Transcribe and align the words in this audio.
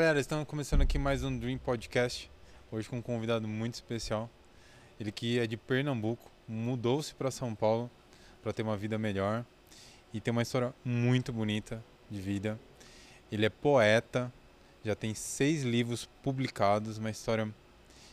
galera, 0.00 0.18
estamos 0.18 0.46
começando 0.46 0.80
aqui 0.80 0.98
mais 0.98 1.22
um 1.22 1.38
Dream 1.38 1.58
Podcast. 1.58 2.30
Hoje 2.72 2.88
com 2.88 2.96
um 2.96 3.02
convidado 3.02 3.46
muito 3.46 3.74
especial. 3.74 4.30
Ele 4.98 5.12
que 5.12 5.38
é 5.38 5.46
de 5.46 5.58
Pernambuco, 5.58 6.30
mudou-se 6.48 7.14
para 7.14 7.30
São 7.30 7.54
Paulo 7.54 7.90
para 8.42 8.50
ter 8.50 8.62
uma 8.62 8.78
vida 8.78 8.98
melhor 8.98 9.44
e 10.10 10.18
tem 10.18 10.32
uma 10.32 10.40
história 10.40 10.72
muito 10.82 11.34
bonita 11.34 11.84
de 12.10 12.18
vida. 12.18 12.58
Ele 13.30 13.44
é 13.44 13.50
poeta, 13.50 14.32
já 14.82 14.94
tem 14.94 15.14
seis 15.14 15.64
livros 15.64 16.08
publicados, 16.22 16.96
uma 16.96 17.10
história. 17.10 17.46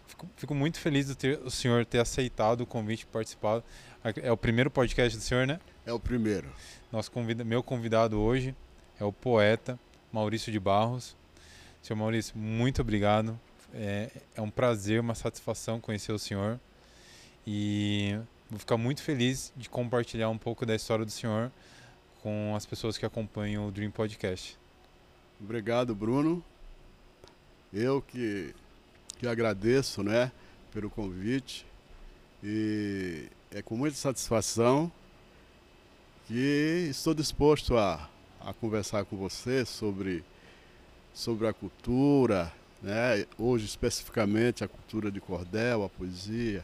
Fico, 0.07 0.27
fico 0.35 0.53
muito 0.53 0.81
feliz 0.81 1.07
de 1.07 1.15
ter 1.15 1.39
o 1.39 1.49
senhor 1.49 1.85
ter 1.85 1.99
aceitado 1.99 2.59
o 2.59 2.65
convite 2.65 3.03
e 3.03 3.05
participado. 3.05 3.63
É 4.21 4.29
o 4.29 4.35
primeiro 4.35 4.69
podcast 4.69 5.17
do 5.17 5.23
senhor, 5.23 5.47
né? 5.47 5.57
É 5.85 5.93
o 5.93 5.99
primeiro. 6.01 6.49
Nosso 6.91 7.09
convida, 7.09 7.45
meu 7.45 7.63
convidado 7.63 8.19
hoje 8.19 8.53
é 8.99 9.05
o 9.05 9.13
poeta 9.13 9.79
Maurício 10.11 10.51
de 10.51 10.59
Barros. 10.59 11.15
Senhor 11.87 11.99
Maurício, 11.99 12.37
muito 12.37 12.81
obrigado. 12.81 13.39
É, 13.73 14.11
é 14.35 14.41
um 14.41 14.49
prazer, 14.49 14.99
uma 14.99 15.15
satisfação 15.15 15.79
conhecer 15.79 16.11
o 16.11 16.19
senhor. 16.19 16.59
E 17.45 18.19
vou 18.49 18.59
ficar 18.59 18.75
muito 18.75 19.01
feliz 19.01 19.53
de 19.55 19.69
compartilhar 19.69 20.27
um 20.27 20.37
pouco 20.37 20.65
da 20.65 20.75
história 20.75 21.05
do 21.05 21.11
senhor 21.11 21.49
com 22.21 22.53
as 22.57 22.65
pessoas 22.65 22.97
que 22.97 23.05
acompanham 23.05 23.65
o 23.65 23.71
Dream 23.71 23.89
Podcast. 23.89 24.57
Obrigado, 25.39 25.95
Bruno. 25.95 26.43
Eu 27.71 28.01
que, 28.01 28.53
que 29.17 29.25
agradeço 29.25 30.03
né, 30.03 30.29
pelo 30.73 30.89
convite. 30.89 31.65
E 32.43 33.29
é 33.49 33.61
com 33.61 33.77
muita 33.77 33.95
satisfação 33.95 34.91
que 36.27 36.87
estou 36.89 37.13
disposto 37.13 37.77
a, 37.77 38.09
a 38.41 38.53
conversar 38.53 39.05
com 39.05 39.15
você 39.15 39.63
sobre, 39.63 40.21
sobre 41.17 41.47
a 41.47 41.53
cultura, 41.53 42.53
né? 42.79 43.25
hoje 43.39 43.65
especificamente 43.65 44.63
a 44.63 44.67
cultura 44.67 45.09
de 45.09 45.19
cordel, 45.19 45.83
a 45.83 45.89
poesia, 45.89 46.63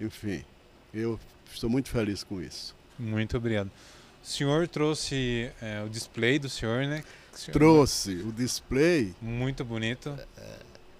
enfim. 0.00 0.44
Eu 0.92 1.20
estou 1.54 1.70
muito 1.70 1.88
feliz 1.88 2.24
com 2.24 2.42
isso. 2.42 2.74
Muito 2.98 3.36
obrigado. 3.36 3.70
O 4.20 4.26
senhor 4.26 4.66
trouxe 4.66 5.52
é, 5.62 5.84
o 5.84 5.88
display 5.88 6.36
do 6.36 6.48
senhor, 6.48 6.84
né? 6.84 7.04
Senhor... 7.32 7.52
Trouxe 7.52 8.16
o 8.16 8.32
display. 8.32 9.14
Muito 9.22 9.64
bonito. 9.64 10.18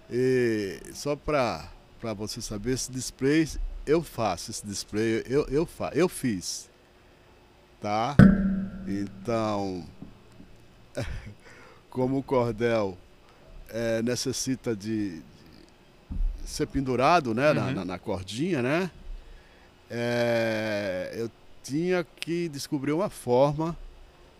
E 0.08 0.80
só 0.94 1.16
para 1.16 1.68
você 2.14 2.40
saber, 2.40 2.74
esse 2.74 2.92
display 2.92 3.48
eu 3.84 4.00
faço 4.00 4.52
esse 4.52 4.64
display, 4.64 5.24
eu, 5.26 5.44
eu, 5.48 5.66
fa 5.66 5.90
eu 5.92 6.08
fiz. 6.08 6.70
Tá? 7.80 8.16
Então, 8.86 9.84
como 11.96 12.18
o 12.18 12.22
cordel 12.22 12.94
é, 13.70 14.02
necessita 14.02 14.76
de, 14.76 15.18
de, 15.18 15.22
ser 16.44 16.66
pendurado 16.66 17.34
né, 17.34 17.48
uhum. 17.48 17.54
na, 17.54 17.72
na, 17.72 17.84
na, 17.86 17.98
cordinha, 17.98 18.60
né? 18.60 18.90
É, 19.90 21.14
eu 21.16 21.30
tinha 21.62 22.06
que 22.20 22.50
descobrir 22.50 22.92
uma 22.92 23.08
forma 23.08 23.74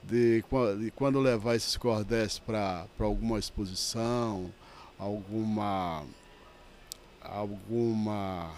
de, 0.03 0.45
de 0.79 0.91
quando 0.91 1.19
levar 1.19 1.57
esses 1.57 1.79
cordéis 1.79 2.39
para 2.39 2.85
alguma 2.99 3.39
exposição, 3.39 4.53
alguma 4.99 6.05
alguma 7.23 8.51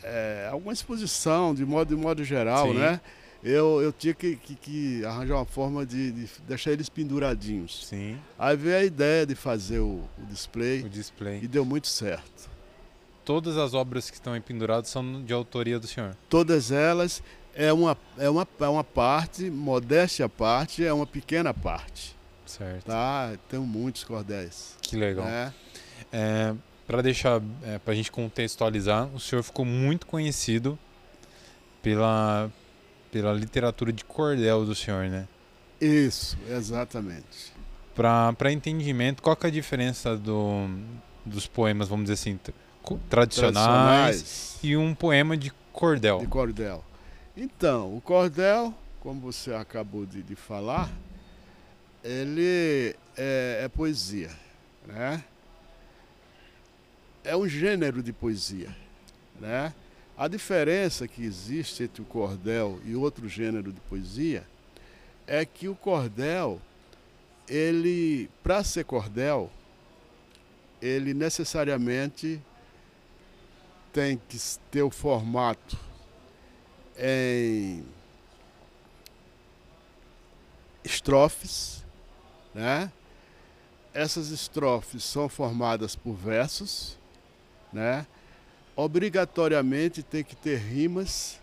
é, 0.00 0.48
alguma 0.52 0.72
exposição 0.72 1.56
de 1.56 1.64
modo, 1.64 1.96
de 1.96 2.00
modo 2.00 2.22
geral, 2.22 2.68
Sim. 2.68 2.74
né? 2.74 3.00
Eu, 3.42 3.80
eu 3.80 3.92
tinha 3.92 4.14
que, 4.14 4.36
que, 4.36 4.54
que 4.56 5.04
arranjar 5.04 5.36
uma 5.36 5.44
forma 5.44 5.86
de, 5.86 6.10
de, 6.10 6.28
deixar 6.46 6.72
eles 6.72 6.88
penduradinhos. 6.88 7.86
Sim. 7.86 8.18
Aí 8.38 8.56
veio 8.56 8.76
a 8.76 8.84
ideia 8.84 9.24
de 9.24 9.34
fazer 9.34 9.78
o, 9.78 10.02
o, 10.18 10.26
display. 10.28 10.82
O 10.82 10.88
display. 10.88 11.40
E 11.42 11.46
deu 11.46 11.64
muito 11.64 11.86
certo. 11.86 12.50
Todas 13.24 13.56
as 13.56 13.74
obras 13.74 14.10
que 14.10 14.16
estão 14.16 14.32
aí 14.32 14.40
penduradas 14.40 14.88
são 14.88 15.22
de 15.22 15.32
autoria 15.32 15.78
do 15.78 15.86
senhor? 15.86 16.16
Todas 16.28 16.72
elas. 16.72 17.22
É 17.54 17.72
uma, 17.72 17.96
é 18.16 18.30
uma, 18.30 18.46
é 18.60 18.68
uma 18.68 18.84
parte, 18.84 19.50
modéstia 19.50 20.26
à 20.26 20.28
parte, 20.28 20.84
é 20.84 20.92
uma 20.92 21.06
pequena 21.06 21.52
parte. 21.52 22.16
Certo. 22.46 22.86
Tá? 22.86 23.32
Tenho 23.48 23.64
muitos 23.64 24.04
cordéis. 24.04 24.76
Que 24.80 24.96
legal. 24.96 25.24
Né? 25.24 25.52
É, 26.12 26.54
para 26.86 27.02
deixar, 27.02 27.42
é, 27.62 27.78
para 27.78 27.92
a 27.92 27.96
gente 27.96 28.10
contextualizar, 28.10 29.08
o 29.14 29.20
senhor 29.20 29.42
ficou 29.42 29.64
muito 29.64 30.06
conhecido 30.06 30.78
pela, 31.82 32.50
pela 33.10 33.32
literatura 33.32 33.92
de 33.92 34.04
cordel 34.04 34.64
do 34.64 34.74
senhor, 34.74 35.08
né? 35.08 35.26
Isso, 35.80 36.36
exatamente. 36.48 37.52
Para 37.94 38.52
entendimento, 38.52 39.22
qual 39.22 39.36
é 39.42 39.46
a 39.46 39.50
diferença 39.50 40.16
do, 40.16 40.68
dos 41.24 41.46
poemas, 41.46 41.88
vamos 41.88 42.04
dizer 42.04 42.14
assim, 42.14 42.38
tradicionais, 43.08 43.08
tradicionais, 43.08 44.58
e 44.62 44.76
um 44.76 44.94
poema 44.94 45.36
de 45.36 45.52
cordel? 45.72 46.18
De 46.18 46.26
cordel. 46.26 46.84
Então, 47.36 47.96
o 47.96 48.00
cordel, 48.00 48.74
como 49.00 49.20
você 49.20 49.52
acabou 49.52 50.06
de, 50.06 50.22
de 50.22 50.36
falar, 50.36 50.90
ele 52.04 52.94
é, 53.16 53.62
é 53.64 53.68
poesia, 53.68 54.30
né? 54.86 55.22
é 57.28 57.36
um 57.36 57.46
gênero 57.46 58.02
de 58.02 58.12
poesia. 58.12 58.74
Né? 59.38 59.72
A 60.18 60.26
diferença 60.26 61.06
que 61.06 61.22
existe 61.22 61.84
entre 61.84 62.02
o 62.02 62.04
cordel 62.04 62.80
e 62.84 62.96
outro 62.96 63.28
gênero 63.28 63.72
de 63.72 63.80
poesia 63.82 64.44
é 65.28 65.44
que 65.44 65.68
o 65.68 65.76
cordel, 65.76 66.60
ele, 67.48 68.28
para 68.42 68.64
ser 68.64 68.84
cordel, 68.84 69.48
ele 70.82 71.14
necessariamente 71.14 72.42
tem 73.92 74.20
que 74.28 74.36
ter 74.72 74.82
o 74.82 74.90
formato 74.90 75.78
em 76.98 77.84
estrofes, 80.82 81.84
né? 82.52 82.90
Essas 83.94 84.30
estrofes 84.30 85.04
são 85.04 85.28
formadas 85.28 85.94
por 85.94 86.14
versos 86.14 86.98
né? 87.72 88.06
Obrigatoriamente 88.80 90.04
tem 90.04 90.22
que 90.22 90.36
ter 90.36 90.56
rimas, 90.56 91.40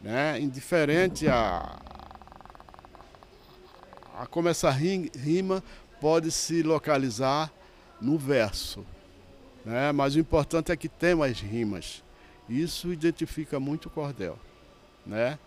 né? 0.00 0.40
Indiferente 0.40 1.28
a, 1.28 1.78
a 4.14 4.26
como 4.26 4.48
essa 4.48 4.70
rima 4.70 5.62
pode 6.00 6.30
se 6.30 6.62
localizar 6.62 7.52
no 8.00 8.16
verso, 8.16 8.82
né? 9.62 9.92
Mas 9.92 10.14
o 10.14 10.18
importante 10.18 10.72
é 10.72 10.76
que 10.76 10.88
tem 10.88 11.14
mais 11.14 11.38
rimas. 11.38 12.02
Isso 12.48 12.90
identifica 12.94 13.60
muito 13.60 13.88
o 13.88 13.90
cordel, 13.90 14.38
né? 15.04 15.38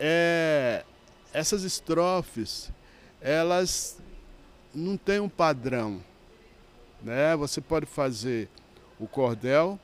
É, 0.00 0.84
essas 1.32 1.62
estrofes, 1.62 2.72
elas 3.20 4.00
não 4.74 4.96
têm 4.96 5.20
um 5.20 5.28
padrão, 5.28 6.02
né? 7.00 7.36
Você 7.36 7.60
pode 7.60 7.86
fazer 7.86 8.48
o 8.98 9.06
cordel 9.06 9.78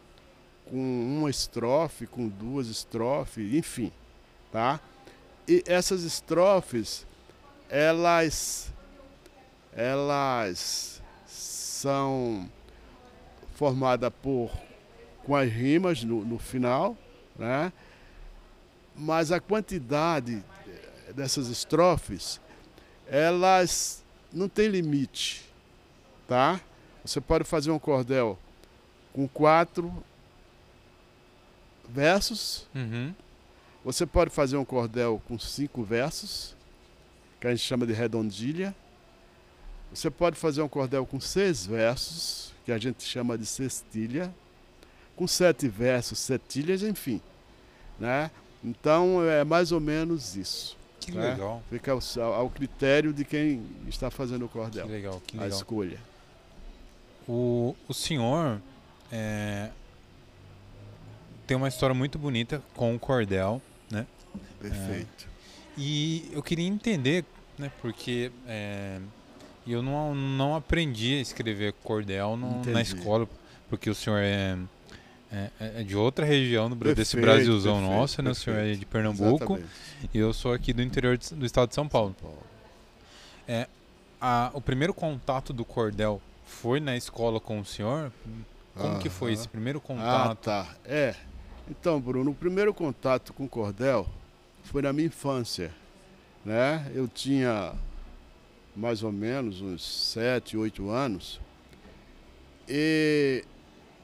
com 0.69 0.79
uma 0.79 1.31
estrofe, 1.31 2.07
com 2.07 2.29
duas 2.29 2.69
estrofes, 2.69 3.53
enfim, 3.55 3.93
tá? 4.51 4.81
E 5.47 5.63
essas 5.67 6.03
estrofes, 6.03 7.07
elas, 7.69 8.73
elas 9.75 11.03
são 11.27 12.49
formadas 13.55 14.13
por 14.23 14.51
com 15.25 15.37
as 15.37 15.51
rimas 15.51 16.03
no, 16.03 16.25
no 16.25 16.39
final, 16.39 16.97
né? 17.39 17.73
Mas 18.97 19.33
a 19.33 19.41
quantidade 19.41 20.45
dessas 21.15 21.49
estrofes, 21.49 22.41
elas 23.07 24.03
não 24.33 24.49
tem 24.49 24.69
limite, 24.69 25.45
tá? 26.27 26.61
Você 27.05 27.21
pode 27.21 27.45
fazer 27.45 27.71
um 27.71 27.79
cordel 27.79 28.39
com 29.13 29.29
quatro 29.29 29.93
versos. 31.89 32.67
Uhum. 32.75 33.15
Você 33.85 34.07
pode 34.07 34.31
fazer 34.31 34.57
um 34.57 34.65
cordel 34.65 35.21
com 35.27 35.39
cinco 35.39 35.83
versos, 35.83 36.55
que 37.41 37.47
a 37.47 37.51
gente 37.51 37.63
chama 37.63 37.87
de 37.87 37.93
redondilha. 37.93 38.75
Você 39.93 40.11
pode 40.11 40.37
fazer 40.37 40.63
um 40.63 40.69
cordel 40.69 41.05
com 41.05 41.21
seis 41.21 41.67
versos, 41.67 42.53
que 42.65 42.73
a 42.73 42.79
gente 42.79 43.03
chama 43.03 43.37
de 43.37 43.45
cestilha. 43.45 44.33
Com 45.15 45.27
sete 45.27 45.69
versos, 45.69 46.19
setilhas, 46.19 46.83
enfim. 46.83 47.21
Né? 47.99 48.31
Então 48.65 49.23
é 49.23 49.45
mais 49.45 49.71
ou 49.71 49.81
menos 49.81 50.37
isso. 50.37 50.77
Que 51.01 51.13
né? 51.13 51.33
legal. 51.33 51.63
Fica 51.69 51.93
ao, 51.93 52.33
ao, 52.33 52.49
critério 52.49 53.13
de 53.13 53.25
quem 53.25 53.63
está 53.89 54.11
fazendo 54.11 54.47
o 54.47 54.49
cordel. 54.49 54.87
Que 54.87 54.93
legal, 54.93 55.23
que 55.27 55.37
legal. 55.37 55.53
A 55.53 55.55
escolha. 55.55 55.99
O, 57.29 57.77
o 57.89 57.93
senhor 57.93 58.61
é, 59.13 59.69
tem 61.47 61.57
uma 61.57 61.69
história 61.69 61.95
muito 61.95 62.19
bonita 62.19 62.63
com 62.75 62.95
o 62.95 62.99
cordel, 62.99 63.61
né? 63.91 64.07
Perfeito. 64.61 65.27
É, 65.27 65.33
e 65.77 66.31
eu 66.33 66.43
queria 66.43 66.67
entender, 66.67 67.25
né? 67.59 67.71
Porque 67.81 68.33
é, 68.47 68.99
eu 69.67 69.83
não, 69.83 70.15
não 70.15 70.55
aprendi 70.57 71.15
a 71.15 71.21
escrever 71.21 71.73
cordel 71.85 72.37
no, 72.37 72.65
na 72.65 72.81
escola, 72.81 73.29
porque 73.69 73.89
o 73.91 73.95
senhor 73.95 74.19
é, 74.23 74.57
é, 75.33 75.51
é 75.61 75.83
de 75.83 75.97
outra 75.97 76.25
região 76.25 76.69
do 76.71 76.75
Brasil, 76.77 76.97
desse 76.97 77.17
Perfeito, 77.17 77.35
Brasilzão 77.37 77.75
perfeito, 77.75 77.97
nosso, 77.99 78.23
né? 78.23 78.31
O 78.31 78.35
senhor 78.35 78.57
é 78.57 78.61
perfeito. 78.61 78.81
de 78.81 78.87
Pernambuco 78.87 79.45
Exatamente. 79.57 79.69
e 80.15 80.19
eu 80.19 80.33
sou 80.33 80.53
aqui 80.53 80.73
do 80.73 80.83
interior 80.83 81.17
de- 81.19 81.35
do 81.35 81.45
estado 81.47 81.69
de 81.69 81.75
São 81.75 81.87
Paulo. 81.89 82.15
Paulo. 82.21 82.39
A- 84.21 84.51
o 84.55 84.61
primeiro 84.61 84.95
contato 84.95 85.53
do 85.53 85.65
cordel 85.65 86.23
foi 86.47 86.79
na 86.79 86.97
escola 86.97 87.41
com 87.41 87.59
o 87.59 87.65
senhor? 87.65 88.13
Como 88.75 88.99
que 88.99 89.09
foi 89.11 89.33
esse 89.33 89.47
primeiro 89.49 89.79
Ah, 89.79 89.87
contato? 89.87 90.39
tá. 90.39 90.67
É. 90.85 91.15
Então, 91.71 92.01
Bruno, 92.01 92.31
o 92.31 92.35
primeiro 92.35 92.73
contato 92.75 93.33
com 93.33 93.49
cordel 93.49 94.07
foi 94.65 94.83
na 94.83 94.93
minha 94.93 95.07
infância. 95.07 95.73
Né? 96.45 96.91
Eu 96.95 97.07
tinha 97.07 97.73
mais 98.75 99.03
ou 99.03 99.13
menos 99.13 99.61
uns 99.61 99.85
7, 100.13 100.57
8 100.57 100.91
anos. 100.91 101.41
E 102.69 103.45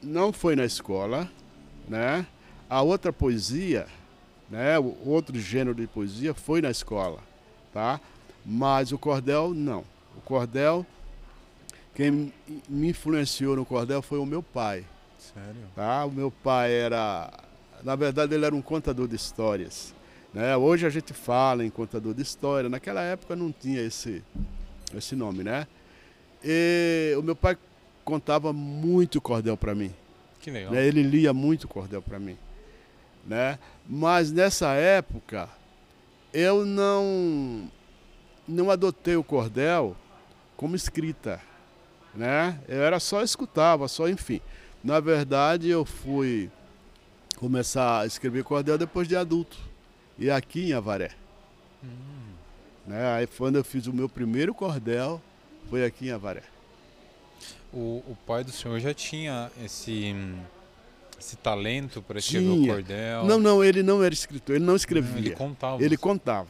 não 0.02 0.32
foi 0.32 0.54
na 0.54 0.64
escola, 0.64 1.30
né? 1.88 2.26
A 2.68 2.82
outra 2.82 3.12
poesia, 3.12 3.86
né, 4.50 4.78
o 4.78 4.94
outro 5.08 5.38
gênero 5.38 5.74
de 5.74 5.86
poesia 5.86 6.34
foi 6.34 6.60
na 6.60 6.70
escola, 6.70 7.20
tá? 7.72 7.98
Mas 8.44 8.92
o 8.92 8.98
cordel 8.98 9.54
não. 9.54 9.84
O 10.16 10.20
cordel 10.20 10.84
quem 11.98 12.32
me 12.68 12.90
influenciou 12.90 13.56
no 13.56 13.66
cordel 13.66 14.00
foi 14.00 14.20
o 14.20 14.24
meu 14.24 14.40
pai. 14.40 14.84
Sério? 15.18 15.62
Tá? 15.74 16.04
O 16.04 16.12
meu 16.12 16.30
pai 16.30 16.72
era, 16.72 17.28
na 17.82 17.96
verdade, 17.96 18.32
ele 18.36 18.46
era 18.46 18.54
um 18.54 18.62
contador 18.62 19.08
de 19.08 19.16
histórias. 19.16 19.92
Né? 20.32 20.56
Hoje 20.56 20.86
a 20.86 20.90
gente 20.90 21.12
fala 21.12 21.64
em 21.64 21.70
contador 21.70 22.14
de 22.14 22.22
história, 22.22 22.68
naquela 22.68 23.02
época 23.02 23.34
não 23.34 23.50
tinha 23.50 23.82
esse, 23.82 24.22
esse 24.94 25.16
nome, 25.16 25.42
né? 25.42 25.66
E 26.44 27.16
o 27.18 27.22
meu 27.22 27.34
pai 27.34 27.58
contava 28.04 28.52
muito 28.52 29.20
cordel 29.20 29.56
para 29.56 29.74
mim. 29.74 29.92
Que 30.38 30.52
legal. 30.52 30.70
Né? 30.70 30.86
Ele 30.86 31.02
lia 31.02 31.32
muito 31.32 31.66
cordel 31.66 32.00
para 32.00 32.20
mim. 32.20 32.38
Né? 33.26 33.58
Mas 33.84 34.30
nessa 34.30 34.72
época 34.74 35.48
eu 36.32 36.64
não 36.64 37.68
não 38.46 38.70
adotei 38.70 39.16
o 39.16 39.24
cordel 39.24 39.96
como 40.56 40.76
escrita, 40.76 41.40
né? 42.14 42.58
Eu 42.68 42.82
era 42.82 42.98
só 43.00 43.22
escutava, 43.22 43.86
só 43.88 44.08
enfim. 44.08 44.40
Na 44.82 45.00
verdade 45.00 45.68
eu 45.68 45.84
fui 45.84 46.50
começar 47.36 48.00
a 48.00 48.06
escrever 48.06 48.42
cordel 48.44 48.76
depois 48.78 49.06
de 49.06 49.14
adulto 49.16 49.56
e 50.18 50.30
aqui 50.30 50.70
em 50.70 50.72
Avaré. 50.72 51.10
Hum, 51.84 51.88
Né? 52.86 53.12
Aí 53.14 53.26
quando 53.26 53.56
eu 53.56 53.64
fiz 53.64 53.86
o 53.86 53.92
meu 53.92 54.08
primeiro 54.08 54.52
cordel 54.54 55.20
foi 55.70 55.84
aqui 55.84 56.08
em 56.08 56.10
Avaré. 56.12 56.42
o, 57.72 58.02
o 58.08 58.16
pai 58.26 58.42
do 58.42 58.50
senhor 58.50 58.80
já 58.80 58.94
tinha 58.94 59.50
esse, 59.64 60.14
esse 61.20 61.36
talento 61.36 62.00
para 62.02 62.18
escrever 62.18 62.48
o 62.48 62.66
cordel? 62.66 63.24
Não, 63.26 63.38
não, 63.38 63.62
ele 63.62 63.82
não 63.82 64.02
era 64.02 64.14
escritor, 64.14 64.56
ele 64.56 64.64
não 64.64 64.68
Não, 64.72 64.76
escrevia. 64.76 65.18
ele 65.18 65.30
contava. 65.32 65.82
Ele 65.84 65.96
contava. 65.96 66.48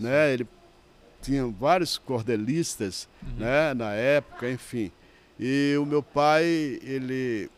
Né? 0.00 0.32
Ele 0.32 0.46
tinha 1.24 1.46
vários 1.46 1.98
cordelistas, 1.98 3.08
Uhum. 3.22 3.32
né? 3.38 3.74
Na 3.74 3.92
época, 3.92 4.50
enfim. 4.50 4.90
E 5.40 5.74
o 5.80 5.84
meu 5.86 6.02
pai, 6.02 6.44
ele, 6.82 7.50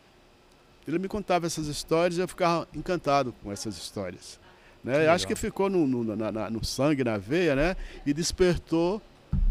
ele 0.87 0.97
me 0.99 1.07
contava 1.07 1.45
essas 1.45 1.67
histórias 1.67 2.17
e 2.17 2.21
eu 2.21 2.27
ficava 2.27 2.67
encantado 2.73 3.33
com 3.43 3.51
essas 3.51 3.77
histórias. 3.77 4.39
Que 4.81 4.87
Né? 4.89 4.97
legal. 4.99 5.15
Acho 5.15 5.27
que 5.27 5.35
ficou 5.35 5.69
no, 5.69 5.85
no, 5.85 6.15
na- 6.15 6.31
na- 6.31 6.49
no 6.49 6.63
sangue, 6.63 7.03
na 7.03 7.17
veia, 7.17 7.55
né? 7.55 7.75
E 8.05 8.13
despertou 8.13 9.01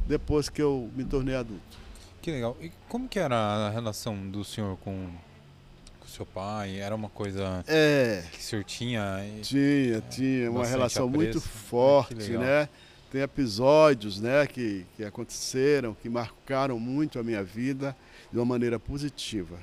depois 0.09 0.49
que 0.49 0.63
eu 0.63 0.91
me 0.97 1.05
tornei 1.05 1.35
adulto. 1.35 1.77
Que 2.23 2.31
legal. 2.33 2.57
E 2.61 2.73
como 2.89 3.07
que 3.09 3.19
era 3.19 3.37
a 3.37 3.71
relação 3.71 4.17
do 4.29 4.43
senhor 4.45 4.77
com 4.79 5.09
o 6.05 6.09
seu 6.09 6.25
pai? 6.27 6.77
Era 6.81 6.95
uma 6.95 7.09
coisa 7.11 7.63
É, 7.69 8.25
que 8.33 8.39
o 8.39 8.43
senhor 8.43 8.65
tinha? 8.65 9.25
tinha, 9.43 10.01
tinha 10.11 10.51
uma 10.51 10.65
relação 10.67 11.09
muito 11.09 11.39
apreço. 11.39 11.49
forte, 11.49 12.15
Ah, 12.15 12.17
que 12.17 12.23
legal. 12.33 12.43
né? 12.43 12.69
Tem 13.17 13.23
episódios, 13.23 14.21
né, 14.21 14.47
que, 14.47 14.85
que 14.95 15.03
aconteceram, 15.03 15.95
que 16.03 16.07
marcaram 16.07 16.79
muito 16.79 17.19
a 17.19 17.23
minha 17.23 17.43
vida 17.43 17.97
de 18.31 18.37
uma 18.39 18.45
maneira 18.45 18.79
positiva, 18.79 19.57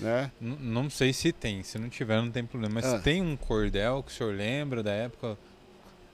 né? 0.00 0.30
N- 0.40 0.56
Não 0.58 0.88
sei 0.88 1.12
se 1.12 1.30
tem, 1.30 1.62
se 1.62 1.76
não 1.78 1.90
tiver 1.90 2.16
não 2.22 2.30
tem 2.30 2.46
problema. 2.46 2.76
Mas 2.76 2.86
Ah. 2.86 2.98
tem 2.98 3.20
um 3.20 3.36
cordel 3.36 4.02
que 4.02 4.10
o 4.10 4.14
senhor 4.14 4.34
lembra 4.34 4.82
da 4.82 4.90
época 4.92 5.36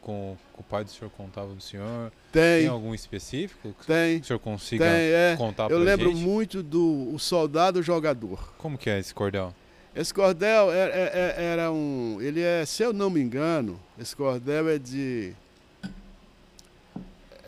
com, 0.00 0.36
com 0.52 0.60
o 0.62 0.64
pai 0.64 0.82
do 0.82 0.90
senhor 0.90 1.08
contava 1.12 1.54
do 1.54 1.60
senhor? 1.62 2.10
Tem, 2.32 2.62
Tem, 2.62 2.66
algum 2.66 2.92
específico 2.92 3.72
que 3.78 3.86
tem, 3.86 4.18
o 4.18 4.24
senhor 4.24 4.40
consiga 4.40 4.84
tem, 4.84 4.92
é. 4.92 5.36
contar 5.38 5.64
Eu 5.70 5.76
pra 5.76 5.78
lembro 5.78 6.10
gente? 6.10 6.20
muito 6.24 6.60
do 6.60 7.14
o 7.14 7.20
Soldado 7.20 7.80
Jogador. 7.84 8.52
Como 8.58 8.76
que 8.76 8.90
é 8.90 8.98
esse 8.98 9.14
cordel? 9.14 9.54
Esse 9.94 10.12
cordel 10.12 10.72
era, 10.72 10.92
era- 10.92 11.40
era 11.40 11.70
um. 11.72 12.18
Ele 12.20 12.40
é, 12.40 12.64
se 12.66 12.82
eu 12.82 12.92
não 12.92 13.10
me 13.10 13.20
engano, 13.20 13.78
esse 13.96 14.16
cordel 14.16 14.68
é 14.68 14.76
de. 14.76 15.32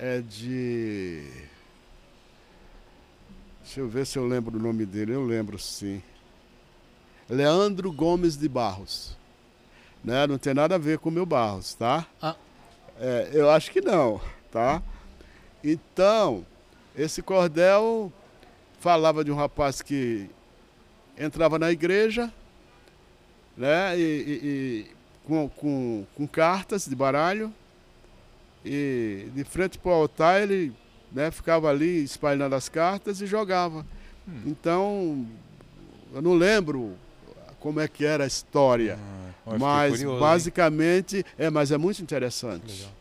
É 0.05 0.21
de. 0.21 1.23
Deixa 3.63 3.79
eu 3.79 3.89
ver 3.89 4.05
se 4.05 4.19
eu 4.19 4.27
lembro 4.27 4.59
o 4.59 4.61
nome 4.61 4.85
dele. 4.85 5.13
Eu 5.15 5.25
lembro 5.25 5.57
sim. 5.61 6.03
Leandro 7.31 7.93
Gomes 7.93 8.37
de 8.37 8.49
Barros. 8.49 9.17
Né? 10.03 10.27
Não 10.27 10.39
tem 10.39 10.55
nada 10.55 10.75
a 10.75 10.79
ver 10.79 10.99
com 10.99 11.09
o 11.09 11.13
meu 11.13 11.25
Barros, 11.25 11.75
tá? 11.75 12.05
Ah. 12.21 12.35
É, 12.99 13.31
eu 13.33 13.49
acho 13.49 13.71
que 13.71 13.81
não, 13.81 14.21
tá? 14.51 14.83
Então, 15.63 16.45
esse 16.97 17.23
cordel 17.23 18.13
falava 18.81 19.23
de 19.25 19.31
um 19.31 19.37
rapaz 19.37 19.81
que 19.81 20.29
entrava 21.17 21.61
na 21.61 21.71
igreja, 21.71 22.33
né, 23.57 23.97
e, 23.97 24.03
e- 24.03 24.41
e 24.45 24.91
com, 25.25 25.49
com, 25.49 26.05
com 26.17 26.27
cartas 26.27 26.87
de 26.87 26.97
baralho, 26.97 27.55
e 28.65 29.29
de 29.35 29.45
frente 29.45 29.79
para 29.79 29.91
o 29.91 29.95
altar 29.95 30.43
ele 30.43 30.73
né, 31.11 31.31
ficava 31.31 31.69
ali 31.69 32.03
espalhando 32.05 32.55
as 32.55 32.69
cartas 32.69 33.21
e 33.21 33.27
jogava. 33.27 33.85
Hum. 34.27 34.43
Então, 34.47 35.27
eu 36.15 36.23
não 36.23 36.35
lembro 36.35 36.95
como 37.61 37.81
é 37.81 37.87
que 37.89 38.05
era 38.05 38.25
a 38.25 38.27
história, 38.27 38.99
Ah, 39.47 39.57
mas 39.59 39.93
curioso, 39.95 40.15
hein? 40.15 40.21
basicamente, 40.21 41.27
é, 41.39 41.51
mas 41.51 41.71
é 41.71 41.79
muito 41.79 42.03
interessante 42.03 42.73
legal. 42.73 42.93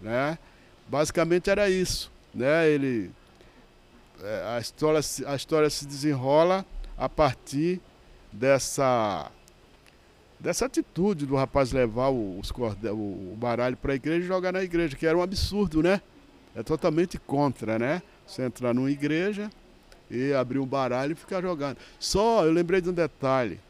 né? 0.00 0.38
Basicamente 0.88 1.48
era 1.48 1.70
isso, 1.70 2.10
né? 2.34 2.68
Ele 2.68 3.10
é, 4.22 4.54
a 4.56 4.60
história 4.60 5.00
a 5.26 5.34
história 5.36 5.70
se 5.70 5.86
desenrola 5.86 6.66
a 6.98 7.08
partir 7.08 7.80
dessa 8.32 9.30
dessa 10.40 10.66
atitude 10.66 11.26
do 11.26 11.36
rapaz 11.36 11.70
levar 11.72 12.08
o- 12.08 12.38
os 12.38 12.50
cordel, 12.50 12.96
o 12.96 13.36
baralho 13.38 13.76
para 13.76 13.92
a 13.92 13.96
igreja 13.96 14.24
e 14.24 14.28
jogar 14.28 14.52
na 14.52 14.62
igreja, 14.62 14.96
que 14.96 15.06
era 15.06 15.16
um 15.16 15.22
absurdo, 15.22 15.82
né? 15.82 16.00
É 16.54 16.62
totalmente 16.62 17.18
contra, 17.18 17.78
né? 17.78 18.02
Você 18.26 18.42
entrar 18.42 18.74
numa 18.74 18.90
igreja 18.90 19.50
e 20.10 20.32
abrir 20.32 20.58
um 20.58 20.66
baralho 20.66 21.12
e 21.12 21.14
ficar 21.14 21.40
jogando. 21.42 21.76
Só, 21.98 22.44
eu 22.44 22.52
lembrei 22.52 22.80
de 22.80 22.88
um 22.88 22.92
detalhe. 22.92 23.60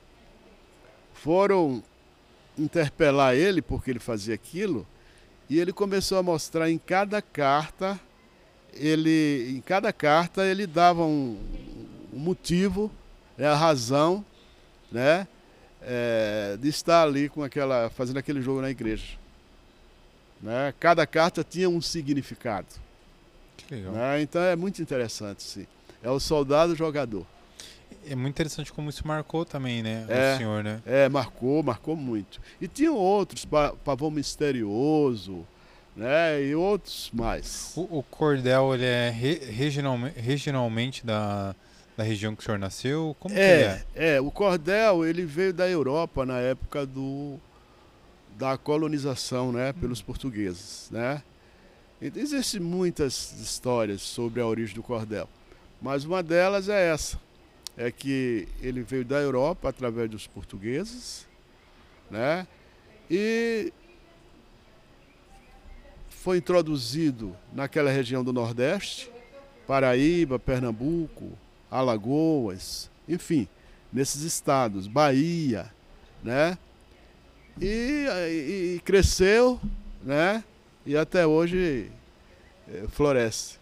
Foram 1.13 1.83
interpelar 2.59 3.35
ele 3.35 3.61
porque 3.61 3.91
ele 3.91 3.99
fazia 3.99 4.35
aquilo 4.35 4.87
e 5.49 5.59
ele 5.59 5.73
começou 5.73 6.19
a 6.19 6.23
mostrar 6.23 6.71
em 6.71 6.79
cada 6.79 7.21
carta, 7.21 7.99
ele, 8.73 9.53
em 9.57 9.61
cada 9.61 9.93
carta 9.93 10.45
ele 10.45 10.67
dava 10.67 11.03
um, 11.03 11.37
um 12.13 12.19
motivo, 12.19 12.91
né, 13.37 13.47
a 13.49 13.55
razão, 13.57 14.25
né, 14.93 15.27
é, 15.83 16.57
de 16.61 16.69
estar 16.69 17.03
ali 17.03 17.29
com 17.29 17.43
aquela, 17.43 17.91
fazendo 17.91 18.19
aquele 18.19 18.41
jogo 18.43 18.61
na 18.61 18.71
igreja. 18.71 19.19
Né? 20.43 20.73
Cada 20.81 21.07
carta 21.07 21.45
tinha 21.45 21.69
um 21.69 21.81
significado. 21.81 22.67
Que 23.57 23.75
legal. 23.75 23.93
né? 23.93 24.23
Então 24.23 24.41
é 24.43 24.57
muito 24.57 24.81
interessante, 24.81 25.43
sim. 25.43 25.67
É 26.03 26.09
o 26.11 26.19
soldado 26.19 26.75
jogador. 26.75 27.27
É 28.09 28.15
muito 28.15 28.35
interessante 28.35 28.73
como 28.73 28.89
isso 28.89 29.07
marcou 29.07 29.45
também, 29.45 29.83
né? 29.83 30.07
É. 30.09 30.35
O 30.35 30.39
senhor, 30.39 30.65
né? 30.65 30.81
É, 30.87 31.09
marcou, 31.09 31.63
marcou 31.63 31.95
muito. 31.95 32.41
E 32.61 32.67
tinham 32.67 32.97
outros, 32.97 33.45
Pa- 33.45 33.75
Pavão 33.85 34.11
Misterioso, 34.11 35.47
né? 35.95 36.43
E 36.43 36.55
outros 36.55 37.11
mais. 37.13 37.73
O, 37.77 37.99
o 37.99 38.03
cordel, 38.03 38.75
ele 38.75 38.87
é 38.87 39.11
re- 39.11 39.45
regionalme- 39.51 40.13
regionalmente 40.17 41.05
da, 41.05 41.55
da 42.01 42.05
região 42.05 42.35
que 42.35 42.41
o 42.41 42.45
senhor 42.45 42.59
nasceu? 42.59 43.15
Como 43.21 43.35
É, 43.37 43.85
é? 43.95 44.15
é, 44.15 44.21
o 44.21 44.31
cordel 44.31 45.05
ele 45.05 45.27
veio 45.27 45.53
da 45.53 45.69
Europa 45.69 46.25
na 46.25 46.39
época 46.41 46.87
do 46.87 47.39
da 48.39 48.57
colonização, 48.57 49.53
né, 49.53 49.75
pelos 49.75 50.01
portugueses, 50.01 50.89
né? 50.91 51.23
Existem 52.01 52.59
muitas 52.59 53.33
histórias 53.39 54.01
sobre 54.01 54.41
a 54.41 54.47
origem 54.47 54.75
do 54.75 54.83
cordel, 54.83 55.29
mas 55.83 56.07
uma 56.07 56.23
delas 56.23 56.71
é 56.71 56.89
essa, 56.91 57.21
é 57.77 57.91
que 57.91 58.49
ele 58.63 58.81
veio 58.81 59.05
da 59.05 59.19
Europa 59.19 59.69
através 59.69 60.09
dos 60.09 60.27
portugueses, 60.27 61.27
né? 62.11 62.47
E 63.11 63.71
foi 66.09 66.39
introduzido 66.39 67.37
naquela 67.53 67.91
região 67.91 68.25
do 68.25 68.33
Nordeste, 68.33 69.13
Paraíba, 69.67 70.39
Pernambuco, 70.39 71.37
Alagoas, 71.71 72.91
enfim, 73.09 73.47
nesses 73.93 74.23
estados, 74.23 74.87
Bahia, 74.87 75.71
né? 76.23 76.59
E, 77.61 78.07
e, 78.29 78.75
e 78.77 78.81
cresceu, 78.85 79.61
né? 80.03 80.43
E 80.87 80.97
até 80.97 81.27
hoje 81.27 81.91
é, 82.69 82.87
floresce. 82.89 83.59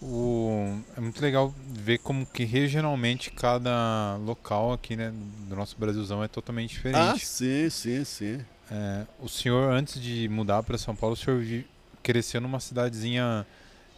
O, 0.00 0.80
é 0.96 1.00
muito 1.00 1.20
legal 1.22 1.54
ver 1.68 1.98
como 1.98 2.26
que 2.26 2.44
regionalmente 2.44 3.30
cada 3.30 4.16
local 4.16 4.72
aqui 4.72 4.96
né, 4.96 5.12
do 5.48 5.54
nosso 5.54 5.76
Brasilzão 5.78 6.24
é 6.24 6.28
totalmente 6.28 6.70
diferente. 6.70 6.98
Ah, 6.98 7.16
sim, 7.16 7.70
sim, 7.70 8.04
sim. 8.04 8.40
É, 8.68 9.06
o 9.20 9.28
senhor, 9.28 9.70
antes 9.72 10.00
de 10.00 10.28
mudar 10.28 10.62
para 10.64 10.76
São 10.76 10.96
Paulo, 10.96 11.14
o 11.14 11.16
senhor 11.16 11.40
vi, 11.40 11.64
cresceu 12.02 12.40
numa 12.40 12.58
cidadezinha 12.58 13.46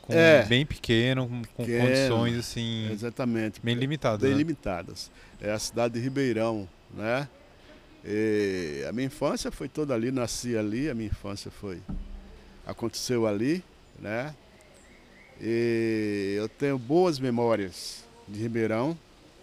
com, 0.07 0.13
É. 0.13 0.45
bem 0.45 0.67
pequeno, 0.67 1.27
com, 1.27 1.43
com 1.57 1.65
Pequeno, 1.65 1.87
condições 1.87 2.39
assim 2.39 2.91
Exatamente. 2.93 3.61
bem 3.61 3.75
limitadas. 3.75 4.21
bem 4.21 4.33
né? 4.33 4.37
limitadas. 4.37 5.11
É 5.41 5.51
a 5.51 5.59
cidade 5.59 5.95
de 5.95 6.01
Ribeirão, 6.01 6.69
né? 6.93 7.27
E 8.05 8.85
a 8.87 8.93
minha 8.93 9.07
infância 9.07 9.51
foi 9.51 9.67
toda 9.67 9.95
ali, 9.95 10.11
nasci 10.11 10.57
ali, 10.57 10.91
a 10.91 10.95
minha 10.95 11.09
infância 11.09 11.51
foi 11.51 11.81
aconteceu 12.67 13.27
ali, 13.27 13.65
né? 13.99 14.35
E 15.41 16.35
eu 16.37 16.49
tenho 16.49 16.79
boas 16.79 17.19
memórias 17.19 18.05
de 18.29 18.41
Ribeirão, 18.41 18.97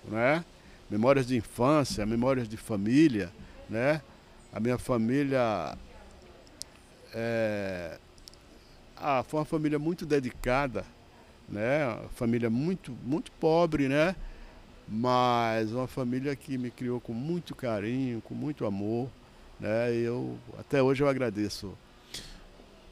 né? 0.07 0.45
Memórias 0.89 1.25
de 1.25 1.35
infância, 1.35 2.05
memórias 2.05 2.47
de 2.47 2.55
família, 2.57 3.31
né? 3.67 3.99
A 4.53 4.59
minha 4.59 4.77
família 4.77 5.75
é... 7.13 7.97
ah, 9.01 9.23
foi 9.27 9.39
uma 9.39 9.45
família 9.45 9.79
muito 9.79 10.05
dedicada, 10.05 10.85
né? 11.49 11.85
Uma 11.87 12.09
família 12.09 12.49
muito 12.49 12.95
muito 13.03 13.31
pobre, 13.33 13.87
né? 13.87 14.15
Mas 14.87 15.71
uma 15.71 15.87
família 15.87 16.35
que 16.35 16.57
me 16.57 16.69
criou 16.69 16.99
com 16.99 17.13
muito 17.13 17.55
carinho, 17.55 18.21
com 18.21 18.33
muito 18.35 18.65
amor, 18.65 19.09
né? 19.59 19.93
E 19.93 20.01
eu 20.03 20.37
até 20.59 20.81
hoje 20.83 21.01
eu 21.03 21.07
agradeço. 21.07 21.73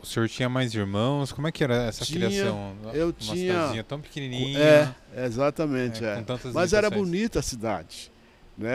O 0.02 0.06
senhor 0.06 0.30
tinha 0.30 0.48
mais 0.48 0.74
irmãos? 0.74 1.34
Como 1.34 1.46
é 1.48 1.52
que 1.52 1.62
era 1.62 1.76
essa 1.84 2.06
Tinha, 2.06 2.28
criação? 2.30 2.74
eu 2.94 3.08
Uma 3.08 3.14
tinha- 3.14 3.36
cidadezinha 3.36 3.84
tão 3.84 4.00
pequenininha. 4.00 4.96
É, 5.14 5.26
exatamente, 5.26 6.06
é, 6.06 6.20
é. 6.20 6.26
Mas 6.54 6.72
era 6.72 6.90
bonita 6.90 7.40
a 7.40 7.42
cidade, 7.42 8.10
né? 8.58 8.70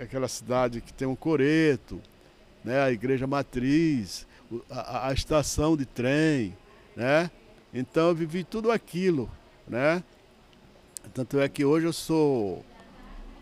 Aquela 0.00 0.28
cidade 0.28 0.80
que 0.80 0.92
tem 0.92 1.08
um 1.08 1.16
coreto, 1.16 2.00
né? 2.64 2.80
A 2.82 2.92
igreja 2.92 3.26
matriz, 3.26 4.28
a, 4.70 5.08
a 5.08 5.12
estação 5.12 5.76
de 5.76 5.84
trem, 5.86 6.56
né? 7.00 7.30
Então 7.72 8.08
eu 8.08 8.14
vivi 8.14 8.44
tudo 8.44 8.70
aquilo, 8.70 9.30
né? 9.66 10.02
Tanto 11.14 11.40
é 11.40 11.48
que 11.48 11.64
hoje 11.64 11.86
eu 11.86 11.92
sou 11.94 12.62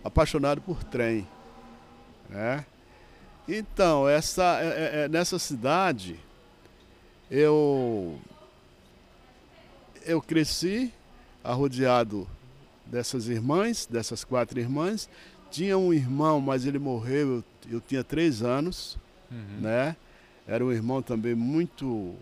apaixonado 0.05 0.61
por 0.61 0.85
trem, 0.85 1.27
né? 2.29 2.65
Então 3.49 4.09
essa 4.09 4.61
é- 4.63 4.67
é- 4.67 5.05
é- 5.05 5.09
nessa 5.09 5.39
cidade 5.41 6.21
eu 7.31 8.17
eu 10.07 10.23
cresci 10.23 10.93
arrodeado 11.43 12.27
dessas 12.87 13.27
irmãs, 13.29 13.87
dessas 13.91 14.23
quatro 14.25 14.59
irmãs. 14.61 15.09
Tinha 15.51 15.77
um 15.77 15.93
irmão, 15.93 16.41
mas 16.41 16.65
ele 16.65 16.79
morreu, 16.79 17.37
eu, 17.39 17.45
eu 17.77 17.81
tinha 17.81 18.05
três 18.05 18.41
anos, 18.43 18.97
Uhum. 19.31 19.61
né? 19.61 19.97
Era 20.47 20.65
um 20.65 20.71
irmão 20.73 21.03
também 21.03 21.35
muito, 21.35 22.15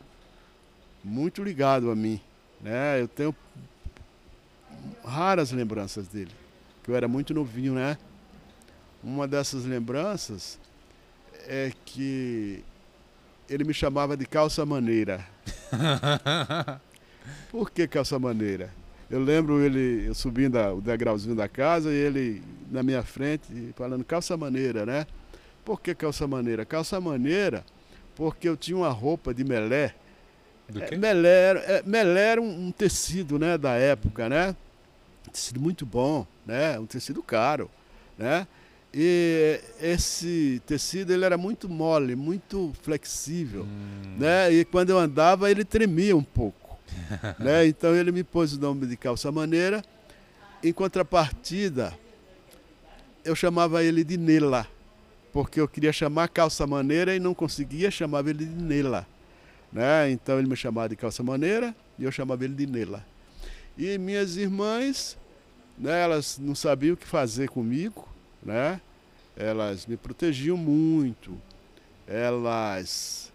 muito 1.03 1.43
ligado 1.43 1.91
a 1.91 1.97
mim, 1.97 2.21
né? 2.61 3.00
Eu 3.00 3.09
tenho 3.09 3.35
raras 5.05 5.53
lembranças 5.53 6.09
dele, 6.09 6.33
que 6.83 6.91
eu 6.91 6.97
era 6.97 7.07
muito 7.09 7.33
novinho, 7.33 7.75
né? 7.75 7.97
Uma 9.03 9.26
dessas 9.29 9.65
lembranças 9.65 10.59
é 11.47 11.73
que 11.85 12.65
ele 13.49 13.65
me 13.65 13.73
chamava 13.73 14.17
de 14.17 14.26
calça 14.26 14.67
maneira. 14.67 15.25
Por 17.50 17.71
que 17.71 17.87
calça 17.87 18.19
maneira? 18.19 18.73
Eu 19.09 19.21
lembro 19.23 19.61
ele 19.61 20.09
eu 20.09 20.15
subindo 20.15 20.59
o 20.59 20.81
degrauzinho 20.81 21.37
da 21.37 21.49
casa 21.49 21.93
e 21.93 21.95
ele 21.95 22.43
na 22.71 22.83
minha 22.83 23.05
frente 23.05 23.73
falando 23.76 24.05
calça 24.05 24.37
maneira, 24.37 24.85
né? 24.85 25.07
Por 25.65 25.81
que 25.81 25.95
calça 25.95 26.26
maneira? 26.26 26.65
Calça 26.65 27.00
maneira 27.00 27.65
porque 28.17 28.49
eu 28.49 28.57
tinha 28.57 28.76
uma 28.76 28.88
roupa 28.88 29.33
de 29.33 29.45
melé. 29.45 29.95
Do 30.68 30.82
É, 30.82 30.87
quê? 30.87 30.96
melé, 30.96 31.28
era- 31.50 31.61
é, 31.61 31.82
melé 31.85 32.20
era 32.32 32.42
um, 32.42 32.66
um 32.66 32.73
tecido, 32.73 33.38
né, 33.38 33.56
da 33.56 33.75
época, 33.75 34.28
né? 34.28 34.54
Um 35.26 35.30
tecido 35.30 35.61
muito 35.61 35.85
bom, 35.87 36.26
né? 36.44 36.78
Um 36.78 36.87
tecido 36.87 37.23
caro, 37.23 37.70
né? 38.18 38.46
E 38.92 39.61
esse 39.80 40.61
tecido 40.66 41.12
ele 41.12 41.25
era 41.25 41.37
muito 41.37 41.68
mole, 41.68 42.16
muito 42.16 42.73
flexível 42.82 43.62
Hum, 43.64 44.16
né? 44.18 44.50
E 44.52 44.64
quando 44.64 44.90
eu 44.90 44.99
andava, 44.99 45.50
ele 45.50 45.64
tremia 45.64 46.16
um 46.16 46.23
pouco, 46.23 46.78
né? 47.38 47.66
Então 47.66 47.94
ele 47.94 48.11
me 48.11 48.25
pôs 48.25 48.54
o 48.54 48.61
nome 48.61 48.87
de 48.87 48.96
calça 48.96 49.30
maneira. 49.30 49.82
Em 50.64 50.73
contrapartida, 50.73 51.92
eu 53.25 53.35
chamava 53.37 53.82
ele 53.85 54.02
de 54.02 54.16
Nela, 54.16 54.66
porque 55.32 55.61
eu 55.61 55.68
queria 55.68 55.92
chamar 55.92 56.28
calça 56.28 56.66
maneira 56.66 57.14
e 57.14 57.20
não 57.20 57.35
conseguia, 57.35 57.90
chamava 57.90 58.30
ele 58.30 58.44
de 58.46 58.62
Nela, 58.62 59.06
né? 59.73 60.11
Então 60.11 60.38
ele 60.38 60.49
me 60.49 60.56
chamava 60.56 60.88
de 60.88 60.96
calça 60.96 61.23
maneira 61.23 61.75
e 61.99 62.04
eu 62.04 62.12
chamava 62.12 62.44
ele 62.44 62.54
de 62.54 62.66
Nela. 62.66 63.04
E 63.76 63.99
minhas 63.99 64.37
irmãs, 64.37 65.16
né, 65.76 66.02
elas 66.02 66.38
não 66.38 66.54
sabiam 66.54 66.94
o 66.94 66.96
que 66.96 67.06
fazer 67.06 67.49
comigo, 67.49 68.08
né? 68.42 68.80
Elas 69.37 69.87
me 69.87 69.96
protegiam 69.96 70.56
muito. 70.56 71.37
Elas 72.06 73.30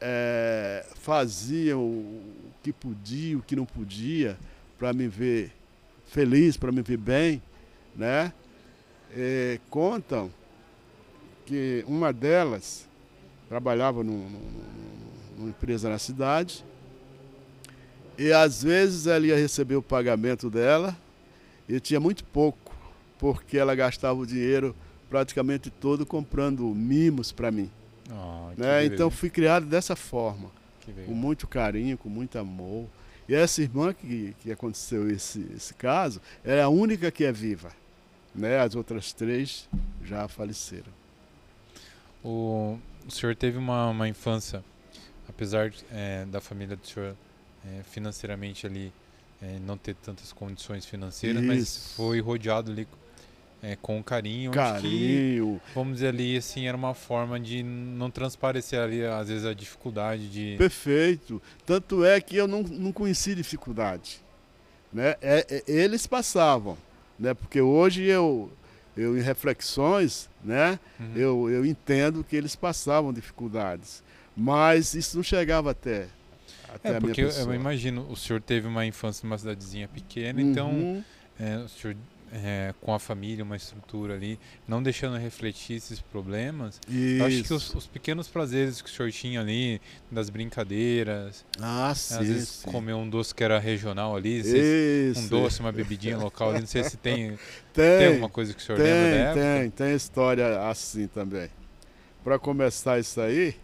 é, 0.00 0.84
faziam 0.96 1.80
o 1.80 2.52
que 2.62 2.72
podia, 2.72 3.38
o 3.38 3.42
que 3.42 3.56
não 3.56 3.64
podia, 3.64 4.36
para 4.78 4.92
me 4.92 5.08
ver 5.08 5.52
feliz, 6.06 6.56
para 6.56 6.70
me 6.70 6.82
ver 6.82 6.98
bem, 6.98 7.42
né? 7.96 8.32
É, 9.16 9.58
contam 9.70 10.30
que 11.46 11.82
uma 11.86 12.12
delas 12.12 12.86
trabalhava 13.48 14.04
num- 14.04 14.28
num- 14.28 15.07
numa 15.38 15.50
empresa 15.50 15.88
na 15.88 15.98
cidade 15.98 16.64
e 18.18 18.32
às 18.32 18.64
vezes 18.64 19.06
ela 19.06 19.24
ia 19.24 19.36
receber 19.36 19.76
o 19.76 19.82
pagamento 19.82 20.50
dela 20.50 20.96
e 21.68 21.78
tinha 21.78 22.00
muito 22.00 22.24
pouco, 22.24 22.74
porque 23.16 23.56
ela 23.56 23.76
gastava 23.76 24.18
o 24.18 24.26
dinheiro 24.26 24.74
praticamente 25.08 25.70
todo 25.70 26.04
comprando 26.04 26.64
mimos 26.74 27.30
para 27.30 27.52
mim. 27.52 27.70
que 28.54 28.60
Né? 28.60 28.86
Então 28.86 29.08
fui 29.08 29.30
criado 29.30 29.66
dessa 29.66 29.94
forma, 29.94 30.50
com 31.06 31.14
muito 31.14 31.46
carinho, 31.46 31.96
com 31.96 32.08
muito 32.08 32.36
amor. 32.38 32.86
E 33.28 33.34
essa 33.34 33.62
irmã 33.62 33.92
que, 33.92 34.34
que 34.40 34.50
aconteceu 34.50 35.08
esse, 35.08 35.46
esse 35.54 35.74
caso 35.74 36.20
é 36.44 36.60
a 36.60 36.68
única 36.68 37.12
que 37.12 37.22
é 37.22 37.30
viva. 37.30 37.70
Né? 38.34 38.58
As 38.58 38.74
outras 38.74 39.12
três 39.12 39.68
já 40.02 40.26
faleceram. 40.26 40.92
O, 42.24 42.78
o 43.06 43.10
senhor 43.10 43.36
teve 43.36 43.58
uma, 43.58 43.90
uma 43.90 44.08
infância, 44.08 44.64
apesar 45.28 45.72
é, 45.92 46.24
da 46.26 46.40
família 46.40 46.76
do 46.76 46.86
senhor 46.86 47.14
é, 47.66 47.82
financeiramente 47.84 48.66
ali 48.66 48.92
é, 49.40 49.58
não 49.64 49.76
ter 49.76 49.94
tantas 49.94 50.32
condições 50.32 50.84
financeiras, 50.84 51.42
mas 51.42 51.62
Isso. 51.62 51.94
foi 51.94 52.20
rodeado 52.20 52.70
ali 52.70 52.86
é, 53.62 53.76
com 53.76 54.02
carinho, 54.02 54.50
onde 54.50 54.58
que, 54.58 54.64
Carinho, 54.64 55.60
vamos 55.74 55.94
dizer 55.94 56.08
ali, 56.08 56.36
assim, 56.36 56.66
era 56.66 56.76
uma 56.76 56.94
forma 56.94 57.40
de 57.40 57.62
não 57.62 58.10
transparecer 58.10 58.78
ali, 58.80 59.04
às 59.04 59.28
vezes, 59.28 59.44
a 59.44 59.52
dificuldade 59.52 60.28
de... 60.28 60.56
perfeito. 60.56 61.42
Tanto 61.66 62.04
é 62.04 62.20
que 62.20 62.36
eu 62.36 62.46
não, 62.46 62.62
não 62.62 62.92
conheci 62.92 63.34
dificuldade. 63.34 64.22
Né? 64.92 65.16
É, 65.20 65.46
é, 65.50 65.62
eles 65.66 66.06
passavam. 66.06 66.78
Né? 67.18 67.34
Porque 67.34 67.60
hoje 67.60 68.04
eu, 68.04 68.50
eu 68.98 69.16
em 69.16 69.20
reflexões, 69.22 70.28
né? 70.44 70.78
Uhum. 70.98 71.12
eu, 71.16 71.50
eu 71.50 71.64
entendo 71.66 72.24
que 72.24 72.34
eles 72.36 72.54
passavam 72.56 73.12
dificuldades. 73.12 74.02
Mas 74.36 74.94
isso 74.94 75.16
não 75.16 75.22
chegava 75.22 75.70
até, 75.70 76.06
até 76.72 76.88
É, 76.90 76.96
a 76.96 77.00
minha 77.00 77.00
porque 77.00 77.22
eu, 77.22 77.28
eu 77.30 77.54
imagino, 77.54 78.06
o 78.10 78.16
senhor 78.16 78.40
teve 78.40 78.66
uma 78.66 78.84
infância 78.86 79.26
numa 79.26 79.36
cidadezinha 79.38 79.88
pequena, 79.88 80.40
então 80.40 80.70
Uhum. 80.70 81.04
é, 81.40 81.56
o 81.58 81.68
senhor 81.68 81.96
é, 82.32 82.74
com 82.80 82.94
a 82.94 82.98
família, 82.98 83.44
uma 83.44 83.56
estrutura 83.56 84.14
ali, 84.14 84.38
não 84.66 84.82
deixando 84.82 85.16
refletir 85.16 85.76
esses 85.76 86.00
problemas, 86.00 86.80
eu 87.18 87.24
acho 87.24 87.36
que 87.42 87.42
Isso. 87.44 87.54
os, 87.54 87.74
os 87.74 87.86
pequenos 87.86 88.28
prazeres 88.28 88.80
que 88.82 88.88
o 88.88 88.92
senhor 88.92 89.10
tinha 89.12 89.40
ali, 89.40 89.80
das 90.10 90.30
brincadeiras, 90.30 91.44
Ah, 91.60 91.90
às 91.90 91.98
sim, 91.98 92.18
vezes 92.18 92.48
sim. 92.48 92.70
comer 92.70 92.94
um 92.94 93.08
doce 93.08 93.34
que 93.34 93.42
era 93.44 93.58
regional 93.58 94.16
ali, 94.16 94.38
Isso. 94.40 95.20
um 95.20 95.26
doce, 95.28 95.60
uma 95.60 95.72
bebidinha 95.72 96.16
local 96.18 96.50
ali, 96.50 96.60
não 96.60 96.66
sei 96.66 96.82
se 96.84 96.96
tem, 96.98 97.38
Tem, 97.72 97.96
tem 97.98 98.06
alguma 98.08 98.28
coisa 98.28 98.52
que 98.54 98.60
o 98.60 98.62
senhor 98.64 98.78
lembra 98.80 99.08
da 99.08 99.16
tem, 99.16 99.42
época? 99.42 99.60
tem, 99.60 99.70
tem 99.70 99.94
história 99.96 100.68
assim 100.68 101.06
também. 101.08 101.48
Para 102.24 102.38
começar 102.38 102.98
isso 102.98 103.20
aí, 103.20 103.54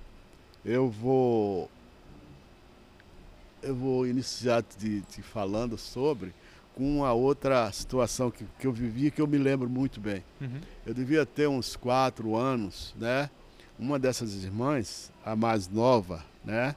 eu 0.64 0.88
vou 0.90 1.71
eu 3.62 3.75
vou 3.75 4.06
iniciar 4.06 4.62
te, 4.62 5.00
te 5.02 5.23
falando 5.23 5.78
sobre 5.78 6.33
com 6.75 6.99
uma 6.99 7.12
outra 7.12 7.71
situação 7.73 8.31
que, 8.31 8.45
que 8.59 8.66
eu 8.66 8.73
vivia 8.73 9.11
que 9.11 9.21
eu 9.21 9.26
me 9.26 9.38
lembro 9.38 9.69
muito 9.69 10.00
bem. 10.00 10.25
Uhum. 10.40 10.61
Eu 10.85 10.93
devia 10.93 11.25
ter 11.25 11.49
uns 11.49 11.76
quatro 11.76 12.37
anos, 12.37 12.95
né? 12.99 13.31
Uma 13.78 13.99
dessas 13.99 14.45
irmãs, 14.45 15.12
a 15.25 15.37
mais 15.37 15.69
nova, 15.69 16.25
né? 16.45 16.75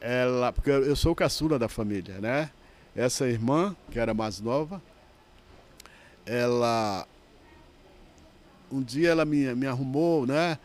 Ela, 0.00 0.52
porque 0.52 0.70
eu 0.70 0.94
sou 0.94 1.12
o 1.12 1.14
caçula 1.14 1.58
da 1.58 1.68
família, 1.68 2.20
né? 2.20 2.50
Essa 2.94 3.28
irmã, 3.28 3.76
que 3.90 3.98
era 3.98 4.14
mais 4.14 4.40
nova, 4.40 4.80
ela 6.24 7.06
um 8.70 8.82
dia 8.82 9.10
ela 9.10 9.24
me, 9.24 9.54
me 9.54 9.66
arrumou, 9.66 10.26
né? 10.26 10.58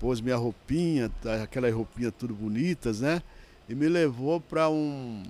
Pôs 0.00 0.20
minha 0.20 0.36
roupinha, 0.36 1.10
tá, 1.20 1.42
aquelas 1.42 1.72
roupinhas 1.72 2.12
tudo 2.18 2.34
bonitas, 2.34 3.00
né? 3.00 3.22
E 3.68 3.74
me 3.74 3.88
levou 3.88 4.40
para 4.40 4.68
um, 4.68 5.22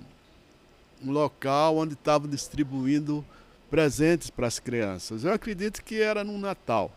um 1.03 1.11
local 1.11 1.77
onde 1.77 1.93
estavam 1.93 2.29
distribuindo 2.29 3.25
presentes 3.69 4.29
para 4.29 4.47
as 4.47 4.59
crianças. 4.59 5.23
Eu 5.23 5.33
acredito 5.33 5.83
que 5.83 6.01
era 6.01 6.23
no 6.23 6.37
Natal. 6.37 6.91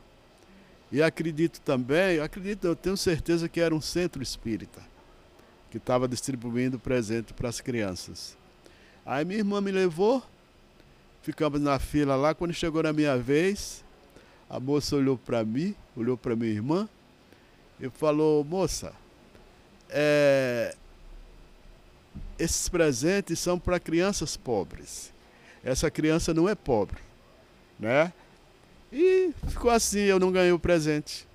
E 0.92 1.02
acredito 1.02 1.60
também, 1.60 2.20
acredito, 2.20 2.66
eu 2.66 2.76
tenho 2.76 2.96
certeza 2.96 3.48
que 3.48 3.60
era 3.60 3.74
um 3.74 3.80
centro 3.80 4.22
espírita 4.22 4.80
que 5.70 5.78
estava 5.78 6.06
distribuindo 6.06 6.78
presente 6.78 7.34
para 7.34 7.48
as 7.48 7.60
crianças. 7.60 8.36
Aí 9.04 9.24
minha 9.24 9.40
irmã 9.40 9.60
me 9.60 9.72
levou, 9.72 10.22
ficamos 11.22 11.60
na 11.60 11.78
fila 11.78 12.14
lá, 12.14 12.34
quando 12.34 12.54
chegou 12.54 12.82
na 12.82 12.92
minha 12.92 13.18
vez, 13.18 13.84
a 14.48 14.60
moça 14.60 14.96
olhou 14.96 15.18
para 15.18 15.44
mim, 15.44 15.74
olhou 15.96 16.16
para 16.16 16.36
minha 16.36 16.52
irmã 16.52 16.88
e 17.80 17.90
falou: 17.90 18.44
Moça, 18.44 18.92
é, 19.90 20.74
esses 22.38 22.68
presentes 22.68 23.38
são 23.38 23.58
para 23.58 23.80
crianças 23.80 24.36
pobres. 24.36 25.12
Essa 25.64 25.90
criança 25.90 26.32
não 26.32 26.48
é 26.48 26.54
pobre, 26.54 26.98
né? 27.78 28.12
E 28.92 29.32
ficou 29.48 29.70
assim, 29.70 30.00
eu 30.00 30.18
não 30.18 30.30
ganhei 30.30 30.52
o 30.52 30.58
presente, 30.58 31.26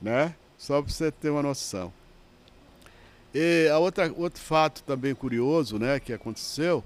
né? 0.00 0.34
Só 0.58 0.82
para 0.82 0.92
você 0.92 1.10
ter 1.12 1.30
uma 1.30 1.42
noção. 1.42 1.92
E 3.32 3.68
a 3.68 3.78
outra, 3.78 4.12
outro 4.16 4.40
fato 4.40 4.82
também 4.82 5.14
curioso, 5.14 5.78
né, 5.78 5.98
que 5.98 6.12
aconteceu, 6.12 6.84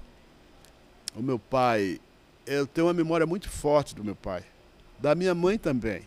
o 1.15 1.21
meu 1.21 1.37
pai, 1.37 1.99
eu 2.45 2.65
tenho 2.65 2.87
uma 2.87 2.93
memória 2.93 3.25
muito 3.25 3.49
forte 3.49 3.93
do 3.93 4.03
meu 4.03 4.15
pai 4.15 4.43
da 4.99 5.15
minha 5.15 5.33
mãe 5.33 5.57
também, 5.57 6.01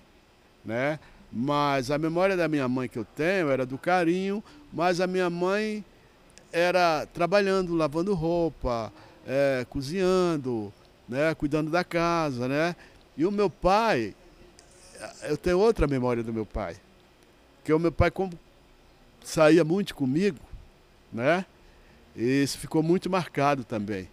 né? 0.64 0.98
Mas 1.32 1.90
a 1.90 1.96
memória 1.96 2.36
da 2.36 2.46
minha 2.46 2.68
mãe 2.68 2.88
que 2.88 2.98
eu 2.98 3.04
tenho 3.04 3.48
era 3.48 3.64
do 3.64 3.78
carinho, 3.78 4.44
mas 4.72 5.00
a 5.00 5.06
minha 5.06 5.30
mãe 5.30 5.82
era 6.52 7.06
trabalhando, 7.06 7.74
lavando 7.74 8.14
roupa, 8.14 8.92
é, 9.26 9.66
cozinhando, 9.68 10.72
né? 11.08 11.34
Cuidando 11.34 11.70
da 11.70 11.82
casa, 11.82 12.46
né? 12.46 12.76
E 13.16 13.26
o 13.26 13.30
meu 13.30 13.50
pai, 13.50 14.14
eu 15.22 15.36
tenho 15.36 15.58
outra 15.58 15.86
memória 15.86 16.22
do 16.22 16.32
meu 16.32 16.46
pai, 16.46 16.76
que 17.64 17.72
o 17.72 17.78
meu 17.78 17.92
pai 17.92 18.10
como 18.10 18.32
saía 19.24 19.64
muito 19.64 19.94
comigo, 19.94 20.40
né? 21.12 21.44
E 22.14 22.42
isso 22.42 22.58
ficou 22.58 22.82
muito 22.82 23.08
marcado 23.08 23.64
também. 23.64 24.08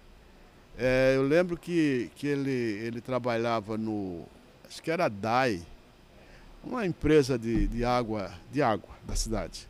É, 0.78 1.14
eu 1.16 1.24
lembro 1.24 1.58
que, 1.58 2.10
que 2.16 2.26
ele, 2.26 2.52
ele 2.52 3.02
trabalhava 3.02 3.78
no, 3.78 4.26
acho 4.66 4.82
que 4.82 4.90
era 4.90 5.06
a 5.06 5.10
DAI, 5.10 5.62
uma 6.64 6.86
empresa 6.86 7.38
de, 7.38 7.68
de, 7.68 7.84
água, 7.84 8.32
de 8.52 8.62
água 8.62 8.90
da 9.04 9.16
cidade. 9.16 9.69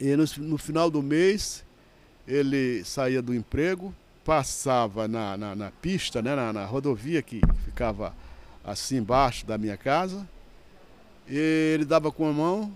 E 0.00 0.16
no, 0.16 0.24
no 0.38 0.56
final 0.56 0.90
do 0.90 1.02
mês, 1.02 1.62
ele 2.26 2.82
saía 2.84 3.20
do 3.20 3.34
emprego, 3.34 3.94
passava 4.24 5.06
na, 5.06 5.36
na, 5.36 5.54
na 5.54 5.70
pista, 5.70 6.22
né, 6.22 6.34
na, 6.34 6.52
na, 6.52 6.64
rodovia 6.64 7.20
que 7.20 7.42
ficava 7.66 8.14
assim 8.64 8.96
embaixo 8.96 9.44
da 9.44 9.58
minha 9.58 9.76
casa, 9.76 10.26
e 11.28 11.36
ele 11.74 11.84
dava 11.84 12.10
com 12.10 12.26
a 12.26 12.32
mão, 12.32 12.74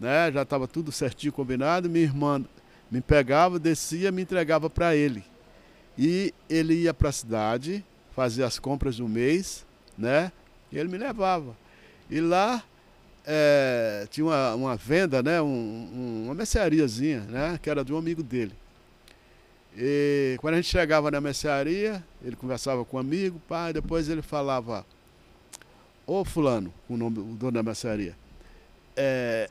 né, 0.00 0.32
já 0.32 0.42
estava 0.42 0.66
tudo 0.66 0.90
certinho 0.90 1.32
combinado, 1.32 1.90
minha 1.90 2.04
irmã 2.04 2.42
me 2.90 3.02
pegava, 3.02 3.58
descia, 3.58 4.10
me 4.10 4.22
entregava 4.22 4.70
para 4.70 4.96
ele. 4.96 5.22
E 5.98 6.32
ele 6.48 6.74
ia 6.74 6.94
para 6.94 7.10
a 7.10 7.12
cidade, 7.12 7.84
fazia 8.12 8.46
as 8.46 8.58
compras 8.58 8.96
do 8.96 9.08
mês, 9.08 9.66
né? 9.96 10.32
E 10.72 10.78
ele 10.78 10.88
me 10.88 10.96
levava. 10.96 11.56
E 12.08 12.20
lá 12.20 12.62
é, 13.32 14.08
tinha 14.10 14.26
uma, 14.26 14.54
uma, 14.56 14.76
venda, 14.76 15.22
né? 15.22 15.40
Um, 15.40 15.46
um, 15.46 16.22
uma 16.24 16.34
merceariazinha, 16.34 17.20
né? 17.20 17.60
Que 17.62 17.70
era 17.70 17.84
de 17.84 17.92
um 17.92 17.96
amigo 17.96 18.24
dele. 18.24 18.52
E 19.76 20.36
quando 20.40 20.54
a 20.54 20.56
gente 20.56 20.68
chegava 20.68 21.12
na 21.12 21.20
mercearia, 21.20 22.02
ele 22.24 22.34
conversava 22.34 22.84
com 22.84 22.96
um 22.96 23.00
amigo, 23.00 23.40
pai, 23.48 23.72
depois 23.72 24.08
ele 24.08 24.20
falava, 24.20 24.84
ô 26.04 26.24
fulano, 26.24 26.74
o 26.88 26.96
nome 26.96 27.20
o 27.20 27.36
dono 27.36 27.52
da 27.52 27.62
mercearia, 27.62 28.16
é, 28.96 29.48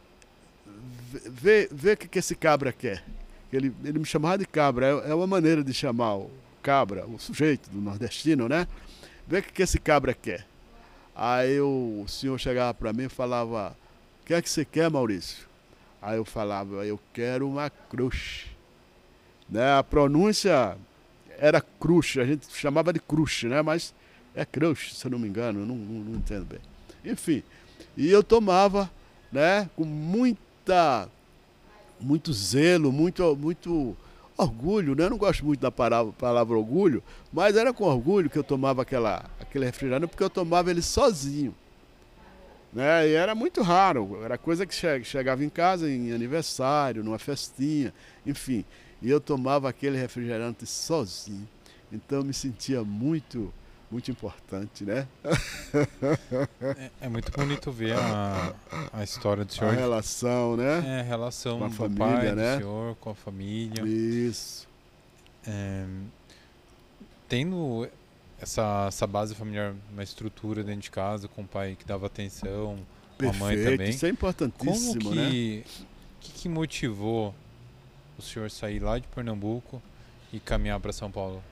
vê, 1.31 1.69
vê 1.71 1.93
o 1.93 1.97
que, 1.97 2.09
que 2.09 2.19
esse 2.19 2.35
cabra 2.35 2.73
quer. 2.73 3.01
Ele, 3.51 3.73
ele 3.85 3.97
me 3.97 4.05
chamava 4.05 4.39
de 4.39 4.45
cabra, 4.45 4.87
é, 4.87 5.11
é 5.11 5.15
uma 5.15 5.25
maneira 5.25 5.63
de 5.63 5.73
chamar 5.73 6.17
o, 6.17 6.29
cabra, 6.61 7.05
o 7.07 7.17
sujeito 7.17 7.69
do 7.69 7.79
nordestino, 7.79 8.49
né? 8.49 8.67
Vê 9.25 9.39
o 9.39 9.43
que, 9.43 9.53
que 9.53 9.63
esse 9.63 9.79
cabra 9.79 10.13
quer. 10.13 10.48
Aí 11.21 11.60
o, 11.60 12.05
senhor 12.08 12.39
chegava 12.39 12.73
para 12.73 12.93
mim 12.93 13.03
e 13.03 13.10
falava, 13.10 13.75
o 14.21 14.25
que 14.25 14.34
é 14.34 14.41
que 14.41 14.49
você 14.49 14.63
quer, 14.63 14.89
Maurício? 14.89 15.45
Aí 16.01 16.15
eu 16.15 16.23
falava, 16.23 16.86
eu 16.86 16.97
quero 17.12 17.45
uma 17.45 17.69
cruz. 17.69 18.45
Né? 19.49 19.69
A 19.77 19.84
pronúncia 19.84 20.77
era 21.38 21.60
cruz, 21.60 22.15
a 22.17 22.23
gente 22.23 22.47
chamava 22.55 22.93
de 22.93 23.01
cruz, 23.01 23.43
né? 23.43 23.62
Mas 23.62 23.93
é 24.34 24.45
cruz, 24.45 24.93
se 24.95 25.05
eu 25.05 25.12
não 25.12 25.19
me 25.19 25.27
engano, 25.27 25.60
eu 25.60 25.65
não, 25.65 25.75
não, 25.75 26.05
não 26.05 26.15
entendo 26.15 26.45
bem. 26.45 26.62
Enfim, 27.03 27.43
e 27.97 28.10
eu 28.10 28.23
tomava, 28.23 28.89
né, 29.29 29.69
com 29.75 29.84
muita, 29.84 31.10
muito 31.99 32.32
zelo, 32.32 32.93
muito, 32.93 33.36
muito 33.36 33.97
orgulho, 34.39 34.95
né? 34.95 35.06
Eu 35.06 35.10
não 35.10 35.17
gosto 35.17 35.45
muito 35.45 35.60
da 35.60 35.71
palavra, 35.71 36.13
palavra, 36.13 36.58
orgulho, 36.58 37.04
mas 37.32 37.56
era 37.56 37.73
com 37.73 37.84
orgulho 37.84 38.30
que 38.30 38.38
eu 38.38 38.43
tomava 38.43 38.82
aquela, 38.82 39.25
aquele 39.39 39.65
refrigerante, 39.65 40.08
porque 40.08 40.23
eu 40.23 40.30
tomava 40.30 40.71
ele 40.71 40.82
sozinho. 40.82 41.54
Né? 42.71 43.10
E 43.10 43.13
era 43.13 43.36
muito 43.36 43.62
raro, 43.62 44.19
era 44.23 44.38
coisa 44.38 44.65
que 44.65 44.73
chegava 45.04 45.43
em 45.43 45.49
casa 45.49 45.89
em 45.89 46.12
aniversário, 46.13 47.04
numa 47.04 47.19
festinha, 47.19 47.93
enfim. 48.25 48.63
E 49.02 49.10
eu 49.10 49.19
tomava 49.19 49.67
aquele 49.69 49.97
refrigerante 49.97 50.65
sozinho. 50.65 51.47
Então 51.91 52.19
eu 52.19 52.23
me 52.23 52.34
sentia 52.34 52.84
muito, 52.84 53.52
muito 53.91 54.12
importante, 54.12 54.84
né? 54.84 55.08
é, 56.78 56.91
é, 57.02 57.10
muito 57.10 57.32
bonito 57.32 57.71
ver 57.71 57.95
a, 57.95 58.54
a 58.93 59.04
história 59.04 59.43
do 59.43 59.52
senhor. 59.52 59.73
A 59.73 59.75
relação, 59.75 60.56
né? 60.56 60.84
É, 60.86 60.99
a 60.99 61.04
relação 61.04 61.60
com 61.60 61.65
a 61.65 61.67
do 61.67 61.73
família, 61.73 62.06
pai, 62.06 62.36
né? 62.36 62.56
do 62.56 62.60
senhor, 62.60 62.95
com 62.97 63.10
a 63.10 63.15
família. 63.15 63.84
Isso. 63.84 64.67
É, 65.47 65.86
tendo 67.28 67.88
essa, 68.39 68.86
essa 68.88 69.08
base 69.08 69.34
familiar, 69.34 69.73
uma 69.91 70.04
estrutura 70.04 70.63
dentro 70.63 70.82
de 70.82 70.91
casa, 70.91 71.28
com 71.28 71.41
o 71.41 71.47
pai 71.47 71.75
que 71.78 71.86
dava 71.86 72.06
atenção, 72.06 72.78
com 73.17 73.30
a 73.30 73.34
mãe 73.34 73.58
também. 73.63 73.89
Isso 73.89 74.06
é 74.06 74.10
importantíssimo, 74.10 75.04
Como 75.04 75.15
que, 75.15 75.58
né? 75.58 75.63
que, 76.21 76.32
que 76.32 76.49
motivou 76.49 77.34
o 78.17 78.21
senhor 78.21 78.49
sair 78.52 78.80
lá 78.80 78.99
de 78.99 79.08
Pernambuco 79.08 79.82
e 80.32 80.39
caminhar 80.39 80.80
para 80.80 80.93
São 80.93 81.12
Paulo? 81.12 81.43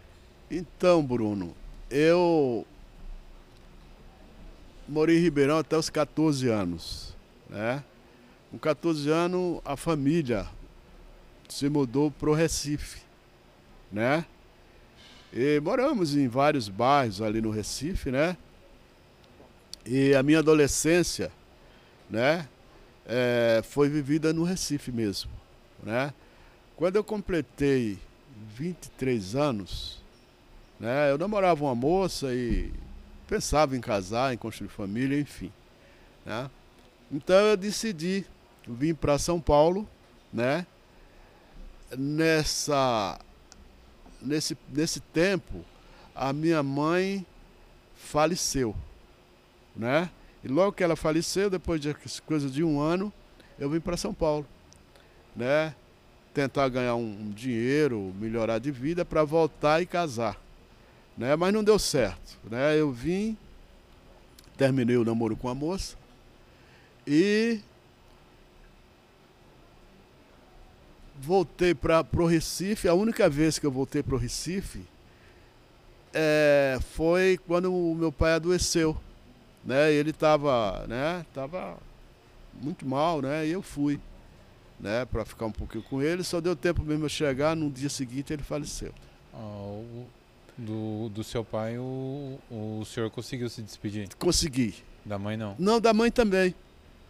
Então, 0.50 1.04
Bruno, 1.04 1.56
eu 1.90 2.66
morei 4.88 5.18
em 5.18 5.22
Ribeirão 5.22 5.58
até 5.58 5.78
os 5.78 5.90
14 5.90 6.48
anos, 6.48 7.16
né? 7.50 7.84
Com 8.52 8.58
14 8.58 9.10
anos, 9.10 9.62
a 9.66 9.76
família 9.76 10.48
se 11.50 11.70
mudou 11.70 12.12
para 12.12 12.30
o 12.30 12.34
Recife, 12.34 13.02
né? 13.92 14.26
E 15.34 15.60
moramos 15.60 16.16
em 16.16 16.28
vários 16.28 16.70
bairros 16.70 17.22
ali 17.22 17.42
no 17.42 17.52
Recife, 17.52 18.12
né? 18.12 18.38
E 19.86 20.14
a 20.16 20.24
minha 20.24 20.40
adolescência, 20.40 21.32
né? 22.10 22.48
É, 23.06 23.62
foi 23.64 23.90
vivida 23.90 24.34
no 24.34 24.44
Recife 24.44 24.92
mesmo, 24.92 25.32
né? 25.84 26.14
Quando 26.76 26.98
eu 26.98 27.04
completei 27.04 27.98
23 28.56 29.36
anos, 29.36 30.04
né? 30.80 31.12
Eu 31.12 31.18
namorava 31.18 31.64
uma 31.64 31.76
moça 31.76 32.34
e 32.34 32.72
pensava 33.28 33.76
em 33.76 33.82
casar, 33.82 34.34
em 34.34 34.38
construir 34.38 34.70
família, 34.70 35.20
enfim. 35.20 35.52
Né? 36.26 36.50
Então 37.12 37.36
eu 37.36 37.58
decidi 37.58 38.26
vir 38.68 38.96
para 38.96 39.18
São 39.18 39.40
Paulo, 39.40 39.88
né? 40.32 40.66
Nessa, 41.98 43.18
nesse, 44.22 44.58
nesse 44.70 45.00
tempo, 45.00 45.64
a 46.14 46.34
minha 46.34 46.62
mãe 46.62 47.26
faleceu, 47.96 48.76
né? 49.76 50.10
E 50.44 50.48
logo 50.48 50.74
que 50.74 50.84
ela 50.84 50.96
faleceu, 50.96 51.50
depois 51.50 51.80
de 51.80 51.96
coisa 52.26 52.50
de 52.50 52.64
um 52.64 52.80
ano, 52.80 53.12
eu 53.58 53.70
vim 53.70 53.80
para 53.80 53.98
São 53.98 54.14
Paulo, 54.14 54.46
né? 55.36 55.74
tentar 56.38 56.70
ganhar 56.70 56.94
um, 56.94 57.20
um 57.20 57.32
dinheiro, 57.32 58.14
melhorar 58.20 58.60
de 58.60 58.70
vida 58.70 59.04
para 59.04 59.24
voltar 59.24 59.82
e 59.82 59.88
casar. 59.88 60.40
Né? 61.18 61.36
Mas 61.36 61.54
não 61.54 61.64
deu 61.64 61.80
certo. 61.80 62.38
Né? 62.50 62.80
Eu 62.80 62.92
vim, 62.92 63.38
terminei 64.56 64.98
o 64.98 65.06
namoro 65.06 65.36
com 65.36 65.50
a 65.50 65.56
moça 65.56 65.96
e 67.06 67.60
voltei 71.20 71.74
para 71.74 72.06
o 72.14 72.26
Recife. 72.26 72.88
A 72.88 72.94
única 72.94 73.30
vez 73.30 73.58
que 73.58 73.66
eu 73.66 73.72
voltei 73.72 74.04
para 74.04 74.16
o 74.16 74.18
Recife 74.18 74.84
é, 76.14 76.78
foi 76.94 77.40
quando 77.48 77.74
o 77.74 77.96
meu 77.96 78.12
pai 78.12 78.34
adoeceu. 78.34 78.96
Né? 79.64 79.92
Ele 79.92 80.12
estava 80.12 80.86
né? 80.88 81.26
Tava 81.34 81.78
muito 82.62 82.86
mal, 82.86 83.22
né? 83.22 83.46
E 83.48 83.52
eu 83.52 83.62
fui 83.62 84.00
né, 84.80 85.06
para 85.06 85.26
ficar 85.26 85.46
um 85.46 85.52
pouquinho 85.52 85.84
com 85.84 86.02
ele. 86.02 86.24
Só 86.24 86.40
deu 86.40 86.56
tempo 86.56 86.84
mesmo 86.84 87.06
eu 87.06 87.10
chegar, 87.10 87.56
no 87.56 87.70
dia 87.70 87.90
seguinte 87.90 88.34
ele 88.34 88.44
faleceu. 88.44 88.94
Ah, 89.34 89.38
o, 89.38 90.08
do, 90.58 91.10
do 91.10 91.24
seu 91.24 91.44
pai, 91.44 91.78
o, 91.78 92.40
o 92.50 92.84
senhor 92.86 93.10
conseguiu 93.12 93.50
se 93.50 93.62
despedir? 93.62 94.10
Consegui. 94.16 94.76
Da 95.06 95.18
mãe 95.18 95.38
não? 95.38 95.56
Não, 95.60 95.80
da 95.80 95.94
mãe 95.94 96.12
também. 96.12 96.56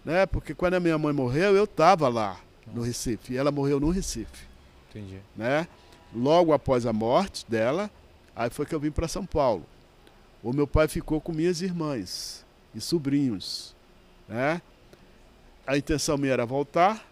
Né? 0.04 0.26
Porque 0.26 0.54
quando 0.54 0.76
a 0.76 0.80
minha 0.80 0.98
mãe 0.98 1.14
morreu, 1.14 1.56
eu 1.56 1.64
estava 1.64 2.08
lá 2.10 2.40
no 2.74 2.82
Recife. 2.82 3.34
E 3.34 3.38
ela 3.38 3.52
morreu 3.52 3.80
no 3.80 3.90
Recife. 3.90 4.46
Entendi. 4.90 5.20
Né? 5.36 5.68
Logo 6.14 6.54
após 6.54 6.86
a 6.86 6.94
morte 6.94 7.46
dela, 7.50 7.90
aí 8.36 8.50
foi 8.50 8.66
que 8.66 8.76
eu 8.76 8.80
vim 8.80 8.92
para 8.92 9.08
São 9.08 9.26
Paulo. 9.26 9.66
O 10.44 10.54
meu 10.54 10.68
pai 10.68 10.88
ficou 10.88 11.20
com 11.20 11.32
minhas 11.32 11.62
irmãs 11.62 12.46
e 12.76 12.82
sobrinhos. 12.82 13.76
Né? 14.28 14.62
A 15.66 15.78
intenção 15.78 16.18
minha 16.18 16.34
era 16.34 16.46
voltar, 16.46 17.06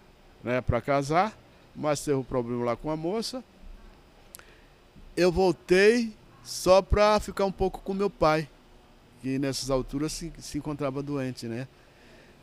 né, 0.44 0.62
para 0.62 0.80
casar, 0.80 1.38
mas 1.76 2.00
teve 2.00 2.18
um 2.18 2.24
problema 2.24 2.64
lá 2.64 2.76
com 2.76 2.90
a 2.90 2.96
moça. 2.96 3.44
Eu 5.18 5.32
voltei 5.32 6.14
só 6.46 6.80
para 6.82 7.20
ficar 7.20 7.44
um 7.44 7.52
pouco 7.52 7.82
com 7.82 7.94
meu 7.94 8.10
pai, 8.10 8.48
que 9.22 9.40
nessas 9.40 9.72
alturas 9.72 10.14
se, 10.14 10.32
se 10.38 10.60
encontrava 10.60 11.02
doente, 11.02 11.48
né? 11.48 11.68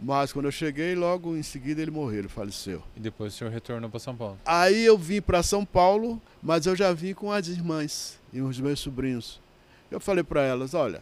Mas 0.01 0.33
quando 0.33 0.47
eu 0.47 0.53
cheguei, 0.53 0.97
logo 0.97 1.37
em 1.37 1.43
seguida 1.45 1.81
ele 1.81 1.93
morreu, 1.93 2.19
ele 2.19 2.29
faleceu. 2.29 2.83
E 2.97 3.01
depois 3.01 3.33
o 3.33 3.37
senhor 3.37 3.51
retornou 3.53 3.89
para 3.89 4.01
São 4.01 4.17
Paulo? 4.17 4.37
Aí 4.45 4.85
eu 4.85 4.99
vim 4.99 5.23
para 5.23 5.41
São 5.45 5.65
Paulo, 5.65 6.21
mas 6.43 6.67
eu 6.67 6.75
já 6.75 6.93
vim 6.93 7.15
com 7.15 7.31
as 7.31 7.47
irmãs 7.47 8.19
e 8.33 8.41
os 8.41 8.59
meus 8.59 8.81
sobrinhos. 8.81 9.41
Eu 9.89 10.01
falei 10.01 10.25
para 10.25 10.43
elas: 10.43 10.75
olha, 10.75 11.01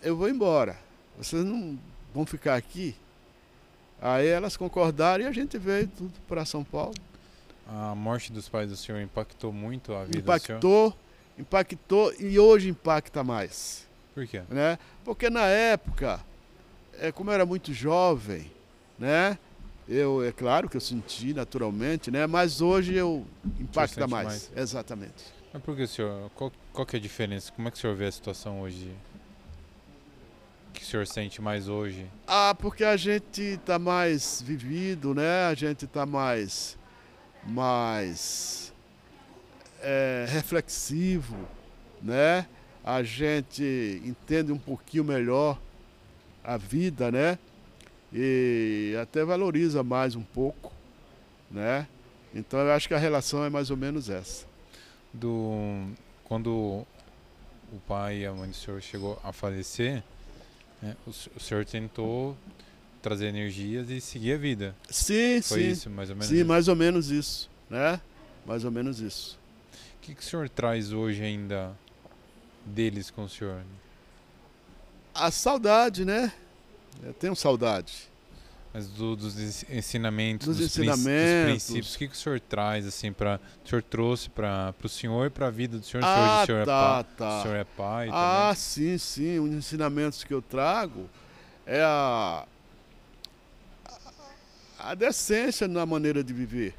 eu 0.00 0.16
vou 0.16 0.28
embora, 0.28 0.78
vocês 1.18 1.44
não 1.44 1.76
vão 2.14 2.24
ficar 2.24 2.54
aqui? 2.54 2.94
Aí 4.00 4.28
elas 4.28 4.56
concordaram 4.56 5.24
e 5.24 5.26
a 5.26 5.32
gente 5.32 5.58
veio 5.58 5.88
tudo 5.88 6.12
para 6.28 6.44
São 6.44 6.62
Paulo. 6.62 6.94
A 7.66 7.94
morte 7.96 8.30
dos 8.30 8.48
pais 8.48 8.68
do 8.68 8.76
senhor 8.76 9.00
impactou 9.00 9.52
muito 9.52 9.92
a 9.92 10.04
vida 10.04 10.18
impactou, 10.18 10.30
do 10.30 10.46
senhor? 10.46 10.58
Impactou, 10.58 11.03
impactou 11.38 12.12
e 12.18 12.38
hoje 12.38 12.68
impacta 12.68 13.22
mais. 13.24 13.86
Por 14.14 14.26
quê? 14.26 14.42
Né? 14.48 14.78
Porque 15.04 15.28
na 15.28 15.46
época, 15.46 16.20
é, 16.98 17.10
como 17.10 17.30
eu 17.30 17.34
era 17.34 17.46
muito 17.46 17.72
jovem, 17.72 18.50
né? 18.98 19.38
Eu, 19.86 20.24
é 20.24 20.32
claro 20.32 20.68
que 20.68 20.76
eu 20.76 20.80
senti 20.80 21.34
naturalmente, 21.34 22.10
né? 22.10 22.26
Mas 22.26 22.60
hoje 22.60 22.94
eu 22.94 23.26
impacta 23.60 24.06
mais. 24.06 24.26
mais. 24.26 24.52
Exatamente. 24.56 25.24
Mas 25.52 25.62
por 25.62 25.76
que, 25.76 25.86
senhor? 25.86 26.30
Qual, 26.34 26.50
qual 26.72 26.86
que 26.86 26.96
é 26.96 26.98
a 26.98 27.02
diferença? 27.02 27.52
Como 27.52 27.68
é 27.68 27.70
que 27.70 27.76
o 27.76 27.80
senhor 27.80 27.94
vê 27.94 28.06
a 28.06 28.12
situação 28.12 28.62
hoje? 28.62 28.90
que 30.74 30.82
o 30.82 30.86
senhor 30.86 31.06
sente 31.06 31.40
mais 31.40 31.68
hoje? 31.68 32.06
Ah, 32.26 32.54
porque 32.58 32.84
a 32.84 32.96
gente 32.96 33.40
está 33.40 33.78
mais 33.78 34.42
vivido, 34.42 35.14
né? 35.14 35.46
A 35.46 35.54
gente 35.54 35.84
está 35.84 36.04
mais, 36.04 36.76
mais 37.46 38.73
é, 39.84 40.26
reflexivo, 40.28 41.36
né? 42.02 42.46
A 42.82 43.02
gente 43.02 44.02
entende 44.04 44.52
um 44.52 44.58
pouquinho 44.58 45.04
melhor 45.04 45.58
a 46.42 46.56
vida, 46.56 47.10
né? 47.10 47.38
E 48.12 48.94
até 49.00 49.24
valoriza 49.24 49.82
mais 49.82 50.14
um 50.14 50.22
pouco, 50.22 50.72
né? 51.50 51.86
Então 52.34 52.58
eu 52.60 52.72
acho 52.72 52.88
que 52.88 52.94
a 52.94 52.98
relação 52.98 53.44
é 53.44 53.50
mais 53.50 53.70
ou 53.70 53.76
menos 53.76 54.10
essa. 54.10 54.46
Do 55.12 55.86
quando 56.24 56.84
o 57.72 57.80
pai 57.86 58.20
e 58.20 58.26
a 58.26 58.32
mãe 58.32 58.48
do 58.48 58.56
senhor 58.56 58.80
chegou 58.82 59.20
a 59.22 59.32
falecer, 59.32 60.02
é, 60.82 60.94
o, 61.06 61.10
o 61.10 61.40
senhor 61.40 61.64
tentou 61.64 62.36
trazer 63.00 63.26
energias 63.26 63.90
e 63.90 64.00
seguir 64.00 64.34
a 64.34 64.38
vida. 64.38 64.74
Sim, 64.88 65.40
Foi 65.42 65.60
sim. 65.60 65.68
isso, 65.70 65.90
mais 65.90 66.10
ou 66.10 66.16
menos? 66.16 66.28
Sim, 66.28 66.36
isso. 66.36 66.46
mais 66.46 66.68
ou 66.68 66.76
menos 66.76 67.10
isso, 67.10 67.50
né? 67.68 68.00
Mais 68.46 68.64
ou 68.64 68.70
menos 68.70 69.00
isso. 69.00 69.38
O 70.04 70.06
que, 70.06 70.14
que 70.16 70.20
o 70.20 70.24
senhor 70.24 70.50
traz 70.50 70.92
hoje 70.92 71.22
ainda 71.22 71.74
deles 72.62 73.10
com 73.10 73.24
o 73.24 73.28
senhor? 73.28 73.62
A 75.14 75.30
saudade, 75.30 76.04
né? 76.04 76.30
Eu 77.02 77.14
tenho 77.14 77.34
saudade. 77.34 78.10
Mas 78.74 78.86
do, 78.86 79.16
dos 79.16 79.62
ensinamentos, 79.70 80.46
dos, 80.46 80.58
dos, 80.58 80.66
ensinamentos. 80.66 81.06
dos 81.06 81.52
princípios, 81.52 81.94
o 81.94 81.98
que, 81.98 82.08
que 82.08 82.14
o 82.14 82.18
senhor 82.18 82.38
traz, 82.38 82.86
assim, 82.86 83.14
para 83.14 83.40
o 83.64 83.66
senhor 83.66 83.82
trouxe 83.82 84.28
para 84.28 84.74
o 84.84 84.88
senhor 84.90 85.28
e 85.28 85.30
para 85.30 85.46
a 85.46 85.50
vida 85.50 85.78
do 85.78 85.86
senhor? 85.86 86.04
Ah, 86.04 86.42
o 86.42 86.46
senhor, 86.46 86.60
é 86.60 86.64
tá, 86.66 86.98
é 87.00 87.16
tá. 87.16 87.38
o 87.38 87.42
senhor 87.42 87.56
é 87.56 87.64
pai 87.64 88.08
Ah, 88.12 88.40
também? 88.48 88.56
sim, 88.56 88.98
sim. 88.98 89.38
Os 89.38 89.52
ensinamentos 89.52 90.22
que 90.22 90.34
eu 90.34 90.42
trago 90.42 91.08
é 91.64 91.80
a, 91.82 92.44
a 94.78 94.94
decência 94.94 95.66
na 95.66 95.86
maneira 95.86 96.22
de 96.22 96.34
viver, 96.34 96.74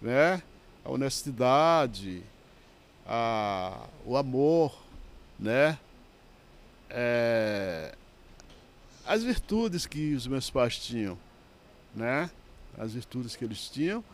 né? 0.00 0.40
A 0.84 0.92
honestidade, 0.92 2.22
a, 3.06 3.86
o 4.04 4.16
amor, 4.16 4.76
né? 5.38 5.78
É, 6.90 7.94
as 9.06 9.22
virtudes 9.22 9.86
que 9.86 10.14
os 10.14 10.26
meus 10.26 10.50
pais 10.50 10.78
tinham, 10.78 11.18
né? 11.94 12.30
As 12.76 12.92
virtudes 12.92 13.36
que 13.36 13.44
eles 13.44 13.68
tinham. 13.68 14.04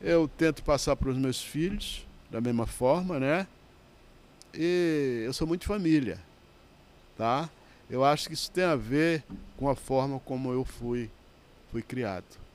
Eu 0.00 0.28
tento 0.28 0.62
passar 0.62 0.96
para 0.96 1.08
os 1.08 1.16
meus 1.16 1.42
filhos 1.42 2.06
da 2.30 2.40
mesma 2.40 2.66
forma, 2.66 3.18
né? 3.18 3.46
E 4.52 5.22
eu 5.24 5.32
sou 5.32 5.46
muito 5.46 5.64
família, 5.64 6.20
tá? 7.16 7.48
Eu 7.88 8.04
acho 8.04 8.28
que 8.28 8.34
isso 8.34 8.50
tem 8.50 8.64
a 8.64 8.74
ver 8.74 9.24
com 9.56 9.68
a 9.68 9.76
forma 9.76 10.18
como 10.20 10.52
eu 10.52 10.64
fui, 10.64 11.10
fui 11.70 11.82
criado. 11.82 12.45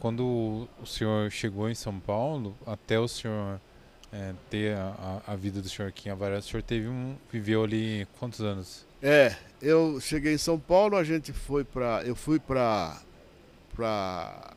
Quando 0.00 0.68
o 0.80 0.86
senhor 0.86 1.30
chegou 1.30 1.68
em 1.68 1.74
São 1.74 1.98
Paulo, 1.98 2.56
até 2.66 2.98
o 2.98 3.08
senhor 3.08 3.60
é, 4.12 4.34
ter 4.50 4.76
a, 4.76 5.22
a, 5.26 5.36
vida 5.36 5.60
do 5.60 5.68
senhor 5.68 5.88
aqui 5.88 6.08
em 6.08 6.12
Avaré, 6.12 6.38
o 6.38 6.42
senhor 6.42 6.62
teve 6.62 6.88
um, 6.88 7.16
viveu 7.30 7.64
ali 7.64 8.06
quantos 8.18 8.40
anos? 8.40 8.86
É, 9.02 9.36
eu 9.60 10.00
cheguei 10.00 10.34
em 10.34 10.38
São 10.38 10.58
Paulo, 10.58 10.96
a 10.96 11.04
gente 11.04 11.32
foi 11.32 11.64
para, 11.64 12.02
eu 12.04 12.14
fui 12.14 12.38
para 12.38 13.00
para 13.74 14.54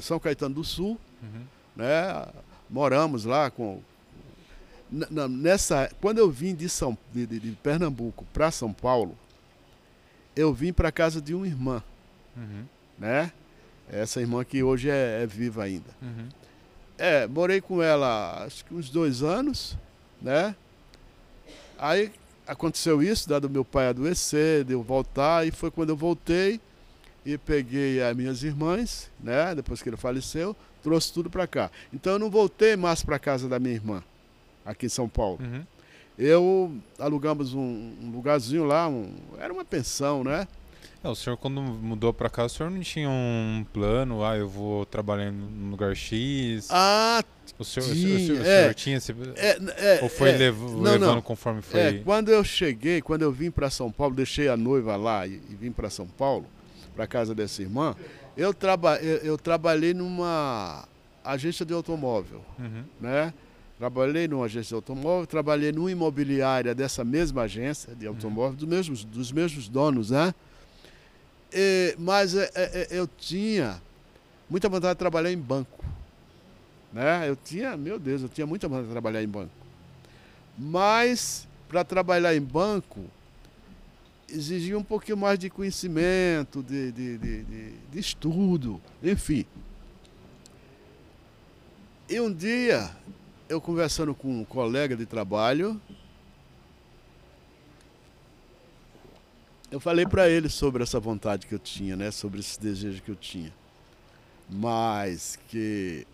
São 0.00 0.20
Caetano 0.20 0.54
do 0.54 0.64
Sul, 0.64 0.98
uhum. 1.20 1.44
né? 1.74 2.26
Moramos 2.70 3.24
lá 3.24 3.50
com 3.50 3.80
nessa 4.90 5.90
quando 6.00 6.18
eu 6.18 6.30
vim 6.30 6.54
de 6.54 6.68
São 6.68 6.96
de, 7.12 7.26
de 7.26 7.50
Pernambuco 7.62 8.24
para 8.32 8.50
São 8.50 8.72
Paulo, 8.72 9.18
eu 10.36 10.54
vim 10.54 10.72
para 10.72 10.92
casa 10.92 11.20
de 11.20 11.34
uma 11.34 11.46
irmã, 11.46 11.82
uhum. 12.36 12.64
né? 12.96 13.32
Essa 13.90 14.20
irmã 14.20 14.44
que 14.44 14.62
hoje 14.62 14.90
é, 14.90 15.22
é 15.22 15.26
viva 15.26 15.64
ainda. 15.64 15.90
Uhum. 16.02 16.28
É, 16.98 17.26
morei 17.26 17.60
com 17.60 17.82
ela 17.82 18.44
acho 18.44 18.64
que 18.64 18.74
uns 18.74 18.90
dois 18.90 19.22
anos, 19.22 19.76
né? 20.20 20.54
Aí 21.78 22.10
aconteceu 22.46 23.02
isso, 23.02 23.28
dado 23.28 23.48
meu 23.48 23.64
pai 23.64 23.88
adoecer, 23.88 24.64
de 24.64 24.72
eu 24.72 24.82
voltar, 24.82 25.46
e 25.46 25.50
foi 25.50 25.70
quando 25.70 25.90
eu 25.90 25.96
voltei 25.96 26.60
e 27.24 27.38
peguei 27.38 28.02
as 28.02 28.16
minhas 28.16 28.42
irmãs, 28.42 29.10
né? 29.20 29.54
Depois 29.54 29.80
que 29.80 29.88
ele 29.88 29.96
faleceu, 29.96 30.56
trouxe 30.82 31.12
tudo 31.12 31.30
para 31.30 31.46
cá. 31.46 31.70
Então 31.92 32.14
eu 32.14 32.18
não 32.18 32.30
voltei 32.30 32.74
mais 32.74 33.02
para 33.02 33.18
casa 33.18 33.48
da 33.48 33.58
minha 33.58 33.74
irmã, 33.74 34.02
aqui 34.64 34.86
em 34.86 34.88
São 34.88 35.08
Paulo. 35.08 35.38
Uhum. 35.40 35.64
Eu 36.18 36.76
alugamos 36.98 37.54
um, 37.54 37.94
um 38.02 38.10
lugarzinho 38.10 38.64
lá, 38.64 38.88
um, 38.88 39.14
era 39.38 39.52
uma 39.52 39.64
pensão, 39.64 40.24
né? 40.24 40.48
É, 41.02 41.08
o 41.08 41.14
senhor 41.14 41.36
quando 41.36 41.60
mudou 41.60 42.12
para 42.12 42.28
cá, 42.28 42.44
o 42.44 42.48
senhor 42.48 42.70
não 42.70 42.80
tinha 42.80 43.08
um 43.08 43.64
plano, 43.72 44.24
ah, 44.24 44.36
eu 44.36 44.48
vou 44.48 44.84
trabalhar 44.84 45.30
no 45.30 45.70
lugar 45.70 45.94
X? 45.94 46.68
Ah, 46.70 47.22
o 47.56 47.64
senhor, 47.64 47.86
tinha, 47.86 48.16
o 48.16 48.18
senhor, 48.18 48.40
o 48.40 48.44
senhor, 48.44 48.74
tinha 48.74 48.96
esse... 48.96 49.12
É, 49.36 49.96
é, 49.96 50.00
ou 50.02 50.08
foi 50.08 50.30
é, 50.30 50.36
lev 50.36 50.58
não, 50.60 50.80
levando 50.80 51.14
não. 51.14 51.22
conforme 51.22 51.62
foi? 51.62 51.80
É, 51.80 51.92
quando 51.98 52.30
eu 52.30 52.42
cheguei, 52.42 53.00
quando 53.00 53.22
eu 53.22 53.30
vim 53.30 53.50
para 53.50 53.70
São 53.70 53.92
Paulo, 53.92 54.14
deixei 54.14 54.48
a 54.48 54.56
noiva 54.56 54.96
lá 54.96 55.24
e, 55.24 55.40
e 55.48 55.54
vim 55.54 55.70
para 55.70 55.88
São 55.88 56.06
Paulo, 56.06 56.46
para 56.96 57.06
casa 57.06 57.32
dessa 57.32 57.62
irmã, 57.62 57.94
eu, 58.36 58.52
traba, 58.52 58.96
eu, 58.96 59.18
eu, 59.18 59.38
trabalhei 59.38 59.94
numa 59.94 60.84
agência 61.24 61.64
de 61.64 61.72
automóvel, 61.72 62.44
uhum. 62.58 62.82
né? 63.00 63.32
Trabalhei 63.78 64.26
numa 64.26 64.46
agência 64.46 64.70
de 64.70 64.74
automóvel, 64.74 65.24
trabalhei 65.24 65.70
numa 65.70 65.92
imobiliária 65.92 66.74
dessa 66.74 67.04
mesma 67.04 67.42
agência 67.42 67.94
de 67.94 68.08
automóvel, 68.08 68.50
uhum. 68.50 68.56
dos, 68.56 68.68
mesmos, 68.68 69.04
dos 69.04 69.30
mesmos 69.30 69.68
donos, 69.68 70.10
né? 70.10 70.34
E, 71.52 71.94
mas 71.98 72.34
é, 72.34 72.50
é, 72.54 72.88
é, 72.90 72.98
eu 72.98 73.06
tinha 73.06 73.80
muita 74.48 74.68
vontade 74.68 74.94
de 74.94 74.98
trabalhar 74.98 75.32
em 75.32 75.38
banco. 75.38 75.84
Né? 76.92 77.28
Eu 77.28 77.36
tinha, 77.36 77.76
meu 77.76 77.98
Deus, 77.98 78.22
eu 78.22 78.28
tinha 78.28 78.46
muita 78.46 78.68
vontade 78.68 78.86
de 78.86 78.92
trabalhar 78.92 79.22
em 79.22 79.28
banco. 79.28 79.52
Mas 80.56 81.46
para 81.68 81.84
trabalhar 81.84 82.34
em 82.34 82.40
banco 82.40 83.04
exigia 84.28 84.78
um 84.78 84.84
pouquinho 84.84 85.16
mais 85.16 85.38
de 85.38 85.48
conhecimento, 85.48 86.62
de, 86.62 86.92
de, 86.92 87.18
de, 87.18 87.44
de 87.90 87.98
estudo, 87.98 88.80
enfim. 89.02 89.46
E 92.08 92.20
um 92.20 92.32
dia, 92.32 92.90
eu 93.48 93.60
conversando 93.60 94.14
com 94.14 94.40
um 94.40 94.44
colega 94.44 94.96
de 94.96 95.06
trabalho, 95.06 95.80
eu 99.70 99.80
falei 99.80 100.06
para 100.06 100.28
ele 100.28 100.48
sobre 100.48 100.82
essa 100.82 100.98
vontade 100.98 101.46
que 101.46 101.54
eu 101.54 101.58
tinha, 101.58 101.96
né, 101.96 102.10
sobre 102.10 102.40
esse 102.40 102.60
desejo 102.60 103.02
que 103.02 103.10
eu 103.10 103.16
tinha. 103.16 103.52
Mas 104.48 105.38
que 105.48 106.06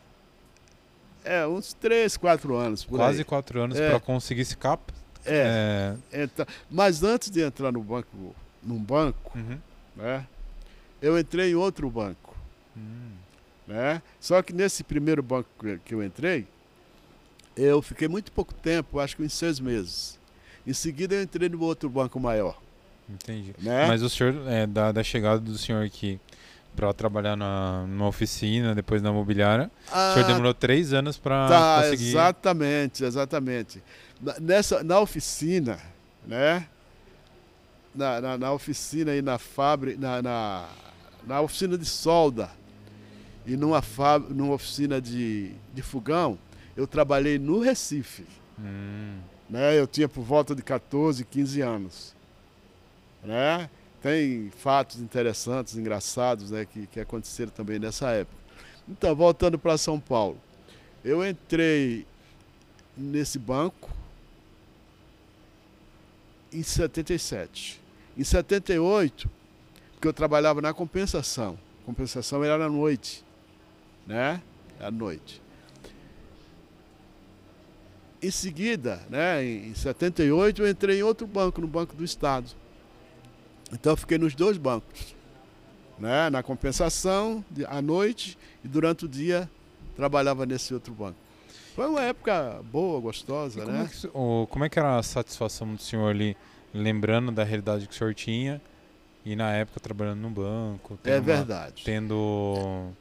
É, 1.24 1.46
uns 1.48 1.74
3, 1.74 2.18
4 2.18 2.56
anos. 2.56 2.84
Quase 2.84 3.20
aí. 3.20 3.24
4 3.24 3.62
anos 3.62 3.80
é. 3.80 3.90
para 3.90 4.00
conseguir 4.00 4.42
esse 4.42 4.58
cap. 4.58 4.82
É. 5.26 5.96
é. 6.12 6.24
Entra... 6.24 6.48
Mas 6.70 7.04
antes 7.04 7.30
de 7.30 7.42
entrar 7.42 7.72
no 7.72 7.82
banco, 7.82 8.36
num 8.62 8.78
banco, 8.78 9.38
uhum. 9.38 9.58
né, 9.96 10.26
eu 11.02 11.18
entrei 11.18 11.52
em 11.52 11.56
outro 11.56 11.90
banco. 11.90 12.36
Uhum. 12.76 13.12
Né? 13.68 14.02
Só 14.20 14.42
que 14.42 14.54
nesse 14.54 14.84
primeiro 14.84 15.24
banco 15.24 15.50
que 15.86 15.94
eu 15.94 16.04
entrei, 16.04 16.46
eu 17.56 17.82
fiquei 17.82 18.08
muito 18.08 18.32
pouco 18.32 18.54
tempo, 18.54 19.00
acho 19.00 19.16
que 19.16 19.24
uns 19.24 19.34
seis 19.34 19.60
meses. 19.60 20.20
Em 20.66 20.74
seguida 20.74 21.16
eu 21.16 21.22
entrei 21.22 21.50
no 21.50 21.62
outro 21.62 21.90
banco 21.90 22.20
maior. 22.20 22.62
Entendi. 23.10 23.54
Né? 23.60 23.86
Mas 23.86 24.02
o 24.02 24.10
senhor, 24.10 24.36
é, 24.48 24.66
da, 24.66 24.92
da 24.92 25.04
chegada 25.04 25.40
do 25.40 25.58
senhor 25.58 25.86
aqui 25.86 26.20
para 26.76 26.94
trabalhar 26.94 27.36
na, 27.36 27.86
numa 27.88 28.08
oficina, 28.08 28.74
depois 28.74 29.02
na 29.02 29.12
mobiliária, 29.12 29.72
ah, 29.92 30.10
o 30.10 30.14
senhor 30.14 30.28
demorou 30.28 30.54
três 30.54 30.94
anos 30.94 31.18
para 31.18 31.48
tá, 31.48 31.82
conseguir... 31.84 32.10
Exatamente, 32.10 33.04
exatamente. 33.04 33.84
Nessa, 34.42 34.84
na 34.84 35.00
oficina, 35.00 35.80
né? 36.26 36.68
Na, 37.94 38.22
na, 38.22 38.38
na 38.38 38.52
oficina 38.52 39.16
e 39.16 39.22
na 39.22 39.38
fábrica, 39.38 40.00
na, 40.00 40.22
na, 40.22 40.66
na 41.28 41.42
oficina 41.42 41.78
de 41.78 41.86
solda, 41.86 42.50
e 43.46 43.56
numa, 43.56 43.82
fábrica, 43.82 44.34
numa 44.34 44.54
oficina 44.54 45.00
de, 45.02 45.52
de 45.74 45.82
fogão, 45.82 46.38
eu 46.76 46.88
trabalhei 46.88 47.38
no 47.38 47.60
Recife. 47.60 48.26
Hum. 48.60 49.20
Né? 49.50 49.80
Eu 49.80 49.86
tinha 49.86 50.10
por 50.10 50.24
volta 50.24 50.56
de 50.56 50.64
14, 50.64 51.24
15 51.26 51.62
anos. 51.62 52.16
Né? 53.24 53.70
Tem 54.04 54.52
fatos 54.52 55.00
interessantes, 55.00 55.76
engraçados, 55.76 56.52
né, 56.52 56.66
que, 56.66 56.86
que 56.86 57.00
aconteceram 57.00 57.52
também 57.52 57.80
nessa 57.80 58.12
época. 58.12 58.38
Então, 58.88 59.16
voltando 59.16 59.58
para 59.58 59.76
São 59.80 60.00
Paulo. 60.00 60.38
Eu 61.04 61.28
entrei 61.28 62.06
nesse 62.96 63.40
banco 63.40 63.90
em 66.52 66.62
77. 66.62 67.82
Em 68.16 68.24
78, 68.24 69.28
porque 69.94 70.08
eu 70.08 70.14
trabalhava 70.14 70.62
na 70.62 70.72
compensação. 70.74 71.58
compensação 71.84 72.44
era 72.44 72.66
à 72.66 72.70
noite 72.70 73.24
né? 74.06 74.42
À 74.80 74.92
noite. 74.92 75.42
Em 78.22 78.32
seguida, 78.32 79.02
né, 79.10 79.44
em 79.44 79.74
78, 79.74 80.62
eu 80.62 80.70
entrei 80.70 81.00
em 81.00 81.04
outro 81.04 81.28
banco, 81.28 81.60
no 81.60 81.68
Banco 81.68 81.96
do 81.96 82.04
Estado. 82.04 82.50
Então 83.74 83.94
eu 83.94 83.98
fiquei 83.98 84.18
nos 84.18 84.36
dois 84.36 84.58
bancos. 84.58 85.16
Né, 86.00 86.30
na 86.30 86.42
compensação, 86.42 87.46
à 87.68 87.82
noite, 87.82 88.38
e 88.64 88.68
durante 88.68 89.06
o 89.06 89.08
dia 89.08 89.50
trabalhava 89.96 90.44
nesse 90.46 90.74
outro 90.74 90.92
banco. 90.92 91.18
Foi 91.76 91.88
uma 91.88 92.02
época 92.02 92.62
boa, 92.72 93.00
gostosa, 93.00 93.62
como 93.62 93.72
né? 93.72 93.84
É 93.84 93.88
que, 93.88 94.08
como 94.50 94.66
é 94.66 94.70
que 94.70 94.80
era 94.80 94.98
a 94.98 95.04
satisfação 95.04 95.74
do 95.74 95.82
senhor 95.82 96.10
ali, 96.10 96.36
lembrando 96.74 97.32
da 97.32 97.44
realidade 97.44 97.88
que 97.88 97.94
o 97.94 97.98
senhor 97.98 98.14
tinha 98.14 98.62
e 99.24 99.36
na 99.36 99.52
época 99.54 99.80
trabalhando 99.80 100.20
no 100.20 100.30
banco? 100.30 101.00
É 101.04 101.20
verdade. 101.20 101.82
Uma, 101.82 101.86
tendo 101.86 102.94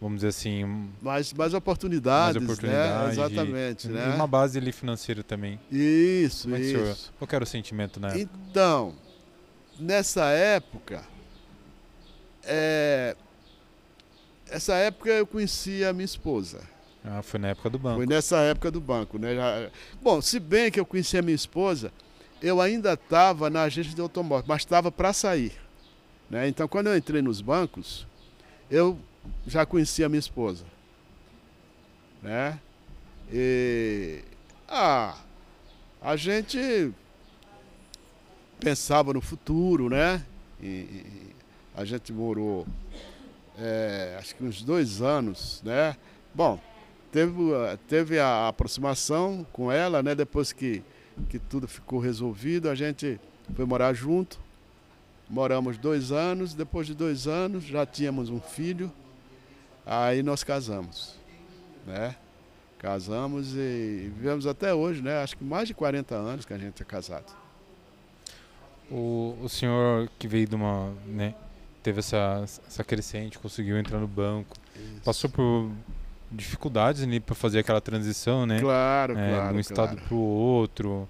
vamos 0.00 0.16
dizer 0.16 0.28
assim, 0.28 0.88
mais, 1.02 1.32
mais 1.34 1.52
oportunidades, 1.52 2.36
mais 2.36 2.50
oportunidade, 2.50 3.04
né? 3.04 3.12
Exatamente, 3.12 3.86
e, 3.86 3.90
né? 3.90 4.14
uma 4.14 4.26
base 4.26 4.58
ali 4.58 4.72
financeira 4.72 5.22
também. 5.22 5.60
Isso, 5.70 6.44
Como 6.44 6.56
é 6.56 6.60
isso. 6.60 6.72
Senhor, 6.72 6.96
qual 7.18 7.28
era 7.32 7.44
o 7.44 7.46
sentimento 7.46 8.00
na 8.00 8.08
época? 8.08 8.30
Então, 8.48 8.94
nessa 9.80 10.26
época, 10.26 11.02
é, 12.44 13.16
essa 14.48 14.74
época 14.74 15.10
eu 15.10 15.26
conheci 15.26 15.84
a 15.84 15.92
minha 15.92 16.04
esposa. 16.04 16.60
Ah, 17.04 17.22
foi 17.22 17.40
na 17.40 17.48
época 17.48 17.70
do 17.70 17.78
banco. 17.78 17.96
Foi 17.96 18.06
nessa 18.06 18.36
época 18.38 18.70
do 18.70 18.80
banco, 18.80 19.18
né? 19.18 19.34
Já, 19.34 19.70
bom, 20.02 20.20
se 20.20 20.38
bem 20.38 20.70
que 20.70 20.78
eu 20.78 20.84
conheci 20.84 21.16
a 21.16 21.22
minha 21.22 21.34
esposa, 21.34 21.90
eu 22.42 22.60
ainda 22.60 22.92
estava 22.92 23.48
na 23.48 23.62
agência 23.62 23.94
de 23.94 24.00
automóvel, 24.00 24.44
mas 24.46 24.62
estava 24.62 24.92
para 24.92 25.12
sair. 25.12 25.52
Né? 26.28 26.48
Então, 26.48 26.68
quando 26.68 26.88
eu 26.88 26.96
entrei 26.96 27.22
nos 27.22 27.40
bancos, 27.40 28.06
eu 28.70 28.98
já 29.46 29.64
conhecia 29.64 30.06
a 30.06 30.08
minha 30.08 30.20
esposa. 30.20 30.64
Né? 32.22 32.58
E 33.32 34.22
ah, 34.68 35.16
a 36.02 36.16
gente 36.16 36.92
pensava 38.60 39.12
no 39.12 39.20
futuro, 39.20 39.88
né? 39.88 40.24
E, 40.62 40.66
e 40.66 41.34
a 41.74 41.84
gente 41.84 42.12
morou 42.12 42.66
é, 43.58 44.16
acho 44.18 44.34
que 44.34 44.44
uns 44.44 44.62
dois 44.62 45.02
anos, 45.02 45.60
né? 45.64 45.96
Bom, 46.34 46.60
teve, 47.12 47.32
teve 47.88 48.18
a 48.18 48.48
aproximação 48.48 49.46
com 49.52 49.70
ela, 49.70 50.02
né? 50.02 50.14
Depois 50.14 50.52
que, 50.52 50.82
que 51.28 51.38
tudo 51.38 51.66
ficou 51.66 51.98
resolvido, 51.98 52.70
a 52.70 52.74
gente 52.74 53.20
foi 53.54 53.64
morar 53.64 53.92
junto. 53.92 54.38
Moramos 55.28 55.78
dois 55.78 56.10
anos, 56.10 56.54
depois 56.54 56.86
de 56.86 56.94
dois 56.94 57.26
anos 57.26 57.64
já 57.64 57.84
tínhamos 57.86 58.30
um 58.30 58.40
filho. 58.40 58.90
Aí 59.84 60.22
nós 60.22 60.42
casamos, 60.42 61.16
né? 61.86 62.16
Casamos 62.78 63.54
e 63.54 64.10
vivemos 64.14 64.46
até 64.46 64.72
hoje, 64.72 65.02
né? 65.02 65.22
Acho 65.22 65.36
que 65.36 65.44
mais 65.44 65.68
de 65.68 65.74
40 65.74 66.14
anos 66.14 66.44
que 66.46 66.54
a 66.54 66.58
gente 66.58 66.82
é 66.82 66.84
casado. 66.84 67.39
O, 68.90 69.36
o 69.42 69.48
senhor 69.48 70.08
que 70.18 70.26
veio 70.26 70.46
de 70.46 70.54
uma, 70.54 70.92
né? 71.06 71.34
Teve 71.82 72.00
essa, 72.00 72.42
essa 72.66 72.84
crescente, 72.84 73.38
conseguiu 73.38 73.78
entrar 73.78 73.98
no 73.98 74.06
banco, 74.06 74.56
Isso. 74.76 75.02
passou 75.02 75.30
por 75.30 75.70
dificuldades 76.30 77.02
ali 77.02 77.20
para 77.20 77.34
fazer 77.34 77.60
aquela 77.60 77.80
transição, 77.80 78.44
né? 78.44 78.60
Claro, 78.60 79.18
é, 79.18 79.30
claro. 79.30 79.48
De 79.50 79.56
um 79.56 79.60
estado 79.60 79.92
claro. 79.92 80.06
para 80.06 80.14
o 80.14 80.20
outro, 80.20 81.08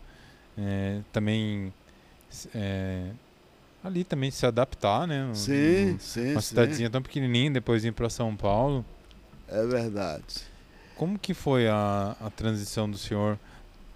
é, 0.57 1.01
também 1.13 1.73
é, 2.55 3.11
ali 3.83 4.05
também 4.05 4.31
se 4.31 4.47
adaptar, 4.47 5.07
né? 5.07 5.31
Sim, 5.35 5.95
um, 5.95 5.99
sim. 5.99 6.33
Uma 6.33 6.41
cidadezinha 6.41 6.89
sim. 6.89 6.93
tão 6.93 7.03
pequenininha, 7.03 7.51
depois 7.51 7.85
ir 7.85 7.93
para 7.93 8.09
São 8.09 8.37
Paulo. 8.37 8.85
É 9.49 9.67
verdade. 9.67 10.51
Como 10.97 11.19
que 11.19 11.35
foi 11.35 11.67
a, 11.67 12.15
a 12.21 12.31
transição 12.31 12.89
do 12.89 12.99
senhor 12.99 13.39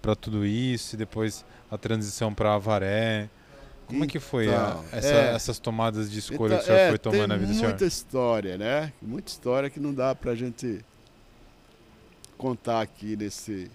para 0.01 0.15
tudo 0.15 0.45
isso 0.45 0.95
e 0.95 0.97
depois 0.97 1.45
a 1.69 1.77
transição 1.77 2.33
para 2.33 2.55
Avaré? 2.55 3.29
Como 3.87 3.97
então, 3.97 4.05
é 4.05 4.07
que 4.07 4.19
foi 4.19 4.49
a, 4.49 4.51
então, 4.51 4.85
essa, 4.91 5.07
é, 5.07 5.35
essas 5.35 5.59
tomadas 5.59 6.09
de 6.11 6.19
escolha 6.19 6.55
então, 6.55 6.57
que 6.57 6.63
o 6.63 6.65
senhor 6.65 6.79
é, 6.79 6.89
foi 6.89 6.97
tomando 6.97 7.27
na 7.27 7.37
vida 7.37 7.51
do 7.51 7.53
senhor? 7.53 7.69
muita 7.69 7.85
história, 7.85 8.57
né? 8.57 8.93
Muita 9.01 9.29
história 9.29 9.69
que 9.69 9.79
não 9.79 9.93
dá 9.93 10.15
para 10.15 10.31
a 10.31 10.35
gente 10.35 10.83
contar 12.37 12.81
aqui 12.81 13.15
nesse, 13.15 13.69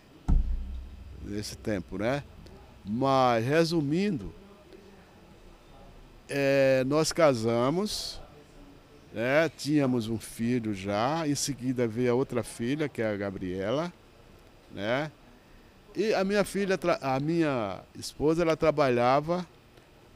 nesse 1.25 1.57
tempo, 1.57 1.97
né? 1.97 2.25
Mas, 2.85 3.45
resumindo, 3.45 4.35
é, 6.29 6.83
nós 6.87 7.13
casamos, 7.13 8.21
né? 9.13 9.49
Tínhamos 9.57 10.09
um 10.09 10.19
filho 10.19 10.75
já, 10.75 11.27
em 11.27 11.35
seguida 11.35 11.87
veio 11.87 12.13
a 12.13 12.15
outra 12.15 12.43
filha, 12.43 12.89
que 12.89 13.01
é 13.01 13.13
a 13.13 13.17
Gabriela, 13.17 13.93
né? 14.73 15.11
E 15.95 16.15
a 16.15 16.25
minha 16.25 16.45
filha, 16.45 16.79
a 17.01 17.19
minha 17.19 17.81
esposa, 17.99 18.43
ela 18.43 18.57
trabalhava, 18.57 19.45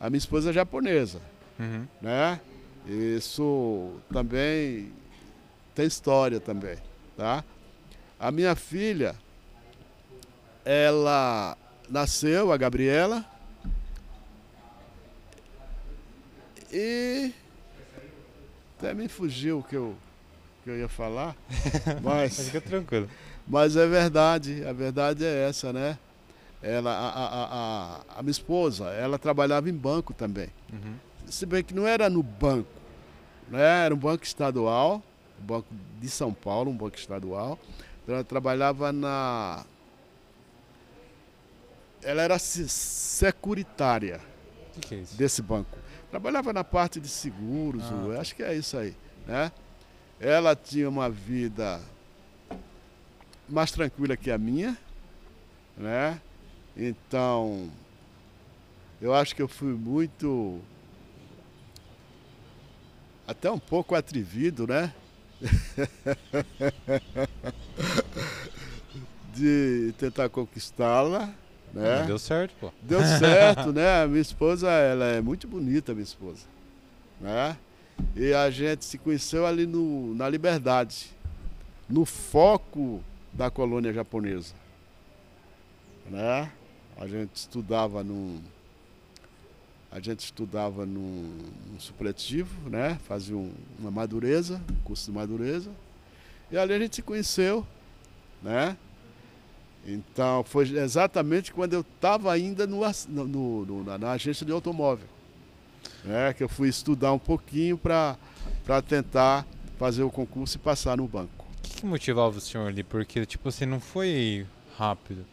a 0.04 0.10
minha 0.10 0.18
esposa 0.18 0.50
é 0.50 0.52
japonesa, 0.52 1.20
Uhum. 1.58 1.86
né? 2.02 2.40
Isso 2.86 3.92
também 4.12 4.92
tem 5.74 5.86
história 5.86 6.38
também, 6.40 6.76
tá? 7.16 7.42
A 8.20 8.30
minha 8.30 8.54
filha, 8.54 9.14
ela 10.64 11.56
nasceu, 11.88 12.52
a 12.52 12.56
Gabriela, 12.56 13.24
e 16.72 17.32
até 18.78 18.92
me 18.94 19.08
fugiu 19.08 19.60
o 19.60 19.62
que 19.62 19.76
eu, 19.76 19.94
que 20.64 20.70
eu 20.70 20.78
ia 20.78 20.88
falar, 20.88 21.36
Mas 22.02 22.38
fica 22.46 22.60
tranquilo. 22.60 23.08
mas 23.46 23.76
é 23.76 23.86
verdade, 23.86 24.64
a 24.66 24.72
verdade 24.72 25.24
é 25.24 25.48
essa, 25.48 25.72
né? 25.72 25.98
Ela, 26.66 26.90
a, 26.92 27.08
a, 27.08 27.44
a, 27.44 28.18
a 28.18 28.22
minha 28.22 28.30
esposa, 28.30 28.86
ela 28.86 29.18
trabalhava 29.18 29.68
em 29.68 29.74
banco 29.74 30.14
também. 30.14 30.48
Uhum. 30.72 30.94
Se 31.26 31.44
bem 31.44 31.62
que 31.62 31.74
não 31.74 31.86
era 31.86 32.08
no 32.08 32.22
banco, 32.22 32.70
né? 33.50 33.84
era 33.84 33.94
um 33.94 33.98
banco 33.98 34.24
estadual, 34.24 35.02
um 35.42 35.44
banco 35.44 35.68
de 36.00 36.08
São 36.08 36.32
Paulo, 36.32 36.70
um 36.70 36.76
banco 36.76 36.96
estadual. 36.96 37.58
Então, 38.02 38.14
ela 38.14 38.24
trabalhava 38.24 38.92
na. 38.92 39.62
Ela 42.02 42.22
era 42.22 42.38
se- 42.38 42.68
securitária 42.68 44.20
é 44.90 45.16
desse 45.16 45.42
banco. 45.42 45.70
Trabalhava 46.10 46.52
na 46.52 46.64
parte 46.64 46.98
de 47.00 47.08
seguros, 47.08 47.82
Ah, 48.16 48.20
acho 48.20 48.34
que 48.34 48.42
é 48.42 48.54
isso 48.54 48.76
aí, 48.78 48.96
né? 49.26 49.52
Ela 50.20 50.54
tinha 50.56 50.88
uma 50.88 51.10
vida 51.10 51.80
mais 53.48 53.70
tranquila 53.70 54.16
que 54.16 54.30
a 54.30 54.38
minha, 54.38 54.76
né? 55.76 56.20
Então, 56.76 57.70
eu 59.00 59.14
acho 59.14 59.34
que 59.34 59.42
eu 59.42 59.48
fui 59.48 59.72
muito 59.72 60.60
até 63.26 63.50
um 63.50 63.58
pouco 63.58 63.94
atrevido, 63.94 64.66
né? 64.66 64.92
de 69.34 69.92
tentar 69.98 70.28
conquistá-la, 70.28 71.26
né? 71.72 71.98
Mas 71.98 72.06
deu 72.06 72.18
certo, 72.18 72.54
pô. 72.60 72.72
Deu 72.80 73.02
certo, 73.02 73.72
né? 73.74 74.02
A 74.02 74.06
minha 74.06 74.22
esposa, 74.22 74.70
ela 74.70 75.06
é 75.06 75.20
muito 75.20 75.48
bonita, 75.48 75.92
minha 75.92 76.04
esposa. 76.04 76.46
Né? 77.20 77.56
E 78.16 78.32
a 78.32 78.48
gente 78.50 78.84
se 78.84 78.96
conheceu 78.96 79.44
ali 79.44 79.66
no, 79.66 80.14
na 80.14 80.28
Liberdade, 80.28 81.10
no 81.88 82.04
foco 82.04 83.02
da 83.32 83.50
colônia 83.50 83.92
japonesa. 83.92 84.54
Né? 86.08 86.50
A 86.98 87.06
gente 87.06 87.34
estudava 87.34 88.02
num. 88.04 88.40
A 89.90 90.00
gente 90.00 90.20
estudava 90.20 90.84
num, 90.84 91.38
supletivo, 91.78 92.68
né? 92.68 92.98
Fazia 93.06 93.36
um, 93.36 93.52
uma 93.78 93.90
madureza, 93.90 94.60
curso 94.82 95.10
de 95.10 95.16
madureza. 95.16 95.70
E 96.50 96.56
ali 96.58 96.72
a 96.74 96.78
gente 96.78 96.96
se 96.96 97.02
conheceu, 97.02 97.64
né? 98.42 98.76
Então, 99.86 100.42
foi 100.44 100.68
exatamente 100.68 101.52
quando 101.52 101.74
eu 101.74 101.80
estava 101.82 102.32
ainda 102.32 102.66
no, 102.66 102.80
no- 103.08 103.26
no- 103.26 103.66
no- 103.66 103.84
na, 103.84 103.98
na 103.98 104.12
agência 104.12 104.44
de 104.44 104.50
automóvel. 104.52 105.06
Né, 106.02 106.32
que 106.34 106.42
eu 106.42 106.48
fui 106.48 106.68
estudar 106.68 107.12
um 107.12 107.18
pouquinho 107.18 107.76
para 107.78 108.16
tentar 108.88 109.46
fazer 109.78 110.02
o 110.02 110.10
concurso 110.10 110.56
e 110.56 110.60
passar 110.60 110.96
no 110.96 111.06
banco. 111.06 111.44
O 111.58 111.62
que, 111.62 111.76
que 111.76 111.86
motivava 111.86 112.36
o 112.36 112.40
senhor 112.40 112.66
ali? 112.68 112.82
Porque, 112.82 113.24
tipo 113.26 113.48
assim, 113.48 113.64
não 113.66 113.80
foi 113.80 114.46
rápido. 114.78 115.24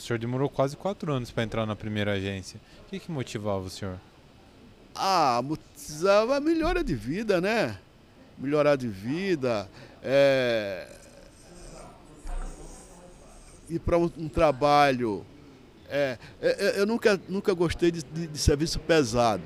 O 0.00 0.02
senhor 0.02 0.18
demorou 0.18 0.48
quase 0.48 0.78
quatro 0.78 1.12
anos 1.12 1.30
para 1.30 1.42
entrar 1.42 1.66
na 1.66 1.76
primeira 1.76 2.12
agência. 2.14 2.58
O 2.86 2.88
que, 2.88 2.98
que 2.98 3.10
motivava 3.12 3.60
o 3.60 3.68
senhor? 3.68 4.00
Ah, 4.94 5.42
precisava 5.74 6.40
melhora 6.40 6.82
de 6.82 6.94
vida, 6.94 7.38
né? 7.38 7.78
Melhorar 8.38 8.76
de 8.76 8.88
vida, 8.88 9.68
é... 10.02 10.88
ir 13.68 13.78
para 13.80 13.98
um, 13.98 14.10
um 14.16 14.26
trabalho. 14.26 15.22
É, 15.86 16.16
é, 16.40 16.48
é, 16.48 16.80
eu 16.80 16.86
nunca, 16.86 17.20
nunca 17.28 17.52
gostei 17.52 17.90
de, 17.90 18.02
de- 18.02 18.26
de 18.26 18.38
serviço 18.38 18.78
pesado. 18.80 19.44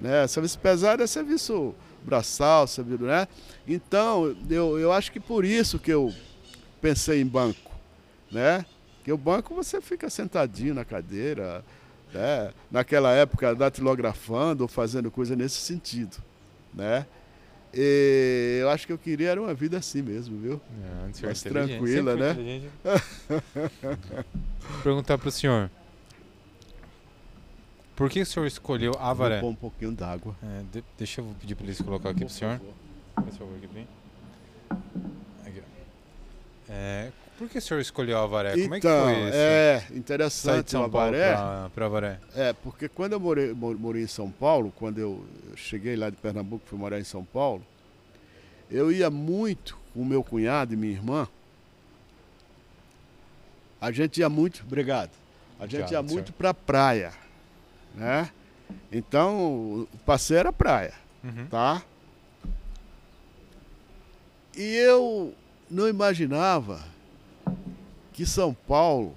Né? 0.00 0.26
Serviço 0.26 0.58
pesado 0.58 1.04
é 1.04 1.06
serviço 1.06 1.72
braçal, 2.02 2.66
serviço, 2.66 3.04
né? 3.04 3.28
Então, 3.68 4.36
eu, 4.50 4.76
eu 4.76 4.92
acho 4.92 5.12
que 5.12 5.20
por 5.20 5.44
isso 5.44 5.78
que 5.78 5.92
eu 5.92 6.12
pensei 6.80 7.20
em 7.20 7.26
banco, 7.26 7.70
né? 8.32 8.66
Porque 9.10 9.12
o 9.12 9.18
banco 9.18 9.54
você 9.56 9.80
fica 9.80 10.08
sentadinho 10.08 10.72
na 10.72 10.84
cadeira, 10.84 11.64
né? 12.14 12.52
naquela 12.70 13.12
época 13.12 13.52
datilografando 13.56 14.62
ou 14.62 14.68
fazendo 14.68 15.10
coisa 15.10 15.34
nesse 15.34 15.56
sentido, 15.56 16.16
né? 16.72 17.04
E 17.74 18.58
eu 18.60 18.70
acho 18.70 18.86
que 18.86 18.92
eu 18.92 18.98
queria 18.98 19.30
era 19.30 19.40
uma 19.42 19.52
vida 19.54 19.78
assim 19.78 20.00
mesmo, 20.00 20.38
viu? 20.38 20.60
É, 20.82 21.22
o 21.22 21.26
Mais 21.26 21.42
tranquila, 21.42 22.14
né? 22.14 22.62
Perguntar 24.82 25.18
pro 25.18 25.30
senhor. 25.32 25.68
Por 27.96 28.08
que 28.08 28.20
o 28.20 28.26
senhor 28.26 28.46
escolheu 28.46 28.92
Avaré? 28.98 29.40
Vou 29.40 29.50
pôr 29.50 29.52
um 29.52 29.70
pouquinho 29.70 29.92
d'água. 29.92 30.36
É, 30.42 30.62
de- 30.72 30.84
deixa 30.96 31.20
eu 31.20 31.34
pedir 31.40 31.54
pra 31.56 31.64
eles 31.64 31.80
colocar 31.80 32.10
aqui 32.10 32.20
pro 32.20 32.28
Por 32.28 32.32
senhor. 32.34 32.60
Por 33.14 33.24
favor, 33.32 33.56
aqui. 33.56 33.86
Aqui. 35.46 35.62
É, 36.68 37.10
por 37.40 37.48
que 37.48 37.58
o 37.58 37.62
senhor 37.62 37.80
escolheu 37.80 38.18
Avaré? 38.18 38.50
Como 38.52 38.74
é 38.74 38.80
que 38.80 38.86
então, 38.86 39.04
foi 39.04 39.14
isso? 39.28 39.32
é 39.34 39.78
Sair 39.80 39.92
de 39.92 39.98
interessante 39.98 40.70
São 40.70 40.90
Paulo 40.90 41.08
Avaré. 41.16 41.68
pra 41.74 41.86
Avaré. 41.86 42.20
É, 42.36 42.52
porque 42.52 42.88
quando 42.88 43.14
eu 43.14 43.20
morei, 43.20 43.52
mo- 43.54 43.74
morei 43.74 44.02
em 44.02 44.06
São 44.06 44.30
Paulo, 44.30 44.70
quando 44.76 44.98
eu 44.98 45.24
cheguei 45.56 45.96
lá 45.96 46.10
de 46.10 46.16
Pernambuco, 46.16 46.64
fui 46.66 46.78
morar 46.78 47.00
em 47.00 47.04
São 47.04 47.24
Paulo, 47.24 47.64
eu 48.70 48.92
ia 48.92 49.08
muito 49.10 49.78
com 49.94 50.02
o 50.02 50.04
meu 50.04 50.22
cunhado 50.22 50.74
e 50.74 50.76
minha 50.76 50.92
irmã. 50.92 51.26
A 53.80 53.90
gente 53.90 54.20
ia 54.20 54.28
muito, 54.28 54.62
obrigado. 54.66 55.10
A 55.58 55.62
gente 55.66 55.80
Obrigado, 55.82 55.92
ia 55.92 55.98
senhor. 56.08 56.12
muito 56.12 56.32
pra 56.34 56.52
praia, 56.54 57.12
né? 57.94 58.30
Então, 58.92 59.86
o 59.92 59.98
passeio 60.06 60.38
era 60.40 60.52
praia, 60.52 60.92
Uhum. 61.24 61.46
tá? 61.46 61.82
E 64.56 64.76
eu 64.76 65.34
não 65.70 65.88
imaginava 65.88 66.80
que 68.20 68.26
São 68.26 68.52
Paulo 68.52 69.16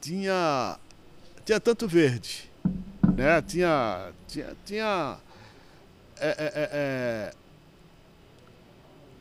tinha 0.00 0.76
tinha 1.44 1.60
tanto 1.60 1.86
verde, 1.86 2.50
né? 3.16 3.40
Tinha 3.40 4.10
tinha 4.26 4.56
tinha 4.64 5.16
é, 6.18 6.28
é, 6.28 6.34
é, 6.34 6.70
é, 6.72 7.32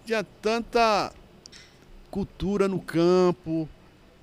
tinha 0.07 0.23
tanta 0.41 1.13
cultura 2.09 2.67
no 2.67 2.81
campo, 2.81 3.69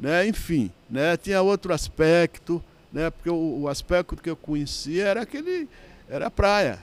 né? 0.00 0.26
Enfim, 0.26 0.72
né? 0.90 1.16
Tinha 1.16 1.40
outro 1.40 1.72
aspecto, 1.72 2.60
né? 2.92 3.08
Porque 3.08 3.30
o, 3.30 3.60
o 3.60 3.68
aspecto 3.68 4.16
que 4.16 4.28
eu 4.28 4.36
conhecia 4.36 5.06
era 5.06 5.22
aquele 5.22 5.68
era 6.08 6.26
a 6.26 6.30
praia, 6.30 6.82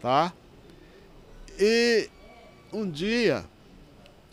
tá? 0.00 0.32
E 1.60 2.08
um 2.72 2.90
dia, 2.90 3.44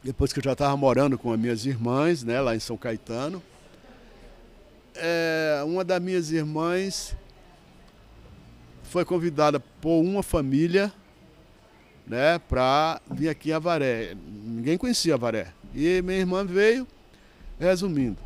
depois 0.04 0.32
que 0.32 0.40
eu 0.40 0.44
já 0.44 0.54
estava 0.54 0.76
morando 0.78 1.18
com 1.18 1.32
as 1.32 1.40
minhas 1.40 1.66
irmãs, 1.66 2.24
né, 2.24 2.40
lá 2.40 2.56
em 2.56 2.60
São 2.60 2.78
Caetano, 2.78 3.42
é, 4.96 5.62
uma 5.66 5.84
das 5.84 6.02
minhas 6.02 6.32
irmãs 6.32 7.16
foi 8.84 9.06
convidada 9.06 9.60
por 9.60 10.02
uma 10.02 10.24
família, 10.24 10.92
né, 12.08 12.40
para 12.40 13.02
vir 13.12 13.30
aqui 13.30 13.50
em 13.50 13.54
Avaré. 13.54 14.16
Ninguém 14.16 14.78
conhecia 14.78 15.14
Avaré. 15.14 15.54
E 15.76 16.02
minha 16.02 16.18
irmã 16.18 16.44
veio, 16.44 16.88
resumindo, 17.60 18.18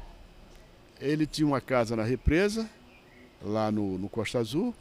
ele 1.01 1.25
tinha 1.25 1.45
uma 1.45 1.59
casa 1.59 1.95
na 1.95 2.03
represa, 2.03 2.69
lá 3.41 3.71
no, 3.71 3.97
no 3.97 4.07
Costa 4.07 4.39
Azul. 4.39 4.73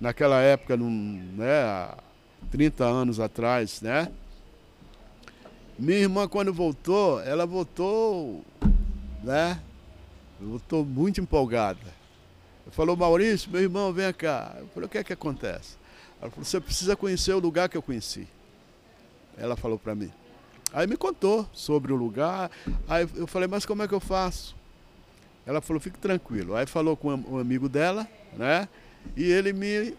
Naquela 0.00 0.40
época, 0.40 0.76
num, 0.76 0.90
né, 1.36 1.62
há 1.62 1.96
30 2.50 2.84
anos 2.84 3.18
atrás, 3.18 3.80
né? 3.80 4.10
Minha 5.78 5.98
irmã, 5.98 6.28
quando 6.28 6.52
voltou, 6.52 7.20
ela 7.20 7.44
voltou, 7.44 8.44
né? 9.22 9.60
Voltou 10.40 10.84
muito 10.84 11.20
empolgada. 11.20 11.80
Falou, 12.70 12.96
Maurício, 12.96 13.50
meu 13.50 13.60
irmão, 13.60 13.92
vem 13.92 14.12
cá. 14.12 14.54
Eu 14.58 14.68
falei, 14.68 14.86
o 14.86 14.88
que 14.88 14.98
é 14.98 15.04
que 15.04 15.12
acontece? 15.12 15.76
Ela 16.20 16.30
falou, 16.30 16.44
você 16.44 16.60
precisa 16.60 16.96
conhecer 16.96 17.32
o 17.32 17.38
lugar 17.38 17.68
que 17.68 17.76
eu 17.76 17.82
conheci. 17.82 18.26
Ela 19.36 19.56
falou 19.56 19.78
para 19.78 19.94
mim. 19.94 20.10
Aí 20.72 20.86
me 20.86 20.96
contou 20.96 21.48
sobre 21.52 21.92
o 21.92 21.96
lugar. 21.96 22.50
Aí 22.88 23.08
eu 23.16 23.26
falei, 23.26 23.48
mas 23.48 23.66
como 23.66 23.82
é 23.82 23.88
que 23.88 23.94
eu 23.94 24.00
faço? 24.00 24.56
Ela 25.44 25.60
falou, 25.60 25.80
fique 25.80 25.98
tranquilo. 25.98 26.54
Aí 26.54 26.66
falou 26.66 26.96
com 26.96 27.12
um 27.12 27.38
amigo 27.38 27.68
dela, 27.68 28.08
né? 28.36 28.68
E 29.16 29.24
ele 29.24 29.52
me 29.52 29.94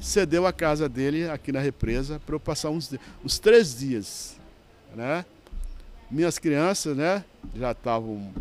cedeu 0.00 0.46
a 0.46 0.52
casa 0.52 0.88
dele 0.88 1.30
aqui 1.30 1.52
na 1.52 1.60
represa 1.60 2.20
para 2.24 2.34
eu 2.34 2.40
passar 2.40 2.70
uns, 2.70 2.92
uns 3.24 3.38
três 3.38 3.78
dias, 3.78 4.36
né? 4.94 5.24
Minhas 6.10 6.38
crianças, 6.38 6.96
né, 6.96 7.24
já 7.54 7.72
estavam 7.72 8.32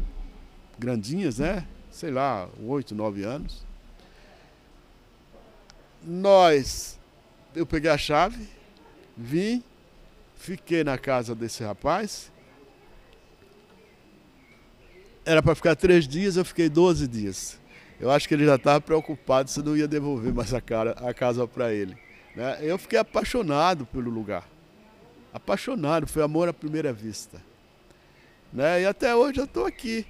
grandinhas, 0.77 1.39
né? 1.39 1.65
Sei 1.89 2.11
lá, 2.11 2.49
oito, 2.63 2.95
nove 2.95 3.23
anos. 3.23 3.63
Nós, 6.03 6.99
eu 7.55 7.65
peguei 7.65 7.89
a 7.89 7.97
chave, 7.97 8.47
vim, 9.15 9.63
fiquei 10.35 10.83
na 10.83 10.97
casa 10.97 11.35
desse 11.35 11.63
rapaz. 11.63 12.31
Era 15.23 15.43
para 15.43 15.53
ficar 15.53 15.75
três 15.75 16.07
dias, 16.07 16.35
eu 16.35 16.43
fiquei 16.43 16.67
12 16.67 17.07
dias. 17.07 17.59
Eu 17.99 18.09
acho 18.09 18.27
que 18.27 18.33
ele 18.33 18.45
já 18.45 18.55
estava 18.55 18.81
preocupado 18.81 19.49
se 19.51 19.61
não 19.61 19.77
ia 19.77 19.87
devolver 19.87 20.33
mais 20.33 20.53
a, 20.53 20.59
cara, 20.59 20.91
a 20.93 21.13
casa 21.13 21.47
para 21.47 21.71
ele. 21.71 21.95
Né? 22.35 22.57
Eu 22.61 22.79
fiquei 22.79 22.97
apaixonado 22.97 23.85
pelo 23.85 24.09
lugar. 24.09 24.47
Apaixonado, 25.33 26.07
foi 26.07 26.23
amor 26.23 26.49
à 26.49 26.53
primeira 26.53 26.91
vista. 26.91 27.41
Né? 28.51 28.81
E 28.81 28.85
até 28.85 29.15
hoje 29.15 29.39
eu 29.39 29.45
estou 29.45 29.65
aqui. 29.65 30.05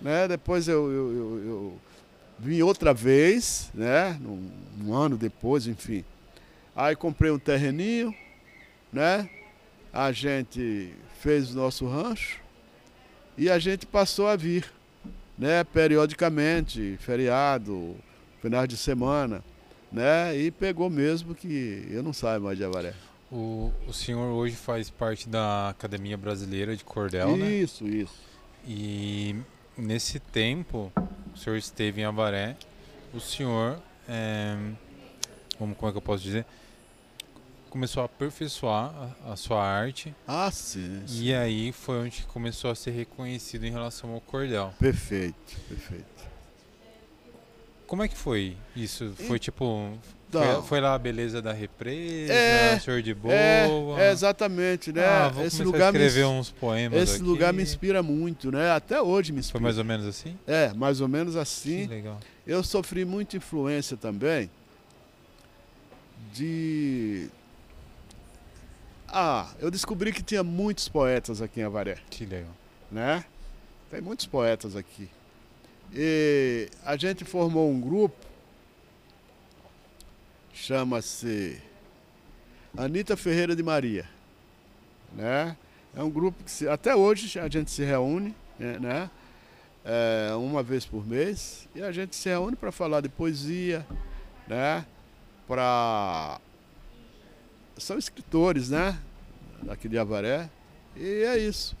Né? 0.00 0.28
Depois 0.28 0.68
eu, 0.68 0.90
eu, 0.90 1.12
eu, 1.12 1.46
eu, 1.46 1.80
vim 2.38 2.62
outra 2.62 2.92
vez, 2.92 3.70
né? 3.74 4.18
Um, 4.22 4.50
um, 4.84 4.94
ano 4.94 5.16
depois, 5.16 5.66
enfim. 5.66 6.04
Aí 6.74 6.94
comprei 6.94 7.30
um 7.30 7.38
terreninho, 7.38 8.14
né? 8.92 9.28
A 9.92 10.12
gente 10.12 10.92
fez 11.20 11.54
o 11.54 11.56
nosso 11.56 11.86
rancho 11.86 12.40
e 13.38 13.50
a 13.50 13.58
gente 13.58 13.86
passou 13.86 14.28
a 14.28 14.36
vir 14.36 14.70
né, 15.38 15.64
periodicamente, 15.64 16.96
feriado, 17.00 17.96
final 18.40 18.66
de 18.66 18.76
semana, 18.76 19.44
né, 19.92 20.36
e 20.36 20.50
pegou 20.50 20.88
mesmo 20.88 21.34
que 21.34 21.86
eu 21.90 22.02
não 22.02 22.12
saio 22.12 22.40
mais 22.40 22.56
de 22.56 22.64
Avaré. 22.64 22.94
O, 23.30 23.72
o 23.88 23.92
senhor 23.92 24.32
hoje 24.32 24.54
faz 24.54 24.88
parte 24.88 25.28
da 25.28 25.70
Academia 25.70 26.16
Brasileira 26.16 26.76
de 26.76 26.84
Cordel, 26.84 27.36
né? 27.36 27.50
Isso, 27.50 27.86
isso. 27.86 28.14
E 28.66 29.36
nesse 29.76 30.20
tempo, 30.20 30.92
o 31.34 31.36
senhor 31.36 31.56
esteve 31.56 32.00
em 32.00 32.04
Avaré, 32.04 32.56
o 33.12 33.20
senhor, 33.20 33.78
é, 34.08 34.56
como, 35.58 35.74
como 35.74 35.88
é 35.88 35.92
que 35.92 35.98
eu 35.98 36.02
posso 36.02 36.22
dizer? 36.22 36.46
começou 37.76 38.02
a 38.02 38.06
aperfeiçoar 38.06 39.14
a, 39.26 39.32
a, 39.32 39.36
sua 39.36 39.62
arte. 39.62 40.14
Ah, 40.26 40.50
sim, 40.50 41.02
sim, 41.06 41.24
E 41.24 41.34
aí 41.34 41.72
foi 41.72 41.98
onde 41.98 42.22
começou 42.22 42.70
a 42.70 42.74
ser 42.74 42.92
reconhecido 42.92 43.66
em 43.66 43.70
relação 43.70 44.14
ao 44.14 44.20
cordel. 44.22 44.72
Perfeito, 44.78 45.60
perfeito. 45.68 46.24
Como 47.86 48.02
é 48.02 48.08
que 48.08 48.16
foi 48.16 48.56
isso? 48.74 49.12
Foi 49.26 49.36
e... 49.36 49.40
tipo. 49.40 49.92
Foi, 50.30 50.62
foi, 50.62 50.80
lá 50.80 50.94
a 50.94 50.98
beleza 50.98 51.40
da 51.40 51.52
represa, 51.52 52.32
é, 52.32 52.78
senhor 52.80 53.00
de 53.00 53.14
boa. 53.14 53.32
É, 53.32 53.68
é 53.98 54.10
exatamente, 54.10 54.92
né? 54.92 55.04
Ah, 55.04 55.32
esse 55.44 55.62
lugar 55.62 55.94
escrever 55.94 56.26
me, 56.26 56.32
uns 56.32 56.50
poemas. 56.50 57.00
Esse 57.00 57.16
aqui. 57.16 57.24
lugar 57.24 57.52
me 57.52 57.62
inspira 57.62 58.02
muito, 58.02 58.50
né? 58.50 58.72
Até 58.72 59.00
hoje 59.00 59.32
me 59.32 59.38
inspira. 59.38 59.52
Foi 59.52 59.62
mais 59.62 59.78
ou 59.78 59.84
menos 59.84 60.06
assim? 60.06 60.36
É, 60.46 60.74
mais 60.74 61.00
ou 61.00 61.08
menos 61.08 61.36
assim. 61.36 61.86
Que 61.86 61.94
legal. 61.94 62.18
Eu 62.46 62.62
sofri 62.62 63.04
muita 63.04 63.36
influência 63.36 63.96
também 63.96 64.50
de 66.32 67.30
ah, 69.08 69.48
eu 69.60 69.70
descobri 69.70 70.12
que 70.12 70.22
tinha 70.22 70.42
muitos 70.42 70.88
poetas 70.88 71.40
aqui 71.40 71.60
em 71.60 71.62
Avaré. 71.62 71.96
Que 72.10 72.26
legal. 72.26 72.50
Né? 72.90 73.24
Tem 73.90 74.00
muitos 74.00 74.26
poetas 74.26 74.76
aqui. 74.76 75.08
E 75.94 76.68
a 76.84 76.96
gente 76.96 77.24
formou 77.24 77.70
um 77.70 77.80
grupo, 77.80 78.25
chama-se 80.56 81.60
Anitta 82.76 83.16
Ferreira 83.16 83.54
de 83.54 83.62
Maria. 83.62 84.08
Né? 85.12 85.56
É 85.94 86.02
um 86.02 86.10
grupo 86.10 86.42
que 86.42 86.50
se, 86.50 86.66
até 86.66 86.96
hoje 86.96 87.38
a 87.38 87.48
gente 87.48 87.70
se 87.70 87.84
reúne, 87.84 88.34
né? 88.58 89.10
É, 89.84 90.34
uma 90.34 90.64
vez 90.64 90.84
por 90.84 91.06
mês, 91.06 91.68
e 91.72 91.80
a 91.80 91.92
gente 91.92 92.16
se 92.16 92.28
reúne 92.28 92.56
para 92.56 92.72
falar 92.72 93.00
de 93.00 93.08
poesia, 93.08 93.86
né? 94.48 94.84
Para 95.46 96.40
são 97.78 97.96
escritores, 97.96 98.70
né? 98.70 98.98
Aqui 99.68 99.88
de 99.88 99.96
Avaré. 99.96 100.50
E 100.96 101.22
é 101.22 101.38
isso. 101.38 101.76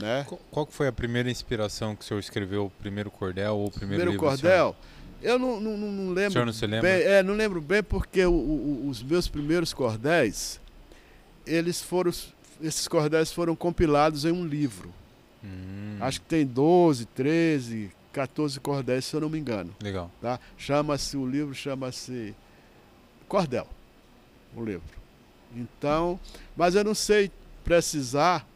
Né? 0.00 0.24
Qual 0.50 0.68
foi 0.70 0.86
a 0.86 0.92
primeira 0.92 1.28
inspiração 1.28 1.96
que 1.96 2.04
o 2.04 2.06
senhor 2.06 2.20
escreveu? 2.20 2.66
O 2.66 2.70
primeiro 2.70 3.10
cordel 3.10 3.56
ou 3.56 3.66
o 3.66 3.70
primeiro, 3.70 4.04
primeiro 4.04 4.10
livro? 4.12 4.26
cordel? 4.26 4.76
Eu 5.22 5.38
não, 5.38 5.60
não, 5.60 5.76
não 5.76 6.12
lembro. 6.12 6.28
O 6.28 6.32
senhor 6.32 6.46
não 6.46 6.52
se 6.52 6.66
lembra? 6.66 6.82
Bem, 6.82 7.02
é, 7.02 7.22
não 7.22 7.34
lembro 7.34 7.60
bem 7.60 7.82
porque 7.82 8.24
o, 8.24 8.32
o, 8.32 8.88
os 8.88 9.02
meus 9.02 9.28
primeiros 9.28 9.72
cordéis, 9.72 10.60
eles 11.46 11.80
foram. 11.82 12.12
Esses 12.60 12.88
cordéis 12.88 13.32
foram 13.32 13.54
compilados 13.54 14.24
em 14.24 14.32
um 14.32 14.44
livro. 14.46 14.92
Hum. 15.44 15.96
Acho 16.00 16.20
que 16.20 16.26
tem 16.26 16.44
12, 16.44 17.06
13, 17.06 17.90
14 18.12 18.58
cordéis, 18.60 19.04
se 19.04 19.14
eu 19.14 19.20
não 19.20 19.28
me 19.28 19.38
engano. 19.38 19.74
Legal. 19.82 20.10
Tá? 20.20 20.40
Chama-se, 20.56 21.16
o 21.16 21.26
livro 21.26 21.54
chama-se 21.54 22.34
Cordel 23.28 23.68
o 24.56 24.64
livro. 24.64 24.98
Então, 25.54 26.18
mas 26.56 26.74
eu 26.74 26.84
não 26.84 26.94
sei 26.94 27.30
precisar 27.64 28.46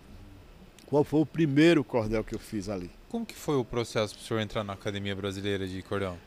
qual 0.86 1.04
foi 1.04 1.20
o 1.20 1.26
primeiro 1.26 1.82
cordel 1.82 2.22
que 2.24 2.34
eu 2.34 2.38
fiz 2.38 2.68
ali. 2.68 2.90
Como 3.08 3.24
que 3.24 3.34
foi 3.34 3.56
o 3.56 3.64
processo 3.64 4.14
para 4.14 4.22
o 4.22 4.26
senhor 4.26 4.40
entrar 4.40 4.64
na 4.64 4.72
Academia 4.72 5.14
Brasileira 5.14 5.66
de 5.66 5.82
Cordel? 5.82 6.18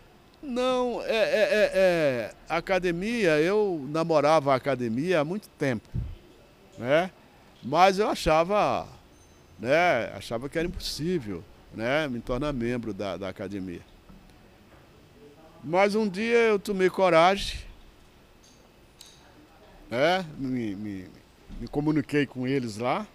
Não, 0.46 1.02
é, 1.04 1.08
é, 1.08 1.14
é, 1.14 1.72
é, 1.74 2.32
academia, 2.48 3.40
eu 3.40 3.86
namorava 3.90 4.54
a 4.54 4.56
academia 4.56 5.20
há 5.20 5.26
muito 5.26 5.50
tempo, 5.50 5.88
né? 6.78 7.12
Mas 7.64 7.98
eu 7.98 8.08
achava, 8.08 8.88
né, 9.60 10.12
achava 10.16 10.48
que 10.48 10.58
era 10.58 10.68
impossível, 10.68 11.44
né, 11.74 12.08
me 12.08 12.22
tornar 12.22 12.54
membro 12.54 12.94
da, 12.94 13.18
da 13.18 13.28
academia. 13.28 13.82
Mas 15.64 15.96
um 15.96 16.08
dia 16.08 16.38
eu 16.38 16.60
tomei 16.60 16.90
coragem 16.90 17.66
né? 19.90 20.26
Me, 20.38 20.76
me, 20.76 21.06
me 21.60 21.68
comuniquei 21.68 22.26
com 22.26 22.48
eles 22.48 22.78
lá 22.78 23.08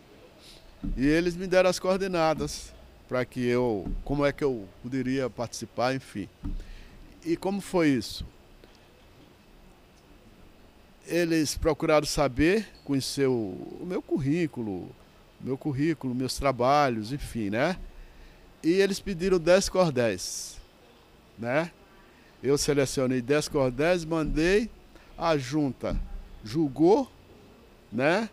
e 0.96 1.06
eles 1.06 1.36
me 1.36 1.46
deram 1.46 1.68
as 1.68 1.78
coordenadas 1.78 2.72
para 3.08 3.24
que 3.24 3.44
eu, 3.44 3.90
como 4.04 4.24
é 4.24 4.32
que 4.32 4.44
eu 4.44 4.68
poderia 4.82 5.28
participar, 5.28 5.94
enfim. 5.94 6.28
E 7.24 7.36
como 7.36 7.60
foi 7.60 7.88
isso? 7.88 8.24
Eles 11.06 11.56
procuraram 11.56 12.06
saber, 12.06 12.66
conhecer 12.84 13.26
o, 13.26 13.32
o 13.80 13.84
meu 13.84 14.00
currículo, 14.00 14.88
meu 15.40 15.58
currículo, 15.58 16.14
meus 16.14 16.36
trabalhos, 16.36 17.12
enfim, 17.12 17.50
né? 17.50 17.76
E 18.62 18.72
eles 18.72 19.00
pediram 19.00 19.38
10 19.38 19.68
cordéis, 19.68 20.56
né? 21.38 21.70
Eu 22.42 22.56
selecionei 22.56 23.20
10 23.20 23.48
cordéis, 23.48 24.04
mandei 24.04 24.70
a 25.18 25.36
junta 25.36 25.98
julgou, 26.44 27.10
né? 27.92 28.28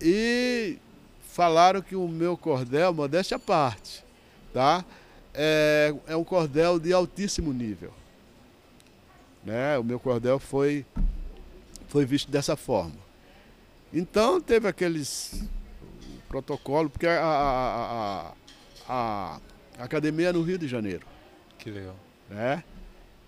E 0.00 0.78
falaram 1.22 1.80
que 1.80 1.94
o 1.94 2.08
meu 2.08 2.36
cordel, 2.36 2.92
modéstia 2.92 3.36
à 3.36 3.40
parte, 3.40 4.04
tá? 4.52 4.84
É, 5.32 5.94
é 6.06 6.16
um 6.16 6.24
cordel 6.24 6.78
de 6.78 6.92
altíssimo 6.92 7.52
nível. 7.52 7.92
Né? 9.44 9.78
O 9.78 9.84
meu 9.84 9.98
cordel 9.98 10.38
foi, 10.38 10.84
foi 11.88 12.04
visto 12.04 12.30
dessa 12.30 12.56
forma. 12.56 12.96
Então 13.92 14.40
teve 14.40 14.68
aqueles 14.68 15.44
protocolo, 16.28 16.88
porque 16.88 17.06
a, 17.06 17.20
a, 17.20 18.32
a, 18.88 19.40
a, 19.78 19.84
academia 19.84 20.28
é 20.28 20.32
no 20.32 20.42
Rio 20.42 20.58
de 20.58 20.68
Janeiro. 20.68 21.06
Que 21.58 21.70
legal. 21.70 21.96
Né? 22.28 22.62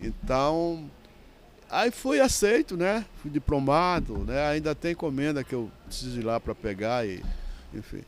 Então 0.00 0.88
Aí 1.72 1.90
fui 1.90 2.20
aceito, 2.20 2.76
né? 2.76 3.02
Fui 3.22 3.30
diplomado, 3.30 4.18
né? 4.18 4.46
Ainda 4.48 4.74
tem 4.74 4.92
encomenda 4.92 5.42
que 5.42 5.54
eu 5.54 5.70
preciso 5.86 6.20
ir 6.20 6.22
lá 6.22 6.38
para 6.38 6.54
pegar 6.54 7.06
e, 7.06 7.24
enfim. 7.72 8.02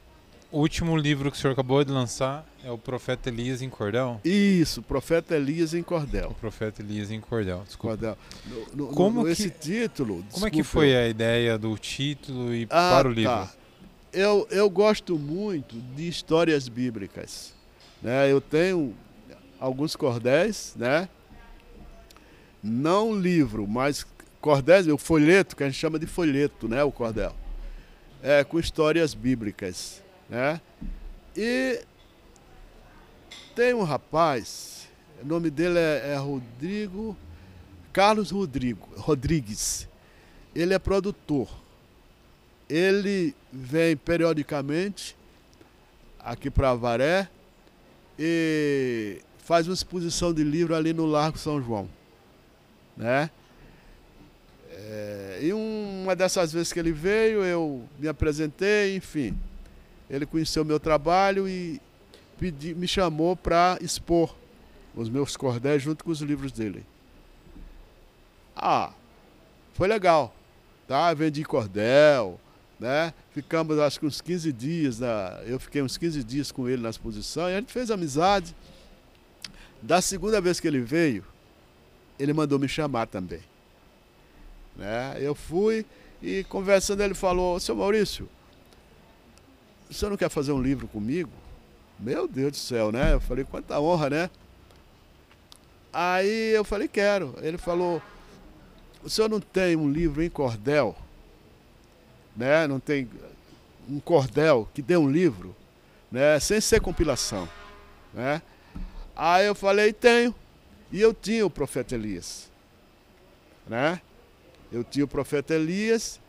O 0.54 0.60
último 0.60 0.96
livro 0.96 1.32
que 1.32 1.36
o 1.36 1.40
senhor 1.40 1.52
acabou 1.52 1.84
de 1.84 1.90
lançar 1.90 2.46
é 2.62 2.70
o 2.70 2.78
Profeta 2.78 3.28
Elias 3.28 3.60
em 3.60 3.68
Cordel? 3.68 4.20
Isso, 4.24 4.80
Profeta 4.82 5.34
Elias 5.34 5.74
em 5.74 5.82
Cordel. 5.82 6.28
O 6.30 6.34
Profeta 6.34 6.80
Elias 6.80 7.10
em 7.10 7.20
Cordel, 7.20 7.64
desculpa. 7.66 7.96
Cordel. 7.96 8.18
No, 8.46 8.86
no, 8.86 8.92
como 8.94 9.18
no, 9.18 9.26
que, 9.26 9.32
esse 9.32 9.50
título. 9.50 10.24
Como 10.30 10.46
é 10.46 10.50
que 10.52 10.62
foi 10.62 10.94
a 10.94 11.08
ideia 11.08 11.58
do 11.58 11.76
título 11.76 12.54
e 12.54 12.68
ah, 12.70 12.92
para 12.94 13.08
o 13.08 13.10
livro? 13.10 13.32
Tá. 13.32 13.52
Eu, 14.12 14.46
eu 14.48 14.70
gosto 14.70 15.18
muito 15.18 15.74
de 15.96 16.06
histórias 16.06 16.68
bíblicas. 16.68 17.52
Né? 18.00 18.30
Eu 18.30 18.40
tenho 18.40 18.94
alguns 19.58 19.96
cordéis, 19.96 20.72
né? 20.76 21.08
não 22.62 23.12
livro, 23.12 23.66
mas 23.66 24.06
cordéis, 24.40 24.86
o 24.86 24.96
folheto, 24.96 25.56
que 25.56 25.64
a 25.64 25.66
gente 25.66 25.80
chama 25.80 25.98
de 25.98 26.06
folheto, 26.06 26.68
né, 26.68 26.84
o 26.84 26.92
cordel, 26.92 27.34
é, 28.22 28.44
com 28.44 28.60
histórias 28.60 29.14
bíblicas, 29.14 30.03
né? 30.28 30.60
E 31.36 31.80
tem 33.54 33.74
um 33.74 33.82
rapaz, 33.82 34.88
o 35.22 35.26
nome 35.26 35.50
dele 35.50 35.78
é, 35.78 36.12
é 36.12 36.16
Rodrigo 36.16 37.16
Carlos 37.94 38.32
Rodrigo, 38.32 38.88
Rodrigues. 38.96 39.88
Ele 40.52 40.74
é 40.74 40.78
produtor. 40.80 41.48
Ele 42.68 43.32
vem 43.52 43.96
periodicamente 43.96 45.16
aqui 46.18 46.50
para 46.50 46.70
Avaré 46.70 47.28
e 48.18 49.20
faz 49.38 49.68
uma 49.68 49.74
exposição 49.74 50.34
de 50.34 50.42
livro 50.42 50.74
ali 50.74 50.92
no 50.92 51.06
Largo 51.06 51.38
São 51.38 51.62
João. 51.62 51.88
Né? 52.96 53.30
É, 54.72 55.38
e 55.42 55.52
uma 55.52 56.16
dessas 56.16 56.52
vezes 56.52 56.72
que 56.72 56.80
ele 56.80 56.92
veio, 56.92 57.44
eu 57.44 57.88
me 57.96 58.08
apresentei, 58.08 58.96
enfim. 58.96 59.38
Ele 60.08 60.26
conheceu 60.26 60.64
meu 60.64 60.78
trabalho 60.78 61.48
e 61.48 61.80
pedi, 62.38 62.74
me 62.74 62.86
chamou 62.86 63.34
para 63.36 63.78
expor 63.80 64.34
os 64.94 65.08
meus 65.08 65.36
cordéis 65.36 65.82
junto 65.82 66.04
com 66.04 66.10
os 66.10 66.20
livros 66.20 66.52
dele. 66.52 66.84
Ah, 68.54 68.92
foi 69.72 69.88
legal. 69.88 70.34
Tá? 70.86 71.12
Vendi 71.14 71.42
cordel, 71.44 72.38
né? 72.78 73.12
Ficamos 73.32 73.78
acho 73.78 73.98
que 73.98 74.06
uns 74.06 74.20
15 74.20 74.52
dias, 74.52 75.00
eu 75.46 75.58
fiquei 75.58 75.82
uns 75.82 75.96
15 75.96 76.22
dias 76.22 76.52
com 76.52 76.68
ele 76.68 76.82
na 76.82 76.90
exposição 76.90 77.48
e 77.48 77.54
a 77.54 77.60
gente 77.60 77.72
fez 77.72 77.90
amizade. 77.90 78.54
Da 79.80 80.00
segunda 80.00 80.40
vez 80.40 80.60
que 80.60 80.68
ele 80.68 80.80
veio, 80.80 81.24
ele 82.18 82.32
mandou 82.32 82.58
me 82.58 82.68
chamar 82.68 83.06
também. 83.06 83.40
Né? 84.76 85.16
Eu 85.18 85.34
fui 85.34 85.84
e 86.22 86.44
conversando 86.44 87.02
ele 87.02 87.14
falou, 87.14 87.58
seu 87.58 87.74
Maurício, 87.74 88.28
senhor 89.92 90.10
não 90.10 90.16
quer 90.16 90.30
fazer 90.30 90.52
um 90.52 90.62
livro 90.62 90.88
comigo? 90.88 91.30
Meu 91.98 92.26
Deus 92.26 92.52
do 92.52 92.56
céu, 92.56 92.90
né? 92.90 93.12
Eu 93.12 93.20
falei, 93.20 93.44
quanta 93.44 93.78
honra, 93.78 94.10
né? 94.10 94.30
Aí 95.92 96.50
eu 96.54 96.64
falei, 96.64 96.88
quero. 96.88 97.34
Ele 97.40 97.58
falou, 97.58 98.02
o 99.02 99.10
senhor 99.10 99.28
não 99.28 99.40
tem 99.40 99.76
um 99.76 99.90
livro 99.90 100.22
em 100.22 100.30
cordel? 100.30 100.96
Né? 102.36 102.66
Não 102.66 102.80
tem 102.80 103.08
um 103.88 104.00
cordel 104.00 104.68
que 104.74 104.82
dê 104.82 104.96
um 104.96 105.08
livro, 105.10 105.54
né? 106.10 106.40
Sem 106.40 106.60
ser 106.60 106.80
compilação, 106.80 107.48
né? 108.12 108.42
Aí 109.14 109.46
eu 109.46 109.54
falei, 109.54 109.92
tenho. 109.92 110.34
E 110.90 111.00
eu 111.00 111.12
tinha 111.12 111.44
o 111.46 111.50
profeta 111.50 111.94
Elias, 111.94 112.50
né? 113.66 114.00
Eu 114.72 114.82
tinha 114.82 115.04
o 115.04 115.08
profeta 115.08 115.54
Elias, 115.54 116.20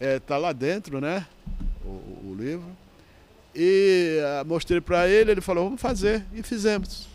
é, 0.00 0.18
tá 0.18 0.36
lá 0.36 0.52
dentro, 0.52 1.00
né? 1.00 1.26
O, 1.88 2.30
o 2.30 2.34
livro. 2.34 2.76
E 3.54 4.20
uh, 4.20 4.46
mostrei 4.46 4.80
para 4.80 5.08
ele, 5.08 5.32
ele 5.32 5.40
falou, 5.40 5.64
vamos 5.64 5.80
fazer. 5.80 6.24
E 6.32 6.42
fizemos. 6.42 7.08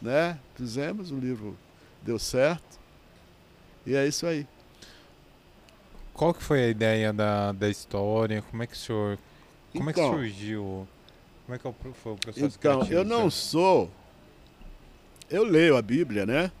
Né? 0.00 0.38
Fizemos, 0.54 1.10
o 1.10 1.16
livro 1.16 1.56
deu 2.02 2.18
certo. 2.18 2.78
E 3.86 3.94
é 3.94 4.06
isso 4.06 4.26
aí. 4.26 4.46
Qual 6.12 6.34
que 6.34 6.42
foi 6.42 6.64
a 6.64 6.68
ideia 6.68 7.12
da, 7.12 7.52
da 7.52 7.68
história? 7.68 8.42
Como 8.42 8.62
é 8.62 8.66
que 8.66 8.74
o 8.74 8.76
senhor. 8.76 9.18
Como 9.72 9.88
então, 9.88 9.90
é 9.90 9.92
que 9.92 10.00
então. 10.00 10.12
surgiu? 10.12 10.88
Como 11.46 11.56
é 11.56 11.58
que 11.58 11.66
é 11.66 11.72
foi 11.94 12.12
o 12.12 12.16
processo 12.16 12.56
Então, 12.58 12.86
eu 12.88 13.04
não 13.04 13.30
sou. 13.30 13.90
Eu 15.30 15.44
leio 15.44 15.76
a 15.76 15.82
Bíblia, 15.82 16.26
né? 16.26 16.52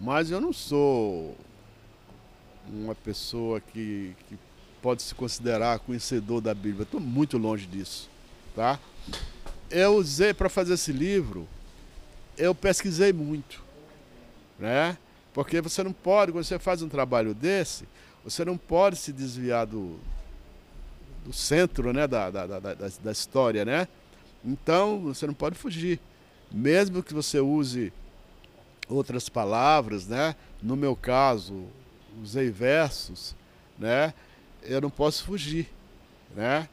Mas 0.00 0.30
eu 0.30 0.40
não 0.40 0.52
sou 0.52 1.36
uma 2.68 2.94
pessoa 2.94 3.60
que, 3.60 4.14
que 4.28 4.38
pode 4.82 5.02
se 5.02 5.14
considerar 5.14 5.78
conhecedor 5.80 6.40
da 6.40 6.54
Bíblia. 6.54 6.82
Estou 6.82 7.00
muito 7.00 7.38
longe 7.38 7.66
disso, 7.66 8.08
tá? 8.54 8.78
Eu 9.70 9.96
usei 9.96 10.32
para 10.32 10.48
fazer 10.48 10.74
esse 10.74 10.92
livro, 10.92 11.46
eu 12.36 12.54
pesquisei 12.54 13.12
muito, 13.12 13.62
né? 14.58 14.96
Porque 15.34 15.60
você 15.60 15.82
não 15.82 15.92
pode, 15.92 16.32
quando 16.32 16.44
você 16.44 16.58
faz 16.58 16.82
um 16.82 16.88
trabalho 16.88 17.34
desse, 17.34 17.86
você 18.24 18.44
não 18.44 18.56
pode 18.56 18.96
se 18.96 19.12
desviar 19.12 19.66
do, 19.66 19.98
do 21.24 21.32
centro, 21.32 21.92
né, 21.92 22.06
da, 22.06 22.30
da, 22.30 22.46
da, 22.46 22.74
da 22.74 23.12
história, 23.12 23.64
né? 23.64 23.86
Então, 24.44 25.00
você 25.00 25.26
não 25.26 25.34
pode 25.34 25.56
fugir. 25.56 26.00
Mesmo 26.50 27.02
que 27.02 27.12
você 27.12 27.40
use 27.40 27.92
outras 28.88 29.28
palavras, 29.28 30.06
né? 30.06 30.34
No 30.62 30.76
meu 30.76 30.96
caso, 30.96 31.64
usei 32.22 32.50
versos, 32.50 33.36
né? 33.78 34.14
Eu 34.62 34.80
não 34.80 34.90
posso 34.90 35.24
fugir, 35.24 35.68
né? 36.34 36.68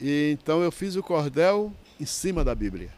E 0.00 0.30
então 0.32 0.62
eu 0.62 0.72
fiz 0.72 0.96
o 0.96 1.02
cordel 1.02 1.72
em 2.00 2.06
cima 2.06 2.44
da 2.44 2.54
Bíblia, 2.54 2.90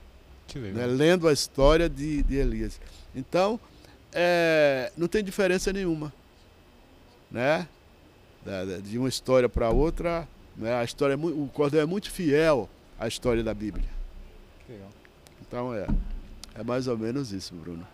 né? 0.73 0.87
lendo 0.87 1.29
a 1.29 1.33
história 1.33 1.89
de, 1.89 2.23
de 2.23 2.37
Elias. 2.37 2.81
Então 3.15 3.61
é, 4.13 4.93
não 4.97 5.09
tem 5.09 5.23
diferença 5.23 5.73
nenhuma, 5.73 6.13
né? 7.31 7.69
De 8.85 8.97
uma 8.97 9.09
história 9.09 9.49
para 9.49 9.71
outra, 9.71 10.27
né? 10.57 10.75
A 10.75 10.85
história 10.85 11.15
é 11.15 11.17
muito, 11.17 11.43
o 11.43 11.49
cordel 11.49 11.83
é 11.83 11.87
muito 11.87 12.11
fiel 12.11 12.69
à 12.99 13.09
história 13.09 13.43
da 13.43 13.53
Bíblia. 13.53 13.89
Então 15.43 15.75
é, 15.75 15.87
é 16.55 16.63
mais 16.63 16.87
ou 16.87 16.97
menos 16.97 17.33
isso, 17.33 17.55
Bruno. 17.55 17.87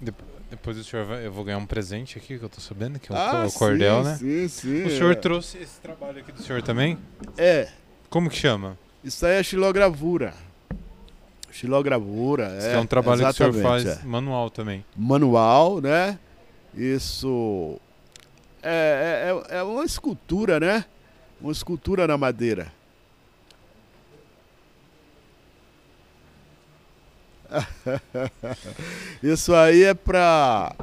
Depois 0.00 0.76
o 0.78 0.84
senhor 0.84 1.04
vai, 1.06 1.26
eu 1.26 1.32
vou 1.32 1.44
ganhar 1.44 1.58
um 1.58 1.66
presente 1.66 2.18
aqui, 2.18 2.38
que 2.38 2.44
eu 2.44 2.48
tô 2.48 2.60
sabendo, 2.60 2.98
que 2.98 3.10
é 3.10 3.14
o, 3.14 3.18
ah, 3.18 3.46
cordel, 3.56 4.04
sim, 4.04 4.08
né? 4.08 4.16
Sim, 4.16 4.48
sim. 4.48 4.84
O 4.84 4.90
senhor 4.90 5.12
é. 5.12 5.14
trouxe 5.14 5.58
esse 5.58 5.80
trabalho 5.80 6.20
aqui 6.20 6.32
do 6.32 6.42
senhor 6.42 6.62
também? 6.62 6.98
É. 7.36 7.68
Como 8.08 8.30
que 8.30 8.36
chama? 8.36 8.78
Isso 9.02 9.24
aí 9.26 9.34
é 9.34 9.42
xilogravura. 9.42 10.34
Xilogravura, 11.50 12.56
Isso 12.58 12.66
é. 12.66 12.74
é 12.74 12.78
um 12.78 12.86
trabalho 12.86 13.22
que 13.22 13.30
o 13.30 13.32
senhor 13.32 13.54
faz 13.54 13.86
é. 13.86 14.00
manual 14.04 14.50
também. 14.50 14.84
Manual, 14.96 15.80
né? 15.80 16.18
Isso 16.74 17.80
é, 18.62 19.30
é, 19.50 19.58
é 19.58 19.62
uma 19.62 19.84
escultura, 19.84 20.58
né? 20.58 20.84
Uma 21.40 21.52
escultura 21.52 22.06
na 22.06 22.16
madeira. 22.16 22.72
Isso 29.22 29.54
aí 29.54 29.82
é 29.84 29.94
para 29.94 30.74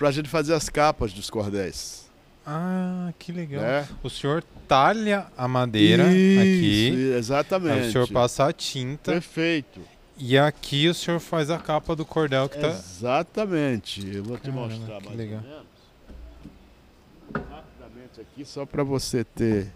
a 0.00 0.10
gente 0.10 0.28
fazer 0.28 0.54
as 0.54 0.68
capas 0.68 1.12
dos 1.12 1.30
cordéis. 1.30 2.08
Ah, 2.46 3.12
que 3.18 3.30
legal. 3.30 3.62
É. 3.62 3.86
O 4.02 4.08
senhor 4.08 4.42
talha 4.66 5.26
a 5.36 5.46
madeira 5.46 6.04
Isso, 6.10 6.40
aqui. 6.40 7.14
Exatamente. 7.16 7.80
Aí 7.82 7.88
o 7.88 7.92
senhor 7.92 8.08
passa 8.10 8.46
a 8.46 8.52
tinta. 8.52 9.12
Perfeito. 9.12 9.80
E 10.16 10.36
aqui 10.36 10.88
o 10.88 10.94
senhor 10.94 11.20
faz 11.20 11.50
a 11.50 11.58
capa 11.58 11.94
do 11.94 12.04
cordel 12.04 12.48
que 12.48 12.58
tá. 12.58 12.68
Exatamente. 12.68 14.04
Eu 14.14 14.24
vou 14.24 14.36
te 14.36 14.50
Caramba, 14.50 14.66
mostrar 14.66 15.00
mais 15.00 15.16
legal. 15.16 15.40
ou 15.40 15.48
menos. 15.48 15.66
Rapidamente 17.50 18.20
aqui, 18.20 18.44
só 18.44 18.64
para 18.64 18.82
você 18.82 19.22
ter. 19.24 19.70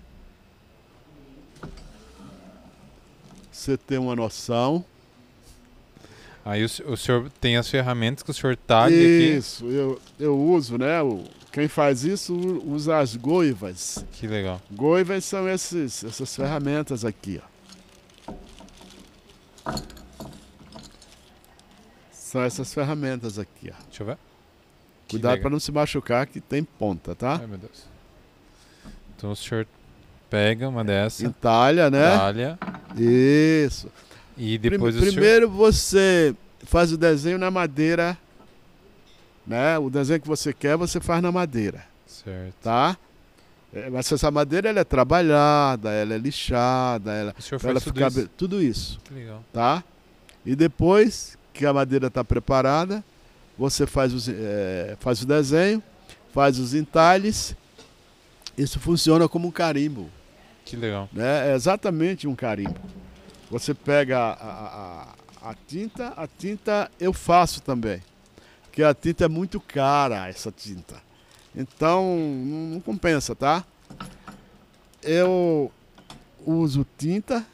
Você 3.52 3.76
ter 3.76 3.98
uma 3.98 4.16
noção. 4.16 4.84
Aí 6.44 6.64
o, 6.64 6.66
o 6.92 6.96
senhor 6.96 7.30
tem 7.40 7.56
as 7.56 7.68
ferramentas 7.68 8.22
que 8.22 8.30
o 8.30 8.34
senhor 8.34 8.56
talha 8.56 8.94
aqui. 8.94 9.36
Isso, 9.36 9.64
eu, 9.66 10.00
eu 10.18 10.36
uso, 10.38 10.76
né? 10.76 11.00
O, 11.00 11.24
quem 11.52 11.68
faz 11.68 12.02
isso 12.04 12.34
usa 12.64 12.98
as 12.98 13.14
goivas. 13.14 14.04
Que 14.12 14.26
legal. 14.26 14.60
Goivas 14.70 15.24
são 15.24 15.48
esses, 15.48 16.02
essas 16.02 16.34
ferramentas 16.34 17.04
aqui, 17.04 17.40
ó. 17.42 17.52
São 22.10 22.42
essas 22.42 22.72
ferramentas 22.72 23.38
aqui, 23.38 23.70
ó. 23.70 23.82
Deixa 23.86 24.02
eu 24.02 24.06
ver. 24.06 24.18
Cuidado 25.08 25.40
para 25.42 25.50
não 25.50 25.60
se 25.60 25.70
machucar 25.70 26.26
que 26.26 26.40
tem 26.40 26.64
ponta, 26.64 27.14
tá? 27.14 27.38
Ai, 27.40 27.46
meu 27.46 27.58
Deus. 27.58 27.84
Então 29.14 29.30
o 29.30 29.36
senhor 29.36 29.66
pega 30.30 30.66
uma 30.66 30.82
dessa. 30.82 31.24
Entalha, 31.26 31.90
né? 31.90 32.14
Entalha. 32.14 32.58
Isso. 32.96 33.92
E 34.36 34.58
depois 34.58 34.96
Prime 34.96 35.12
Primeiro 35.12 35.46
senhor... 35.46 35.56
você 35.56 36.34
faz 36.64 36.92
o 36.92 36.96
desenho 36.96 37.38
na 37.38 37.50
madeira, 37.50 38.16
né? 39.46 39.78
O 39.78 39.90
desenho 39.90 40.20
que 40.20 40.28
você 40.28 40.52
quer, 40.52 40.76
você 40.76 41.00
faz 41.00 41.22
na 41.22 41.32
madeira. 41.32 41.84
Certo. 42.06 42.54
Tá? 42.62 42.96
É, 43.74 43.88
mas 43.88 44.10
essa 44.12 44.30
madeira 44.30 44.68
ela 44.68 44.80
é 44.80 44.84
trabalhada, 44.84 45.90
ela 45.90 46.14
é 46.14 46.18
lixada, 46.18 47.12
ela, 47.12 47.34
o 47.34 47.66
ela 47.66 47.80
tudo 47.80 47.92
ficar 47.94 48.08
isso? 48.08 48.28
tudo 48.36 48.62
isso. 48.62 49.00
Que 49.04 49.14
legal. 49.14 49.42
Tá? 49.52 49.82
E 50.44 50.54
depois 50.54 51.38
que 51.54 51.64
a 51.64 51.72
madeira 51.72 52.08
está 52.08 52.22
preparada, 52.22 53.02
você 53.56 53.86
faz, 53.86 54.12
os, 54.12 54.28
é, 54.28 54.96
faz 55.00 55.22
o 55.22 55.26
desenho, 55.26 55.82
faz 56.32 56.58
os 56.58 56.74
entalhes. 56.74 57.56
Isso 58.56 58.78
funciona 58.78 59.26
como 59.28 59.48
um 59.48 59.50
carimbo. 59.50 60.10
Que 60.64 60.76
legal. 60.76 61.08
Né? 61.12 61.50
É 61.50 61.54
exatamente 61.54 62.28
um 62.28 62.34
carimbo. 62.34 62.78
Você 63.52 63.74
pega 63.74 64.18
a, 64.18 64.32
a, 65.42 65.50
a, 65.50 65.54
tinta, 65.68 66.08
a 66.16 66.26
tinta 66.26 66.90
eu 66.98 67.12
faço 67.12 67.60
também. 67.60 68.02
Porque 68.62 68.82
a 68.82 68.94
tinta 68.94 69.26
é 69.26 69.28
muito 69.28 69.60
cara, 69.60 70.26
essa 70.26 70.50
tinta. 70.50 71.02
Então 71.54 72.16
não 72.16 72.80
compensa, 72.80 73.34
tá? 73.34 73.62
Eu 75.02 75.70
uso 76.46 76.86
tinta, 76.96 77.46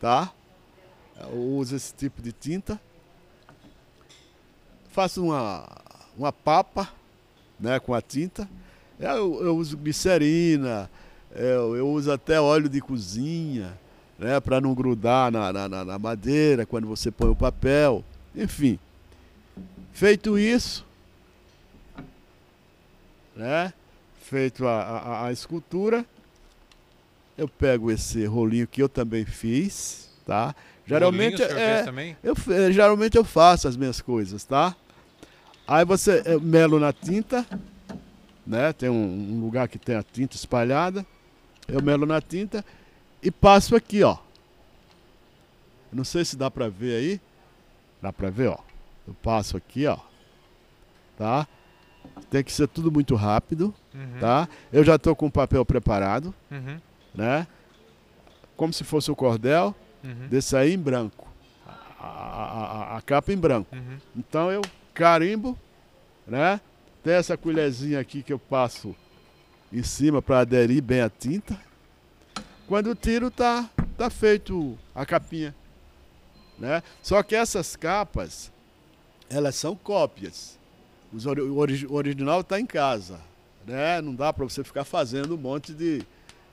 tá? 0.00 0.32
Eu 1.20 1.36
uso 1.58 1.76
esse 1.76 1.92
tipo 1.92 2.22
de 2.22 2.32
tinta. 2.32 2.80
Faço 4.88 5.22
uma, 5.22 5.68
uma 6.16 6.32
papa, 6.32 6.88
né, 7.60 7.78
com 7.78 7.92
a 7.92 8.00
tinta. 8.00 8.48
Eu, 8.98 9.44
eu 9.44 9.54
uso 9.58 9.76
glicerina, 9.76 10.90
eu, 11.32 11.76
eu, 11.76 11.86
uso 11.86 12.10
até 12.10 12.40
óleo 12.40 12.66
de 12.66 12.80
cozinha, 12.80 13.78
né, 14.18 14.40
para 14.40 14.60
não 14.60 14.74
grudar 14.74 15.30
na, 15.30 15.52
na, 15.52 15.84
na 15.84 15.98
madeira 15.98 16.66
quando 16.66 16.86
você 16.86 17.10
põe 17.10 17.28
o 17.28 17.36
papel. 17.36 18.04
Enfim, 18.34 18.78
feito 19.92 20.38
isso, 20.38 20.84
né, 23.36 23.72
feito 24.20 24.66
a, 24.66 24.82
a, 24.82 25.26
a 25.26 25.32
escultura, 25.32 26.04
eu 27.36 27.48
pego 27.48 27.90
esse 27.90 28.24
rolinho 28.26 28.66
que 28.66 28.82
eu 28.82 28.88
também 28.88 29.24
fiz, 29.24 30.10
tá? 30.26 30.54
Geralmente 30.84 31.42
é, 31.42 31.84
eu, 32.22 32.34
é, 32.50 32.72
geralmente 32.72 33.16
eu 33.16 33.22
faço 33.22 33.68
as 33.68 33.76
minhas 33.76 34.00
coisas, 34.00 34.42
tá? 34.42 34.74
Aí 35.66 35.84
você 35.84 36.22
melo 36.40 36.80
na 36.80 36.92
tinta, 36.94 37.46
né? 38.46 38.72
Tem 38.72 38.88
um, 38.88 38.94
um, 38.94 39.40
lugar 39.40 39.68
que 39.68 39.78
tem 39.78 39.94
a 39.94 40.02
tinta 40.02 40.34
espalhada. 40.34 41.04
Eu 41.68 41.82
melo 41.82 42.06
na 42.06 42.22
tinta 42.22 42.64
e 43.22 43.30
passo 43.30 43.74
aqui, 43.76 44.02
ó. 44.02 44.16
Não 45.92 46.04
sei 46.04 46.24
se 46.24 46.36
dá 46.36 46.50
pra 46.50 46.68
ver 46.68 46.96
aí. 46.96 47.20
Dá 48.00 48.12
pra 48.12 48.30
ver, 48.30 48.48
ó. 48.48 48.58
Eu 49.06 49.14
passo 49.14 49.56
aqui, 49.56 49.86
ó. 49.86 49.98
Tá? 51.16 51.46
Tem 52.30 52.44
que 52.44 52.52
ser 52.52 52.68
tudo 52.68 52.92
muito 52.92 53.14
rápido, 53.14 53.74
uhum. 53.94 54.18
tá? 54.20 54.48
Eu 54.72 54.84
já 54.84 54.98
tô 54.98 55.14
com 55.16 55.26
o 55.26 55.30
papel 55.30 55.64
preparado. 55.64 56.34
Uhum 56.50 56.78
né? 57.18 57.46
Como 58.56 58.72
se 58.72 58.84
fosse 58.84 59.10
o 59.10 59.16
cordel, 59.16 59.74
uhum. 60.04 60.28
desse 60.28 60.56
aí 60.56 60.74
em 60.74 60.78
branco. 60.78 61.28
A, 62.00 62.06
a, 62.06 62.96
a 62.96 63.02
capa 63.02 63.32
em 63.32 63.36
branco. 63.36 63.74
Uhum. 63.74 63.98
Então 64.16 64.50
eu 64.52 64.62
carimbo, 64.94 65.58
né? 66.26 66.60
Tem 67.02 67.14
essa 67.14 67.36
colherzinha 67.36 67.98
aqui 67.98 68.22
que 68.22 68.32
eu 68.32 68.38
passo 68.38 68.94
em 69.72 69.82
cima 69.82 70.22
para 70.22 70.40
aderir 70.40 70.82
bem 70.82 71.00
a 71.00 71.10
tinta. 71.10 71.58
Quando 72.68 72.90
o 72.90 72.94
tiro 72.94 73.30
tá, 73.30 73.68
tá 73.96 74.10
feito 74.10 74.78
a 74.94 75.06
capinha. 75.06 75.54
Né? 76.58 76.82
Só 77.02 77.22
que 77.22 77.34
essas 77.34 77.74
capas, 77.74 78.52
elas 79.30 79.54
são 79.54 79.74
cópias. 79.74 80.58
o 81.10 81.94
original 81.94 82.42
está 82.42 82.60
em 82.60 82.66
casa. 82.66 83.18
Né? 83.66 84.02
Não 84.02 84.14
dá 84.14 84.32
para 84.34 84.44
você 84.44 84.62
ficar 84.62 84.84
fazendo 84.84 85.34
um 85.34 85.38
monte 85.38 85.72
de. 85.72 86.02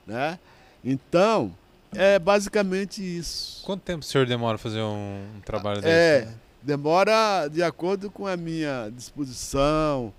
Né? 0.06 0.38
Então, 0.82 1.54
é 1.94 2.18
basicamente 2.18 3.02
isso. 3.02 3.62
Quanto 3.64 3.82
tempo 3.82 4.00
o 4.00 4.06
senhor 4.06 4.26
demora 4.26 4.54
a 4.54 4.58
fazer 4.58 4.80
um, 4.80 5.22
um 5.36 5.40
trabalho 5.44 5.82
desse? 5.82 5.92
É, 5.92 6.28
demora 6.62 7.48
de 7.48 7.62
acordo 7.62 8.10
com 8.10 8.26
a 8.26 8.38
minha 8.38 8.90
disposição, 8.94 10.12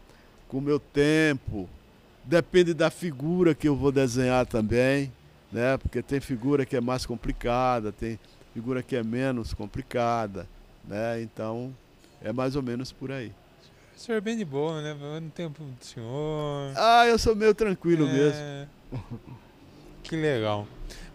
com 0.48 0.60
o 0.60 0.62
meu 0.62 0.80
tempo. 0.80 1.68
Depende 2.24 2.74
da 2.74 2.92
figura 2.92 3.56
que 3.56 3.68
eu 3.68 3.76
vou 3.76 3.92
desenhar 3.92 4.46
também, 4.46 5.12
né? 5.52 5.78
Porque 5.78 6.02
tem 6.02 6.20
figura 6.20 6.66
que 6.66 6.76
é 6.76 6.82
mais 6.82 7.06
complicada, 7.06 7.92
tem 7.92 8.20
figura 8.54 8.82
que 8.82 8.96
é 8.96 9.04
menos 9.04 9.54
complicada, 9.54 10.48
né? 10.88 11.22
Então, 11.22 11.74
é 12.22 12.32
mais 12.34 12.56
ou 12.56 12.64
menos 12.64 12.92
por 12.92 13.12
aí. 13.12 13.32
O 13.96 14.00
senhor 14.00 14.18
é 14.18 14.22
bem 14.22 14.38
de 14.38 14.46
boa, 14.46 14.82
né? 14.82 14.94
No 15.20 15.30
tempo 15.30 15.64
do 15.64 15.86
senhor. 15.86 16.72
Ah, 16.76 17.08
eu 17.08 17.18
sou 17.18 17.36
meio 17.36 17.54
tranquilo 17.56 18.08
é... 18.08 18.14
mesmo. 18.14 18.70
Que 20.04 20.16
legal. 20.16 20.66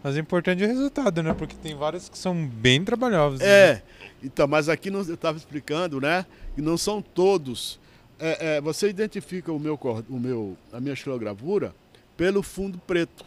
Mas 0.02 0.16
o 0.16 0.18
importante 0.18 0.62
é 0.62 0.66
o 0.66 0.68
resultado, 0.68 1.22
né? 1.22 1.32
Porque 1.32 1.56
tem 1.56 1.74
vários 1.74 2.10
que 2.10 2.18
são 2.18 2.46
bem 2.46 2.84
trabalhosos. 2.84 3.40
É, 3.40 3.74
né? 3.74 3.82
então, 4.22 4.46
mas 4.46 4.68
aqui 4.68 4.90
eu 4.90 5.00
estava 5.00 5.38
explicando, 5.38 5.98
né? 5.98 6.26
Que 6.54 6.60
não 6.60 6.76
são 6.76 7.00
todos. 7.00 7.80
É, 8.18 8.56
é, 8.56 8.60
você 8.60 8.90
identifica 8.90 9.50
o 9.50 9.58
meu, 9.58 9.78
o 10.10 10.18
meu, 10.18 10.58
a 10.70 10.78
minha 10.78 10.92
estilogravura 10.92 11.74
pelo 12.18 12.42
fundo 12.42 12.78
preto. 12.86 13.24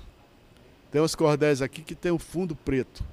Tem 0.96 1.02
uns 1.02 1.14
cordéis 1.14 1.62
aqui 1.62 1.82
que 1.82 1.94
tem 1.94 2.10
o 2.10 2.18
fundo 2.18 2.56
preto. 2.56 3.04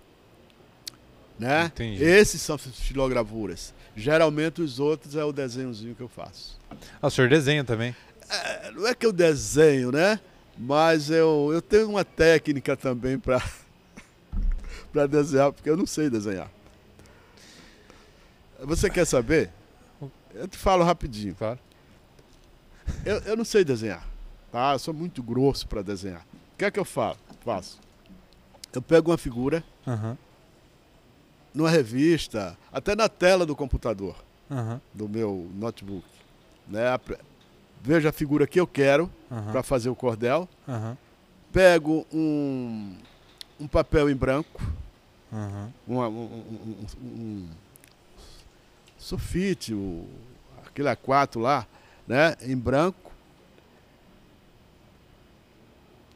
Né? 1.37 1.65
Entendi. 1.65 2.05
Esses 2.05 2.41
são 2.41 2.55
estilogravuras. 2.55 3.75
Geralmente 3.97 4.63
os 4.63 4.79
outros 4.79 5.17
é 5.17 5.25
o 5.25 5.33
desenhozinho 5.33 5.93
que 5.93 6.01
eu 6.01 6.09
faço. 6.09 6.57
Ah, 7.03 7.09
o 7.09 7.11
senhor 7.11 7.29
desenha 7.29 7.65
também? 7.65 7.93
É, 8.31 8.71
não 8.71 8.87
é 8.87 8.95
que 8.95 9.05
eu 9.05 9.13
desenho, 9.13 9.91
né? 9.91 10.21
Mas 10.57 11.11
eu, 11.11 11.51
eu 11.53 11.61
tenho 11.61 11.91
uma 11.91 12.05
técnica 12.05 12.77
também 12.77 13.19
para 13.19 13.43
para 14.93 15.09
desenhar, 15.09 15.53
porque 15.53 15.69
eu 15.69 15.77
não 15.77 15.85
sei 15.85 16.09
desenhar. 16.09 16.49
Você 18.61 18.89
quer 18.89 19.07
saber? 19.07 19.51
Eu 20.33 20.47
te 20.47 20.57
falo 20.57 20.85
rapidinho. 20.85 21.35
Claro. 21.35 21.59
Eu, 23.05 23.17
eu 23.23 23.37
não 23.37 23.45
sei 23.45 23.65
desenhar, 23.65 24.07
tá? 24.53 24.73
Eu 24.73 24.79
sou 24.79 24.95
muito 24.95 25.21
grosso 25.21 25.67
para 25.67 25.83
desenhar. 25.83 26.25
O 26.55 26.59
que 26.59 26.65
é 26.65 26.71
que 26.71 26.79
eu 26.79 26.85
faço? 26.85 27.22
Faço? 27.43 27.79
Eu 28.73 28.81
pego 28.81 29.11
uma 29.11 29.19
figura, 29.19 29.63
uhum. 29.87 30.17
numa 31.55 31.69
revista, 31.69 32.57
até 32.73 32.95
na 32.95 33.09
tela 33.09 33.45
do 33.45 33.55
computador, 33.55 34.17
uhum. 34.51 34.81
do 34.95 35.09
meu 35.09 35.51
notebook. 35.55 36.07
Né? 36.69 36.85
vejo 37.83 38.09
a 38.09 38.13
figura 38.13 38.47
que 38.47 38.61
eu 38.61 38.67
quero 38.67 39.11
uhum. 39.31 39.51
para 39.51 39.63
fazer 39.63 39.91
o 39.91 39.97
cordel, 39.97 40.49
pego 41.53 42.07
um, 42.13 42.97
um 43.61 43.67
papel 43.67 44.09
em 44.09 44.15
branco, 44.15 44.63
uma, 45.87 46.09
um, 46.09 46.25
um, 46.25 46.87
um, 47.03 47.49
sulfite, 48.97 49.75
o, 49.75 50.07
aquele 50.65 50.89
A4 50.89 51.41
lá, 51.41 51.67
né, 52.07 52.37
em 52.43 52.57
branco. 52.57 53.02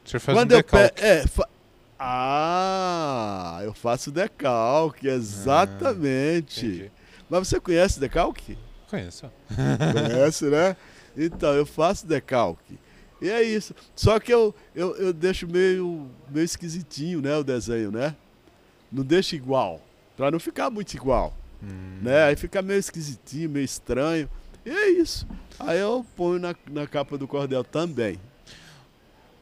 Senhor 0.06 0.20
faz 0.20 0.38
Quando 0.38 0.52
um 0.52 0.56
decalque. 0.56 1.02
Eu 1.02 1.06
é, 1.06 1.26
fa 1.26 1.48
ah, 1.98 3.60
eu 3.62 3.72
faço 3.72 4.10
decalque, 4.10 5.08
exatamente. 5.08 6.90
Ah, 6.94 7.22
Mas 7.30 7.48
você 7.48 7.58
conhece 7.58 7.98
decalque? 7.98 8.58
Conheço. 8.88 9.30
Conhece, 9.92 10.44
né? 10.46 10.76
Então, 11.16 11.54
eu 11.54 11.64
faço 11.64 12.06
decalque. 12.06 12.78
E 13.20 13.30
é 13.30 13.42
isso. 13.42 13.74
Só 13.94 14.20
que 14.20 14.32
eu, 14.32 14.54
eu, 14.74 14.94
eu 14.96 15.12
deixo 15.12 15.48
meio, 15.48 16.06
meio 16.30 16.44
esquisitinho, 16.44 17.22
né, 17.22 17.34
o 17.36 17.42
desenho, 17.42 17.90
né? 17.90 18.14
Não 18.92 19.02
deixo 19.02 19.34
igual, 19.34 19.80
para 20.16 20.30
não 20.30 20.38
ficar 20.38 20.68
muito 20.70 20.94
igual. 20.94 21.34
Hum. 21.62 21.98
Né? 22.02 22.24
Aí 22.24 22.36
fica 22.36 22.60
meio 22.60 22.78
esquisitinho, 22.78 23.48
meio 23.48 23.64
estranho. 23.64 24.28
E 24.64 24.70
é 24.70 24.90
isso. 24.90 25.26
Aí 25.58 25.78
eu 25.78 26.04
ponho 26.14 26.38
na, 26.38 26.54
na 26.70 26.86
capa 26.86 27.16
do 27.16 27.26
cordel 27.26 27.64
também. 27.64 28.20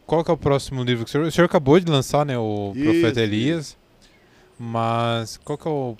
Qual 0.06 0.24
que 0.24 0.30
é 0.30 0.34
o 0.34 0.36
próximo 0.36 0.82
livro 0.82 1.04
que 1.04 1.10
o 1.10 1.12
senhor... 1.12 1.26
O 1.26 1.32
senhor 1.32 1.46
acabou 1.46 1.78
de 1.80 1.90
lançar, 1.90 2.26
né? 2.26 2.38
O 2.38 2.72
isso, 2.74 2.84
Profeta 2.84 3.20
Elias. 3.20 3.68
Isso. 3.68 3.78
Mas 4.58 5.36
qual 5.38 5.58
que 5.58 5.66
é 5.66 5.70
o 5.70 5.96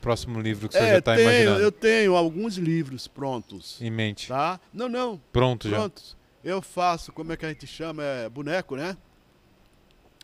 próximo 0.00 0.40
livro 0.40 0.68
que 0.68 0.74
você 0.74 0.84
é, 0.84 0.90
já 0.92 0.98
está 0.98 1.20
imaginando? 1.20 1.60
Eu 1.60 1.72
tenho 1.72 2.16
alguns 2.16 2.56
livros 2.56 3.06
prontos. 3.06 3.80
Em 3.80 3.90
mente? 3.90 4.28
Tá? 4.28 4.60
Não, 4.72 4.88
não. 4.88 5.20
Pronto 5.32 5.68
prontos. 5.68 6.16
já? 6.44 6.50
Eu 6.50 6.62
faço, 6.62 7.12
como 7.12 7.32
é 7.32 7.36
que 7.36 7.44
a 7.44 7.48
gente 7.48 7.66
chama? 7.66 8.02
É 8.02 8.28
boneco, 8.28 8.76
né? 8.76 8.96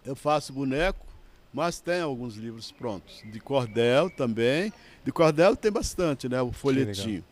Eu 0.04 0.14
faço 0.14 0.52
boneco, 0.52 1.04
mas 1.52 1.80
tem 1.80 2.00
alguns 2.00 2.36
livros 2.36 2.70
prontos. 2.70 3.22
De 3.24 3.40
cordel 3.40 4.08
também. 4.10 4.72
De 5.04 5.10
cordel 5.10 5.56
tem 5.56 5.72
bastante, 5.72 6.28
né? 6.28 6.40
O 6.40 6.52
folhetinho. 6.52 7.24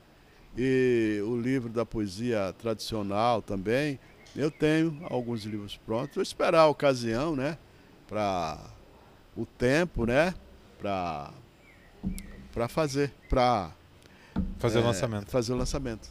E 0.56 1.22
o 1.24 1.36
livro 1.40 1.70
da 1.70 1.86
poesia 1.86 2.54
tradicional 2.58 3.40
também. 3.40 3.98
Eu 4.34 4.50
tenho 4.50 4.98
alguns 5.10 5.44
livros 5.44 5.76
prontos. 5.76 6.14
Vou 6.14 6.22
esperar 6.22 6.60
a 6.60 6.66
ocasião, 6.68 7.36
né? 7.36 7.58
Para 8.08 8.58
o 9.36 9.44
tempo, 9.44 10.06
né? 10.06 10.34
Para 10.78 11.30
para 12.52 12.68
fazer, 12.68 13.10
para 13.30 13.70
fazer 14.58 14.78
é, 14.78 14.82
o 14.82 14.84
lançamento. 14.84 15.30
Fazer 15.30 15.52
o 15.52 15.56
lançamento. 15.56 16.10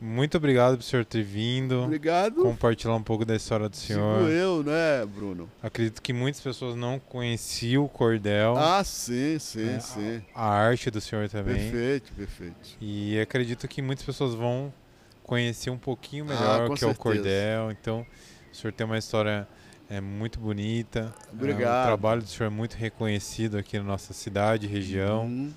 Muito 0.00 0.36
obrigado 0.36 0.76
por 0.76 0.82
senhor 0.82 1.04
ter 1.04 1.22
vindo. 1.22 1.82
Obrigado. 1.82 2.42
Compartilhar 2.42 2.94
um 2.94 3.02
pouco 3.02 3.24
da 3.24 3.36
história 3.36 3.68
do 3.68 3.76
senhor. 3.76 4.18
Sigo 4.18 4.30
eu, 4.30 4.62
né, 4.62 5.06
Bruno? 5.06 5.48
Acredito 5.62 6.02
que 6.02 6.12
muitas 6.12 6.40
pessoas 6.40 6.74
não 6.74 6.98
conheciam 6.98 7.84
o 7.84 7.88
cordel. 7.88 8.56
Ah, 8.56 8.82
sim, 8.84 9.38
sim, 9.38 9.64
né? 9.64 9.80
sim. 9.80 10.22
A, 10.34 10.44
a, 10.44 10.50
arte 10.50 10.90
do 10.90 11.00
senhor 11.00 11.28
também. 11.28 11.70
Perfeito, 11.70 12.12
perfeito. 12.12 12.76
E 12.80 13.18
acredito 13.20 13.66
que 13.68 13.80
muitas 13.80 14.04
pessoas 14.04 14.34
vão 14.34 14.72
conhecer 15.24 15.70
um 15.70 15.78
pouquinho 15.78 16.24
melhor 16.24 16.60
ah, 16.60 16.66
o 16.66 16.74
que 16.74 16.80
certeza. 16.80 16.86
é 16.86 16.92
o 16.92 16.94
cordel. 16.94 17.70
Então, 17.72 18.06
o 18.52 18.56
senhor 18.56 18.72
tem 18.72 18.86
uma 18.86 18.98
história 18.98 19.48
é 19.88 20.00
muito 20.00 20.38
bonita. 20.38 21.14
Obrigado. 21.32 21.80
É, 21.80 21.82
o 21.82 21.86
trabalho 21.86 22.22
do 22.22 22.28
senhor 22.28 22.46
é 22.46 22.54
muito 22.54 22.74
reconhecido 22.74 23.58
aqui 23.58 23.78
na 23.78 23.84
nossa 23.84 24.12
cidade, 24.12 24.66
região. 24.66 25.24
Uhum. 25.24 25.52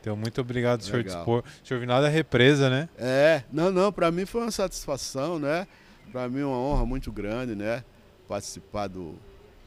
Então, 0.00 0.16
muito 0.16 0.40
obrigado, 0.40 0.80
Legal. 0.82 0.90
senhor 0.90 1.04
dispor. 1.04 1.44
O 1.62 1.66
senhor 1.66 1.80
Vinado 1.80 2.06
é 2.06 2.08
represa, 2.08 2.70
né? 2.70 2.88
É, 2.96 3.42
não, 3.52 3.72
não, 3.72 3.92
para 3.92 4.10
mim 4.10 4.24
foi 4.24 4.42
uma 4.42 4.50
satisfação, 4.50 5.38
né? 5.38 5.66
Para 6.12 6.28
mim 6.28 6.42
uma 6.42 6.56
honra 6.56 6.86
muito 6.86 7.10
grande, 7.10 7.54
né? 7.54 7.82
Participar 8.28 8.86
do, 8.86 9.14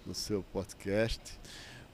do 0.06 0.14
seu 0.14 0.43
podcast. 0.54 1.20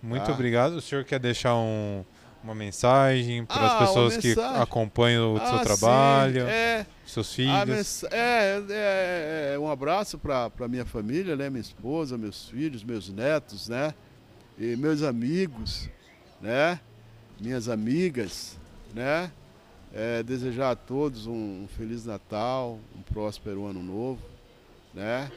Muito 0.02 0.30
ah. 0.30 0.34
obrigado. 0.34 0.74
O 0.74 0.82
senhor 0.82 1.04
quer 1.04 1.20
deixar 1.20 1.56
um, 1.56 2.06
uma 2.46 2.54
mensagem 2.56 3.44
para 3.44 3.66
as 3.66 3.74
Ah, 3.74 3.78
pessoas 3.80 4.18
que 4.18 4.36
acompanham 4.40 5.34
o 5.34 5.38
Ah, 5.38 5.46
seu 5.48 5.58
sim, 5.58 5.64
trabalho, 5.64 6.48
É, 6.48 6.86
seus 7.06 7.28
a 7.28 7.36
filhos? 7.36 7.66
mens- 7.68 8.04
é, 8.12 8.62
é, 8.70 9.52
é, 9.56 9.60
um 9.60 9.70
abraço 9.70 10.18
para 10.20 10.68
minha 10.70 10.86
família, 10.86 11.36
né? 11.36 11.50
Minha 11.50 11.62
esposa, 11.62 12.18
meus 12.18 12.48
filhos, 12.48 12.84
meus 12.84 13.10
netos, 13.10 13.68
né? 13.68 13.94
E 14.60 14.76
meus 14.76 15.02
amigos, 15.02 15.90
né? 16.40 16.80
Minhas 17.42 17.68
amigas, 17.68 18.58
né? 18.94 19.32
É, 19.92 20.22
desejar 20.22 20.72
a 20.72 20.76
todos 20.76 21.26
um, 21.26 21.64
um 21.64 21.68
feliz 21.68 22.06
Natal, 22.06 22.80
um 22.96 23.02
próspero 23.02 23.66
ano 23.66 23.82
novo, 23.82 24.22
né? 24.94 25.32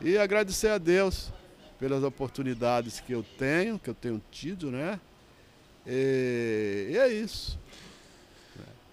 E 0.00 0.16
agradecer 0.16 0.68
a 0.68 0.78
Deus 0.78 1.30
pelas 1.78 2.02
oportunidades 2.02 3.00
que 3.00 3.12
eu 3.12 3.22
tenho, 3.22 3.78
que 3.78 3.90
eu 3.90 3.94
tenho 3.94 4.22
tido, 4.30 4.70
né? 4.70 4.98
E, 5.86 6.88
e 6.92 6.96
é 6.98 7.08
isso. 7.08 7.58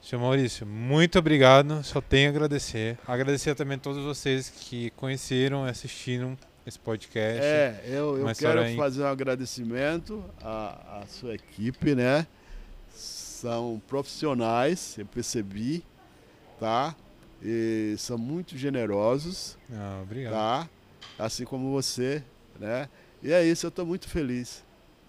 Seu 0.01 0.19
Maurício, 0.19 0.67
muito 0.67 1.17
obrigado. 1.17 1.83
Só 1.83 1.99
tenho 1.99 2.27
a 2.29 2.31
agradecer. 2.31 2.97
Agradecer 3.07 3.55
também 3.55 3.75
a 3.75 3.79
todos 3.79 4.03
vocês 4.03 4.49
que 4.49 4.91
conheceram 4.91 5.65
e 5.65 5.69
assistiram 5.71 6.37
esse 6.65 6.77
podcast. 6.77 7.41
É, 7.43 7.81
eu, 7.87 8.17
eu 8.17 8.35
quero 8.35 8.75
fazer 8.75 9.01
um 9.03 9.07
agradecimento 9.07 10.23
à, 10.43 10.99
à 11.01 11.07
sua 11.07 11.33
equipe, 11.33 11.95
né? 11.95 12.27
São 12.93 13.81
profissionais, 13.87 14.95
eu 14.97 15.05
percebi, 15.07 15.83
tá? 16.59 16.95
E 17.43 17.95
são 17.97 18.17
muito 18.17 18.57
generosos, 18.57 19.57
Ah, 19.71 19.99
obrigado. 20.03 20.33
tá? 20.33 20.69
Assim 21.17 21.45
como 21.45 21.71
você, 21.71 22.23
né? 22.59 22.87
E 23.23 23.31
é 23.31 23.43
isso, 23.43 23.65
eu 23.65 23.69
estou 23.69 23.85
muito 23.85 24.07
feliz 24.07 24.63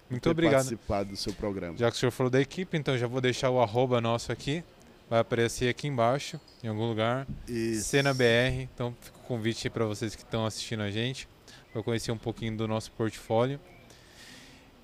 Muito 0.09 0.31
obrigado. 0.31 0.55
participado 0.57 1.11
do 1.11 1.17
seu 1.17 1.33
programa. 1.33 1.77
Já 1.77 1.91
que 1.91 1.97
o 1.97 2.01
senhor 2.01 2.13
falou 2.13 2.31
da 2.31 2.41
equipe, 2.41 2.77
então 2.77 2.97
já 2.97 3.07
vou 3.07 3.21
deixar 3.21 3.51
o 3.51 3.61
arroba 3.61 4.01
nosso 4.01 4.31
aqui. 4.31 4.63
Vai 5.11 5.21
aparecer 5.21 5.69
aqui 5.69 5.87
embaixo, 5.87 6.41
em 6.65 6.69
algum 6.69 6.89
lugar. 6.89 7.27
Isso. 7.47 7.89
Cena 7.89 8.13
BR. 8.13 8.63
Então 8.75 8.95
fica 9.01 9.19
o 9.19 9.23
convite 9.23 9.69
para 9.71 9.85
vocês 9.85 10.15
que 10.17 10.23
estão 10.23 10.45
assistindo 10.47 10.83
a 10.83 10.91
gente, 10.91 11.29
para 11.73 11.83
conhecer 11.83 12.11
um 12.13 12.19
pouquinho 12.19 12.57
do 12.57 12.67
nosso 12.69 12.91
portfólio. 12.93 13.61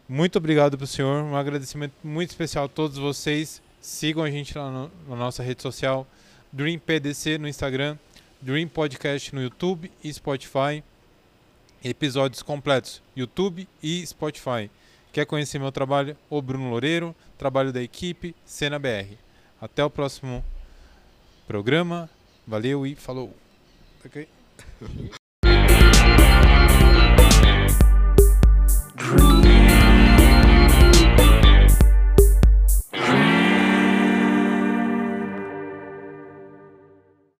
Muito 0.09 0.37
obrigado 0.39 0.77
para 0.77 0.85
o 0.85 0.87
senhor. 0.87 1.23
Um 1.25 1.37
agradecimento 1.37 1.95
muito 2.05 2.31
especial 2.31 2.66
a 2.66 2.68
todos 2.68 2.99
vocês. 2.99 3.62
Sigam 3.81 4.23
a 4.23 4.31
gente 4.31 4.57
lá 4.57 4.70
no- 4.70 4.91
na 5.09 5.16
nossa 5.16 5.43
rede 5.43 5.62
social, 5.62 6.07
Dream 6.53 6.79
PDC 6.79 7.39
no 7.39 7.49
Instagram, 7.49 7.97
Dream 8.41 8.68
Podcast 8.68 9.35
no 9.35 9.43
YouTube 9.43 9.91
e 10.05 10.12
Spotify. 10.12 10.85
Episódios 11.83 12.43
completos, 12.43 13.03
YouTube 13.16 13.68
e 13.83 14.07
Spotify. 14.07 14.70
Quer 15.12 15.26
conhecer 15.26 15.58
meu 15.58 15.70
trabalho? 15.70 16.16
O 16.30 16.40
Bruno 16.40 16.70
Loureiro, 16.70 17.14
trabalho 17.36 17.70
da 17.70 17.82
equipe 17.82 18.34
Cena 18.46 18.78
BR. 18.78 19.14
Até 19.60 19.84
o 19.84 19.90
próximo 19.90 20.42
programa. 21.46 22.08
Valeu 22.46 22.86
e 22.86 22.94
falou. 22.94 23.36
Ok. 24.04 24.26
Dream. 28.96 29.41